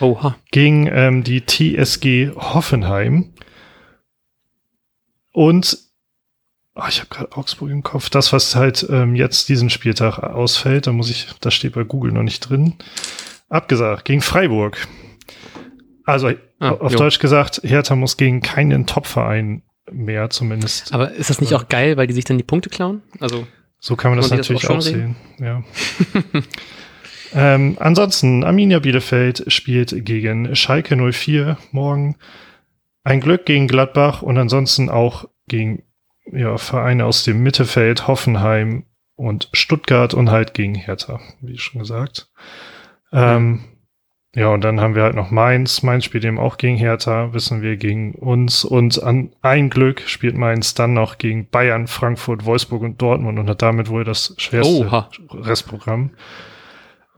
Oha. 0.00 0.36
Gegen 0.50 0.88
ähm, 0.92 1.22
die 1.24 1.44
TSG 1.46 2.32
Hoffenheim 2.34 3.32
und 5.32 5.78
oh, 6.74 6.82
ich 6.88 7.00
habe 7.00 7.10
gerade 7.10 7.36
Augsburg 7.36 7.70
im 7.70 7.82
Kopf. 7.82 8.10
Das, 8.10 8.32
was 8.32 8.54
halt 8.54 8.86
ähm, 8.90 9.14
jetzt 9.14 9.48
diesen 9.48 9.70
Spieltag 9.70 10.18
ausfällt, 10.18 10.86
da 10.86 10.92
muss 10.92 11.10
ich, 11.10 11.28
das 11.40 11.54
steht 11.54 11.74
bei 11.74 11.84
Google 11.84 12.12
noch 12.12 12.22
nicht 12.22 12.40
drin. 12.40 12.74
Abgesagt, 13.48 14.04
gegen 14.04 14.20
Freiburg. 14.20 14.86
Also 16.04 16.30
ah, 16.58 16.70
auf 16.70 16.92
jo. 16.92 16.98
Deutsch 16.98 17.18
gesagt, 17.18 17.60
Hertha 17.64 17.96
muss 17.96 18.16
gegen 18.16 18.40
keinen 18.40 18.86
Topverein 18.86 19.62
mehr 19.90 20.30
zumindest. 20.30 20.92
Aber 20.92 21.12
ist 21.12 21.30
das 21.30 21.40
nicht 21.40 21.52
äh, 21.52 21.56
auch 21.56 21.68
geil, 21.68 21.96
weil 21.96 22.06
die 22.06 22.14
sich 22.14 22.24
dann 22.24 22.38
die 22.38 22.44
Punkte 22.44 22.70
klauen? 22.70 23.02
Also 23.18 23.46
so 23.78 23.96
kann 23.96 24.12
man 24.12 24.18
das 24.18 24.30
natürlich 24.30 24.62
das 24.62 24.70
auch, 24.70 24.76
auch 24.76 24.82
sehen. 24.82 25.16
Ja. 25.38 25.62
ähm, 27.34 27.76
ansonsten, 27.80 28.44
Arminia 28.44 28.78
Bielefeld 28.78 29.44
spielt 29.48 30.04
gegen 30.04 30.54
Schalke 30.54 30.96
04 30.96 31.56
morgen. 31.72 32.16
Ein 33.02 33.20
Glück 33.20 33.46
gegen 33.46 33.66
Gladbach 33.66 34.22
und 34.22 34.36
ansonsten 34.38 34.88
auch 34.88 35.28
gegen 35.48 35.82
ja, 36.32 36.58
Vereine 36.58 37.06
aus 37.06 37.24
dem 37.24 37.42
Mittelfeld, 37.42 38.06
Hoffenheim 38.06 38.84
und 39.16 39.48
Stuttgart 39.52 40.14
und 40.14 40.30
halt 40.30 40.54
gegen 40.54 40.74
Hertha, 40.74 41.20
wie 41.40 41.58
schon 41.58 41.80
gesagt. 41.80 42.30
Ähm, 43.12 43.64
ja, 44.34 44.48
und 44.48 44.62
dann 44.62 44.80
haben 44.80 44.94
wir 44.94 45.02
halt 45.02 45.16
noch 45.16 45.30
Mainz. 45.30 45.82
Mainz 45.82 46.04
spielt 46.04 46.24
eben 46.24 46.38
auch 46.38 46.56
gegen 46.56 46.76
Hertha, 46.76 47.32
wissen 47.32 47.62
wir, 47.62 47.76
gegen 47.76 48.14
uns. 48.14 48.64
Und 48.64 49.02
an 49.02 49.32
ein 49.42 49.70
Glück 49.70 50.02
spielt 50.06 50.36
Mainz 50.36 50.74
dann 50.74 50.94
noch 50.94 51.18
gegen 51.18 51.48
Bayern, 51.48 51.88
Frankfurt, 51.88 52.44
Wolfsburg 52.44 52.82
und 52.82 53.02
Dortmund 53.02 53.38
und 53.40 53.50
hat 53.50 53.60
damit 53.60 53.88
wohl 53.88 54.04
das 54.04 54.34
schwerste 54.38 54.86
Oha. 54.86 55.10
Restprogramm. 55.32 56.10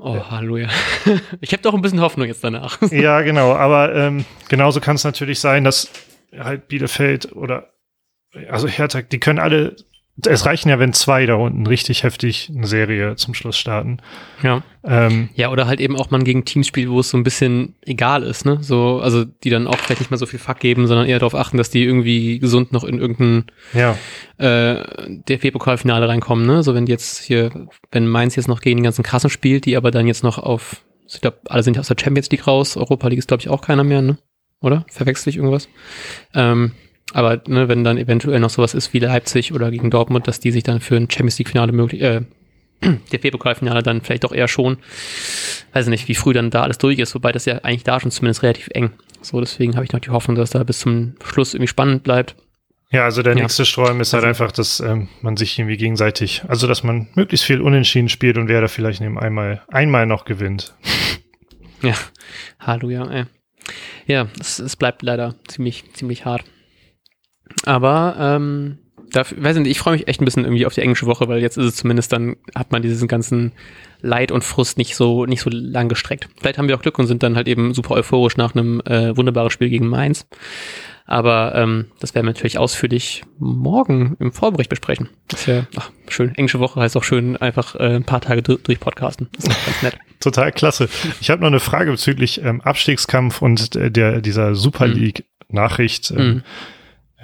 Oh, 0.02 0.30
Halleluja. 0.30 0.68
Ich 1.40 1.52
habe 1.52 1.62
doch 1.62 1.74
ein 1.74 1.80
bisschen 1.80 2.00
Hoffnung 2.00 2.26
jetzt 2.26 2.42
danach. 2.42 2.78
Ja, 2.90 3.22
genau. 3.22 3.54
Aber 3.54 3.94
ähm, 3.94 4.24
genauso 4.48 4.80
kann 4.80 4.96
es 4.96 5.04
natürlich 5.04 5.38
sein, 5.40 5.64
dass 5.64 5.88
halt 6.36 6.68
Bielefeld 6.68 7.34
oder 7.36 7.72
also 8.48 8.66
Hertha, 8.66 9.02
die 9.02 9.20
können 9.20 9.38
alle 9.38 9.76
es 10.20 10.44
reichen 10.44 10.68
ja, 10.68 10.78
wenn 10.78 10.92
zwei 10.92 11.24
da 11.24 11.34
unten 11.36 11.66
richtig 11.66 12.02
heftig 12.02 12.52
eine 12.54 12.66
Serie 12.66 13.16
zum 13.16 13.32
Schluss 13.32 13.56
starten. 13.56 13.98
Ja. 14.42 14.62
Ähm, 14.84 15.30
ja, 15.34 15.50
oder 15.50 15.66
halt 15.66 15.80
eben 15.80 15.96
auch 15.96 16.10
man 16.10 16.22
gegen 16.22 16.44
Teams 16.44 16.66
spielt, 16.66 16.90
wo 16.90 17.00
es 17.00 17.08
so 17.08 17.16
ein 17.16 17.22
bisschen 17.22 17.76
egal 17.80 18.22
ist, 18.22 18.44
ne? 18.44 18.58
So, 18.60 19.00
also 19.00 19.24
die 19.24 19.48
dann 19.48 19.66
auch 19.66 19.76
vielleicht 19.76 20.00
nicht 20.00 20.10
mehr 20.10 20.18
so 20.18 20.26
viel 20.26 20.38
Fuck 20.38 20.60
geben, 20.60 20.86
sondern 20.86 21.06
eher 21.06 21.18
darauf 21.18 21.34
achten, 21.34 21.56
dass 21.56 21.70
die 21.70 21.82
irgendwie 21.82 22.38
gesund 22.38 22.72
noch 22.72 22.84
in 22.84 22.98
irgendein 22.98 23.46
ja. 23.72 23.96
äh, 24.36 24.84
DFB-Pokalfinale 25.08 26.08
reinkommen, 26.08 26.46
ne? 26.46 26.62
So 26.62 26.74
wenn 26.74 26.84
die 26.84 26.92
jetzt 26.92 27.18
hier, 27.18 27.68
wenn 27.90 28.06
Mainz 28.06 28.36
jetzt 28.36 28.48
noch 28.48 28.60
gegen 28.60 28.78
den 28.78 28.84
ganzen 28.84 29.02
Kassen 29.04 29.30
spielt, 29.30 29.64
die 29.64 29.76
aber 29.78 29.90
dann 29.90 30.06
jetzt 30.06 30.22
noch 30.22 30.36
auf, 30.36 30.84
ich 31.08 31.22
glaube, 31.22 31.38
alle 31.48 31.62
sind 31.62 31.74
ja 31.74 31.80
aus 31.80 31.88
der 31.88 31.96
Champions 31.98 32.30
League 32.30 32.46
raus, 32.46 32.76
Europa 32.76 33.08
League 33.08 33.18
ist, 33.18 33.28
glaube 33.28 33.40
ich, 33.40 33.48
auch 33.48 33.62
keiner 33.62 33.84
mehr, 33.84 34.02
ne? 34.02 34.18
Oder? 34.60 34.84
Verwechsel 34.88 35.30
ich 35.30 35.36
irgendwas? 35.36 35.68
Ähm, 36.34 36.72
aber 37.12 37.42
ne, 37.46 37.68
wenn 37.68 37.84
dann 37.84 37.98
eventuell 37.98 38.40
noch 38.40 38.50
sowas 38.50 38.74
ist 38.74 38.92
wie 38.92 38.98
Leipzig 38.98 39.52
oder 39.52 39.70
gegen 39.70 39.90
Dortmund, 39.90 40.28
dass 40.28 40.40
die 40.40 40.50
sich 40.50 40.62
dann 40.62 40.80
für 40.80 40.96
ein 40.96 41.10
Champions 41.10 41.38
League-Finale 41.38 41.72
möglich, 41.72 42.02
äh, 42.02 42.22
der 43.12 43.18
pokalfinale 43.18 43.82
dann 43.82 44.00
vielleicht 44.00 44.24
doch 44.24 44.32
eher 44.32 44.48
schon, 44.48 44.78
weiß 45.72 45.86
nicht, 45.88 46.08
wie 46.08 46.14
früh 46.14 46.32
dann 46.32 46.50
da 46.50 46.62
alles 46.62 46.78
durch 46.78 46.98
ist, 46.98 47.14
wobei 47.14 47.32
das 47.32 47.44
ja 47.44 47.58
eigentlich 47.58 47.84
da 47.84 48.00
schon 48.00 48.10
zumindest 48.10 48.42
relativ 48.42 48.68
eng. 48.72 48.90
So, 49.20 49.40
deswegen 49.40 49.74
habe 49.74 49.84
ich 49.84 49.92
noch 49.92 50.00
die 50.00 50.10
Hoffnung, 50.10 50.36
dass 50.36 50.50
da 50.50 50.62
bis 50.64 50.80
zum 50.80 51.14
Schluss 51.24 51.54
irgendwie 51.54 51.68
spannend 51.68 52.02
bleibt. 52.02 52.34
Ja, 52.90 53.04
also 53.04 53.22
der 53.22 53.34
ja. 53.34 53.42
nächste 53.42 53.64
Sträum 53.64 54.00
ist 54.00 54.12
halt 54.12 54.24
also, 54.24 54.44
einfach, 54.44 54.52
dass 54.52 54.80
ähm, 54.80 55.08
man 55.22 55.36
sich 55.36 55.58
irgendwie 55.58 55.78
gegenseitig, 55.78 56.42
also 56.46 56.66
dass 56.66 56.82
man 56.82 57.08
möglichst 57.14 57.46
viel 57.46 57.60
unentschieden 57.60 58.10
spielt 58.10 58.36
und 58.36 58.48
wer 58.48 58.60
da 58.60 58.68
vielleicht 58.68 59.00
neben 59.00 59.18
einmal, 59.18 59.62
einmal 59.68 60.06
noch 60.06 60.24
gewinnt. 60.24 60.74
Ja, 61.84 61.94
Halleluja, 62.60 63.10
ey. 63.10 63.24
Ja, 64.06 64.28
es, 64.38 64.60
es 64.60 64.76
bleibt 64.76 65.02
leider 65.02 65.34
ziemlich, 65.48 65.82
ziemlich 65.94 66.24
hart. 66.24 66.44
Aber 67.64 68.16
ähm, 68.18 68.78
dafür, 69.12 69.42
weiß 69.42 69.56
nicht, 69.58 69.70
ich 69.70 69.78
freue 69.78 69.94
mich 69.94 70.08
echt 70.08 70.20
ein 70.20 70.24
bisschen 70.24 70.44
irgendwie 70.44 70.66
auf 70.66 70.74
die 70.74 70.80
englische 70.80 71.06
Woche, 71.06 71.28
weil 71.28 71.40
jetzt 71.40 71.56
ist 71.56 71.66
es 71.66 71.76
zumindest 71.76 72.12
dann, 72.12 72.36
hat 72.54 72.72
man 72.72 72.82
diesen 72.82 73.08
ganzen 73.08 73.52
Leid 74.00 74.32
und 74.32 74.42
Frust 74.42 74.78
nicht 74.78 74.96
so, 74.96 75.26
nicht 75.26 75.42
so 75.42 75.50
lang 75.50 75.88
gestreckt. 75.88 76.28
Vielleicht 76.40 76.58
haben 76.58 76.68
wir 76.68 76.76
auch 76.76 76.82
Glück 76.82 76.98
und 76.98 77.06
sind 77.06 77.22
dann 77.22 77.36
halt 77.36 77.48
eben 77.48 77.74
super 77.74 77.94
euphorisch 77.94 78.36
nach 78.36 78.54
einem 78.54 78.80
äh, 78.80 79.16
wunderbaren 79.16 79.50
Spiel 79.50 79.70
gegen 79.70 79.86
Mainz. 79.86 80.26
Aber 81.04 81.54
ähm, 81.56 81.86
das 81.98 82.14
werden 82.14 82.26
wir 82.26 82.32
natürlich 82.32 82.58
ausführlich 82.58 83.24
morgen 83.38 84.16
im 84.20 84.32
Vorbericht 84.32 84.70
besprechen. 84.70 85.08
Das 85.28 85.40
ist 85.40 85.46
ja 85.46 85.66
ach, 85.76 85.90
schön. 86.08 86.34
Englische 86.36 86.60
Woche 86.60 86.80
heißt 86.80 86.96
auch 86.96 87.04
schön 87.04 87.36
einfach 87.36 87.74
äh, 87.74 87.96
ein 87.96 88.04
paar 88.04 88.20
Tage 88.20 88.42
durch 88.42 88.80
podcasten. 88.80 89.28
Das 89.36 89.46
ist 89.46 89.66
ganz 89.66 89.82
nett. 89.82 89.98
Total 90.20 90.52
klasse. 90.52 90.88
Ich 91.20 91.28
habe 91.30 91.40
noch 91.42 91.48
eine 91.48 91.60
Frage 91.60 91.90
bezüglich 91.90 92.42
ähm, 92.42 92.60
Abstiegskampf 92.60 93.42
und 93.42 93.74
äh, 93.74 93.90
der 93.90 94.20
dieser 94.20 94.54
Super 94.54 94.86
mhm. 94.86 94.94
League 94.94 95.24
Nachricht. 95.48 96.12
Ähm, 96.12 96.26
mhm 96.26 96.42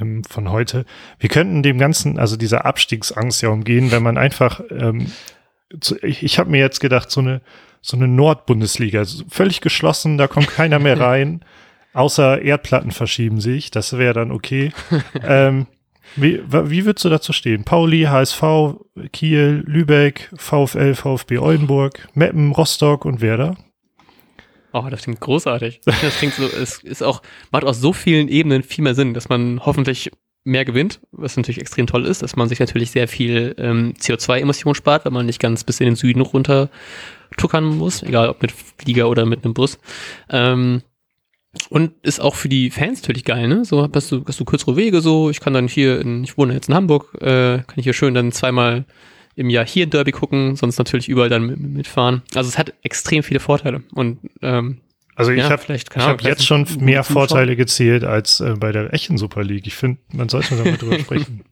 ähm, 0.00 0.24
von 0.24 0.50
heute. 0.50 0.84
Wir 1.18 1.28
könnten 1.28 1.62
dem 1.62 1.78
Ganzen, 1.78 2.18
also 2.18 2.36
dieser 2.36 2.64
Abstiegsangst 2.64 3.42
ja 3.42 3.48
umgehen, 3.50 3.90
wenn 3.90 4.02
man 4.02 4.18
einfach, 4.18 4.60
ähm, 4.70 5.12
zu, 5.80 5.96
ich, 6.02 6.22
ich 6.22 6.38
habe 6.38 6.50
mir 6.50 6.58
jetzt 6.58 6.80
gedacht, 6.80 7.10
so 7.10 7.20
eine, 7.20 7.40
so 7.80 7.96
eine 7.96 8.08
Nordbundesliga, 8.08 9.00
also 9.00 9.24
völlig 9.28 9.60
geschlossen, 9.60 10.18
da 10.18 10.26
kommt 10.26 10.48
keiner 10.48 10.78
mehr 10.78 10.98
rein. 11.00 11.44
außer 11.92 12.42
Erdplatten 12.42 12.90
verschieben 12.90 13.40
sich. 13.40 13.70
Das 13.70 13.96
wäre 13.96 14.14
dann 14.14 14.30
okay. 14.32 14.72
ähm, 15.22 15.66
wie, 16.16 16.40
wie 16.48 16.84
würdest 16.84 17.04
du 17.04 17.10
dazu 17.10 17.32
stehen? 17.32 17.64
Pauli, 17.64 18.04
HSV, 18.04 18.42
Kiel, 19.12 19.62
Lübeck, 19.66 20.30
VfL, 20.36 20.94
VfB 20.94 21.38
Oldenburg, 21.38 22.08
Meppen, 22.14 22.52
Rostock 22.52 23.04
und 23.04 23.20
Werder? 23.20 23.56
Oh, 24.78 24.88
das 24.90 25.02
klingt 25.02 25.20
großartig. 25.20 25.80
Das 25.84 26.18
klingt 26.18 26.34
so, 26.34 26.44
es 26.44 26.78
ist 26.82 27.02
auch, 27.02 27.22
macht 27.50 27.64
aus 27.64 27.80
so 27.80 27.92
vielen 27.92 28.28
Ebenen 28.28 28.62
viel 28.62 28.84
mehr 28.84 28.94
Sinn, 28.94 29.14
dass 29.14 29.28
man 29.28 29.64
hoffentlich 29.64 30.10
mehr 30.44 30.64
gewinnt, 30.64 31.00
was 31.10 31.36
natürlich 31.36 31.60
extrem 31.60 31.86
toll 31.86 32.06
ist, 32.06 32.22
dass 32.22 32.36
man 32.36 32.48
sich 32.48 32.60
natürlich 32.60 32.90
sehr 32.90 33.08
viel 33.08 33.54
ähm, 33.58 33.94
CO2-Emissionen 33.98 34.74
spart, 34.74 35.04
wenn 35.04 35.12
man 35.12 35.26
nicht 35.26 35.40
ganz 35.40 35.64
bis 35.64 35.80
in 35.80 35.86
den 35.86 35.96
Süden 35.96 36.20
runter 36.20 36.70
tuckern 37.36 37.64
muss, 37.64 38.02
egal 38.02 38.28
ob 38.28 38.40
mit 38.40 38.52
Flieger 38.52 39.08
oder 39.08 39.26
mit 39.26 39.44
einem 39.44 39.54
Bus. 39.54 39.78
Ähm, 40.30 40.82
und 41.70 41.92
ist 42.02 42.20
auch 42.20 42.34
für 42.34 42.48
die 42.48 42.70
Fans 42.70 43.02
natürlich 43.02 43.24
geil, 43.24 43.48
ne? 43.48 43.64
So 43.64 43.88
hast 43.92 44.12
du, 44.12 44.24
hast 44.26 44.38
du 44.38 44.44
kürzere 44.44 44.76
Wege 44.76 45.00
so. 45.00 45.30
Ich 45.30 45.40
kann 45.40 45.54
dann 45.54 45.66
hier, 45.66 46.00
in, 46.00 46.22
ich 46.22 46.38
wohne 46.38 46.54
jetzt 46.54 46.68
in 46.68 46.74
Hamburg, 46.74 47.14
äh, 47.20 47.58
kann 47.58 47.76
ich 47.76 47.84
hier 47.84 47.94
schön 47.94 48.14
dann 48.14 48.32
zweimal 48.32 48.84
im 49.38 49.50
Jahr 49.50 49.64
hier 49.64 49.86
ein 49.86 49.90
Derby 49.90 50.10
gucken, 50.10 50.56
sonst 50.56 50.78
natürlich 50.78 51.08
überall 51.08 51.28
dann 51.28 51.46
mitfahren. 51.74 52.22
Also 52.34 52.48
es 52.48 52.58
hat 52.58 52.74
extrem 52.82 53.22
viele 53.22 53.38
Vorteile. 53.38 53.82
Und 53.94 54.18
ähm, 54.42 54.78
also 55.14 55.30
ich 55.30 55.38
ja, 55.38 55.50
habe 55.50 55.62
hab 55.72 56.22
jetzt 56.22 56.44
schon 56.44 56.66
mehr 56.80 57.04
Vorteile 57.04 57.54
gezählt 57.54 58.02
als 58.02 58.40
äh, 58.40 58.54
bei 58.58 58.72
der 58.72 58.92
echten 58.92 59.16
Super 59.16 59.44
League. 59.44 59.66
Ich 59.66 59.76
finde, 59.76 60.00
man 60.12 60.28
sollte 60.28 60.56
da 60.56 60.64
mal 60.64 60.76
drüber 60.76 60.98
sprechen. 61.00 61.44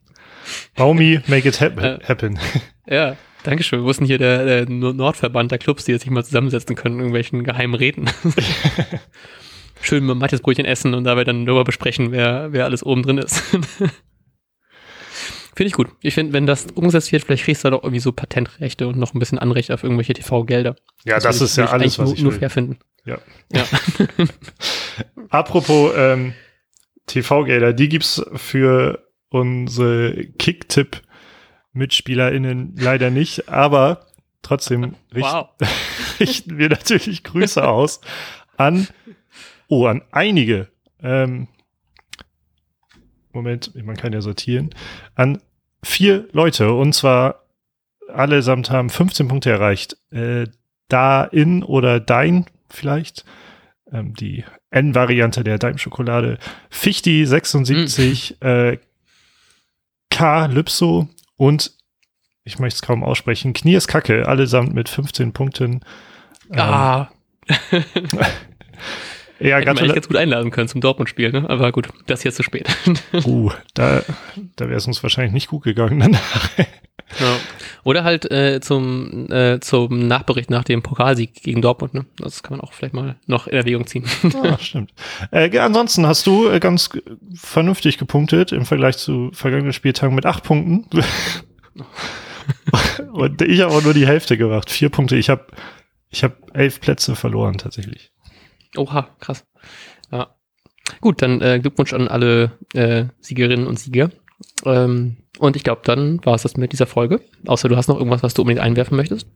Baumi, 0.75 1.21
make 1.27 1.47
it 1.47 1.61
äh, 1.61 1.99
happen. 2.03 2.39
Ja, 2.89 3.17
danke 3.43 3.63
schön. 3.63 3.83
Wo 3.83 3.89
ist 3.89 3.99
denn 3.99 4.07
hier 4.07 4.17
der, 4.17 4.45
der 4.45 4.69
Nordverband 4.69 5.51
der 5.51 5.57
Clubs, 5.57 5.83
die 5.83 5.91
jetzt 5.91 6.03
sich 6.03 6.11
mal 6.11 6.23
zusammensetzen 6.23 6.75
können, 6.75 6.95
in 6.95 6.99
irgendwelchen 7.01 7.43
geheimen 7.43 7.75
Reden? 7.75 8.09
schön 9.81 10.05
mit 10.05 10.17
Matthias 10.17 10.41
Brötchen 10.41 10.65
essen 10.65 10.93
und 10.93 11.03
dabei 11.03 11.25
dann 11.25 11.45
darüber 11.45 11.65
besprechen, 11.65 12.11
wer, 12.11 12.51
wer 12.51 12.63
alles 12.63 12.85
oben 12.85 13.03
drin 13.03 13.17
ist. 13.17 13.43
Finde 15.57 15.67
ich 15.69 15.73
gut. 15.73 15.89
Ich 16.01 16.13
finde, 16.13 16.33
wenn 16.33 16.45
das 16.45 16.67
umgesetzt 16.75 17.11
wird, 17.11 17.23
vielleicht 17.23 17.43
kriegst 17.43 17.63
du 17.63 17.71
da 17.71 17.75
doch 17.75 17.83
irgendwie 17.83 17.99
so 17.99 18.11
Patentrechte 18.11 18.87
und 18.87 18.95
noch 18.95 19.15
ein 19.15 19.19
bisschen 19.19 19.39
Anrecht 19.39 19.71
auf 19.71 19.81
irgendwelche 19.81 20.13
TV-Gelder. 20.13 20.75
Ja, 21.03 21.15
das, 21.15 21.23
das 21.23 21.41
ist 21.41 21.57
ja 21.57 21.65
alles, 21.65 21.97
was 21.97 22.11
ich 22.11 22.21
nur, 22.21 22.31
nur 22.31 22.39
fair 22.39 22.51
finden. 22.51 22.77
Ja. 23.05 23.17
ja. 23.51 23.65
Apropos 25.29 25.93
ähm, 25.97 26.35
TV-Gelder, 27.07 27.73
die 27.73 27.89
gibt's 27.89 28.23
für 28.35 29.03
unsere 29.29 30.27
Kicktipp-MitspielerInnen 30.37 32.75
leider 32.77 33.09
nicht, 33.09 33.49
aber 33.49 34.05
trotzdem 34.43 34.93
richten, 35.11 35.31
wow. 35.31 35.49
richten 36.19 36.59
wir 36.59 36.69
natürlich 36.69 37.23
Grüße 37.23 37.67
aus 37.67 37.99
an, 38.57 38.87
oh, 39.69 39.87
an 39.87 40.03
einige 40.11 40.67
ähm, 41.01 41.47
Moment, 43.37 43.71
man 43.83 43.95
kann 43.95 44.13
ja 44.13 44.21
sortieren, 44.21 44.71
an 45.15 45.39
vier 45.83 46.27
Leute 46.31 46.73
und 46.73 46.93
zwar 46.93 47.43
allesamt 48.11 48.69
haben 48.69 48.89
15 48.89 49.27
Punkte 49.27 49.51
erreicht. 49.51 49.97
Äh, 50.11 50.47
da 50.87 51.23
in 51.23 51.63
oder 51.63 51.99
dein 51.99 52.45
vielleicht. 52.69 53.25
Ähm, 53.91 54.13
die 54.15 54.43
N-Variante 54.71 55.43
der 55.43 55.57
Daimschokolade. 55.57 56.39
Fichti 56.69 57.25
76, 57.25 58.37
mm. 58.39 58.45
äh, 58.45 58.77
K 60.09 60.45
Lypso 60.47 61.07
und 61.35 61.71
ich 62.43 62.59
möchte 62.59 62.77
es 62.77 62.81
kaum 62.81 63.03
aussprechen, 63.03 63.53
Kniers 63.53 63.87
Kacke, 63.87 64.27
allesamt 64.27 64.73
mit 64.73 64.89
15 64.89 65.33
Punkten. 65.33 65.81
Ähm, 66.51 66.59
ah. 66.59 67.11
Ja, 69.39 69.57
Hätten 69.57 69.79
wir 69.79 69.93
ganz 69.93 70.07
gut 70.07 70.17
einladen 70.17 70.51
können 70.51 70.67
zum 70.67 70.81
Dortmund-Spiel, 70.81 71.31
ne? 71.31 71.45
aber 71.47 71.71
gut, 71.71 71.89
das 72.07 72.19
ist 72.19 72.23
jetzt 72.23 72.35
zu 72.37 72.43
spät. 72.43 72.67
uh, 73.25 73.51
da, 73.73 74.01
da 74.55 74.65
wäre 74.65 74.77
es 74.77 74.87
uns 74.87 75.03
wahrscheinlich 75.03 75.33
nicht 75.33 75.47
gut 75.47 75.63
gegangen 75.63 75.99
danach. 75.99 76.49
ja. 76.57 77.37
Oder 77.83 78.03
halt 78.03 78.29
äh, 78.31 78.59
zum, 78.61 79.31
äh, 79.31 79.59
zum 79.59 80.07
Nachbericht 80.07 80.49
nach 80.49 80.63
dem 80.63 80.81
Pokalsieg 80.81 81.35
gegen 81.35 81.61
Dortmund. 81.61 81.93
Ne? 81.93 82.05
Das 82.17 82.43
kann 82.43 82.57
man 82.57 82.61
auch 82.61 82.73
vielleicht 82.73 82.93
mal 82.93 83.15
noch 83.27 83.47
in 83.47 83.53
Erwägung 83.53 83.85
ziehen. 83.85 84.05
ah, 84.43 84.57
stimmt. 84.59 84.91
Äh, 85.31 85.57
ansonsten 85.59 86.07
hast 86.07 86.25
du 86.25 86.49
äh, 86.49 86.59
ganz 86.59 86.89
vernünftig 87.35 87.97
gepunktet 87.97 88.51
im 88.51 88.65
Vergleich 88.65 88.97
zu 88.97 89.29
vergangenen 89.33 89.73
Spieltagen 89.73 90.15
mit 90.15 90.25
acht 90.25 90.43
Punkten. 90.43 90.85
Und 93.11 93.41
ich 93.41 93.61
habe 93.61 93.73
auch 93.73 93.83
nur 93.83 93.93
die 93.93 94.07
Hälfte 94.07 94.37
gemacht. 94.37 94.69
Vier 94.69 94.89
Punkte. 94.89 95.15
Ich 95.15 95.29
habe 95.29 95.45
ich 96.09 96.23
hab 96.23 96.55
elf 96.55 96.81
Plätze 96.81 97.15
verloren 97.15 97.57
tatsächlich. 97.57 98.11
Oha, 98.75 99.09
krass. 99.19 99.45
Ja. 100.11 100.35
Gut, 101.01 101.21
dann 101.21 101.41
äh, 101.41 101.59
Glückwunsch 101.59 101.93
an 101.93 102.07
alle 102.07 102.51
äh, 102.73 103.05
Siegerinnen 103.19 103.67
und 103.67 103.79
Sieger. 103.79 104.11
Ähm, 104.65 105.17
und 105.39 105.55
ich 105.55 105.63
glaube, 105.63 105.81
dann 105.83 106.23
war 106.25 106.35
es 106.35 106.43
das 106.43 106.57
mit 106.57 106.71
dieser 106.71 106.87
Folge. 106.87 107.21
Außer 107.45 107.69
du 107.69 107.77
hast 107.77 107.87
noch 107.87 107.97
irgendwas, 107.97 108.23
was 108.23 108.33
du 108.33 108.41
unbedingt 108.41 108.63
einwerfen 108.63 108.97
möchtest. 108.97 109.27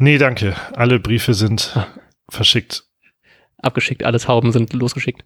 Nee, 0.00 0.18
danke. 0.18 0.54
Alle 0.74 0.98
Briefe 0.98 1.34
sind 1.34 1.72
ah. 1.74 1.86
verschickt. 2.28 2.84
Abgeschickt, 3.58 4.04
alle 4.04 4.20
Tauben 4.20 4.52
sind 4.52 4.72
losgeschickt. 4.74 5.24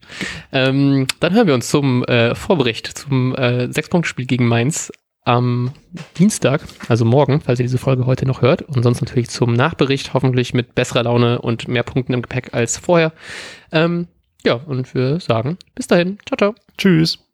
Ähm, 0.53 1.07
dann 1.19 1.35
hören 1.35 1.49
wir 1.49 1.55
uns 1.55 1.69
zum 1.69 2.05
äh, 2.05 2.35
Vorbericht 2.35 2.87
zum 2.87 3.35
äh, 3.35 3.71
Sechs-Punkt-Spiel 3.73 4.27
gegen 4.27 4.47
Mainz 4.47 4.93
am 5.25 5.73
Dienstag, 6.19 6.63
also 6.89 7.05
morgen, 7.05 7.41
falls 7.41 7.61
ihr 7.61 7.65
diese 7.65 7.79
Folge 7.79 8.07
heute 8.07 8.27
noch 8.27 8.43
hört. 8.43 8.63
Und 8.63 8.83
sonst 8.83 9.01
natürlich 9.01 9.29
zum 9.31 9.53
Nachbericht, 9.53 10.15
hoffentlich 10.15 10.55
mit 10.55 10.75
besserer 10.75 11.05
Laune 11.05 11.41
und 11.41 11.69
mehr 11.69 11.83
Punkten 11.83 12.13
im 12.13 12.23
Gepäck 12.23 12.55
als 12.55 12.79
vorher. 12.79 13.13
Ähm, 13.73 14.09
ja, 14.45 14.55
und 14.55 14.95
wir 14.95 15.21
sagen 15.21 15.59
bis 15.75 15.87
dahin. 15.87 16.19
Ciao, 16.27 16.37
ciao. 16.37 16.55
Tschüss. 16.79 17.30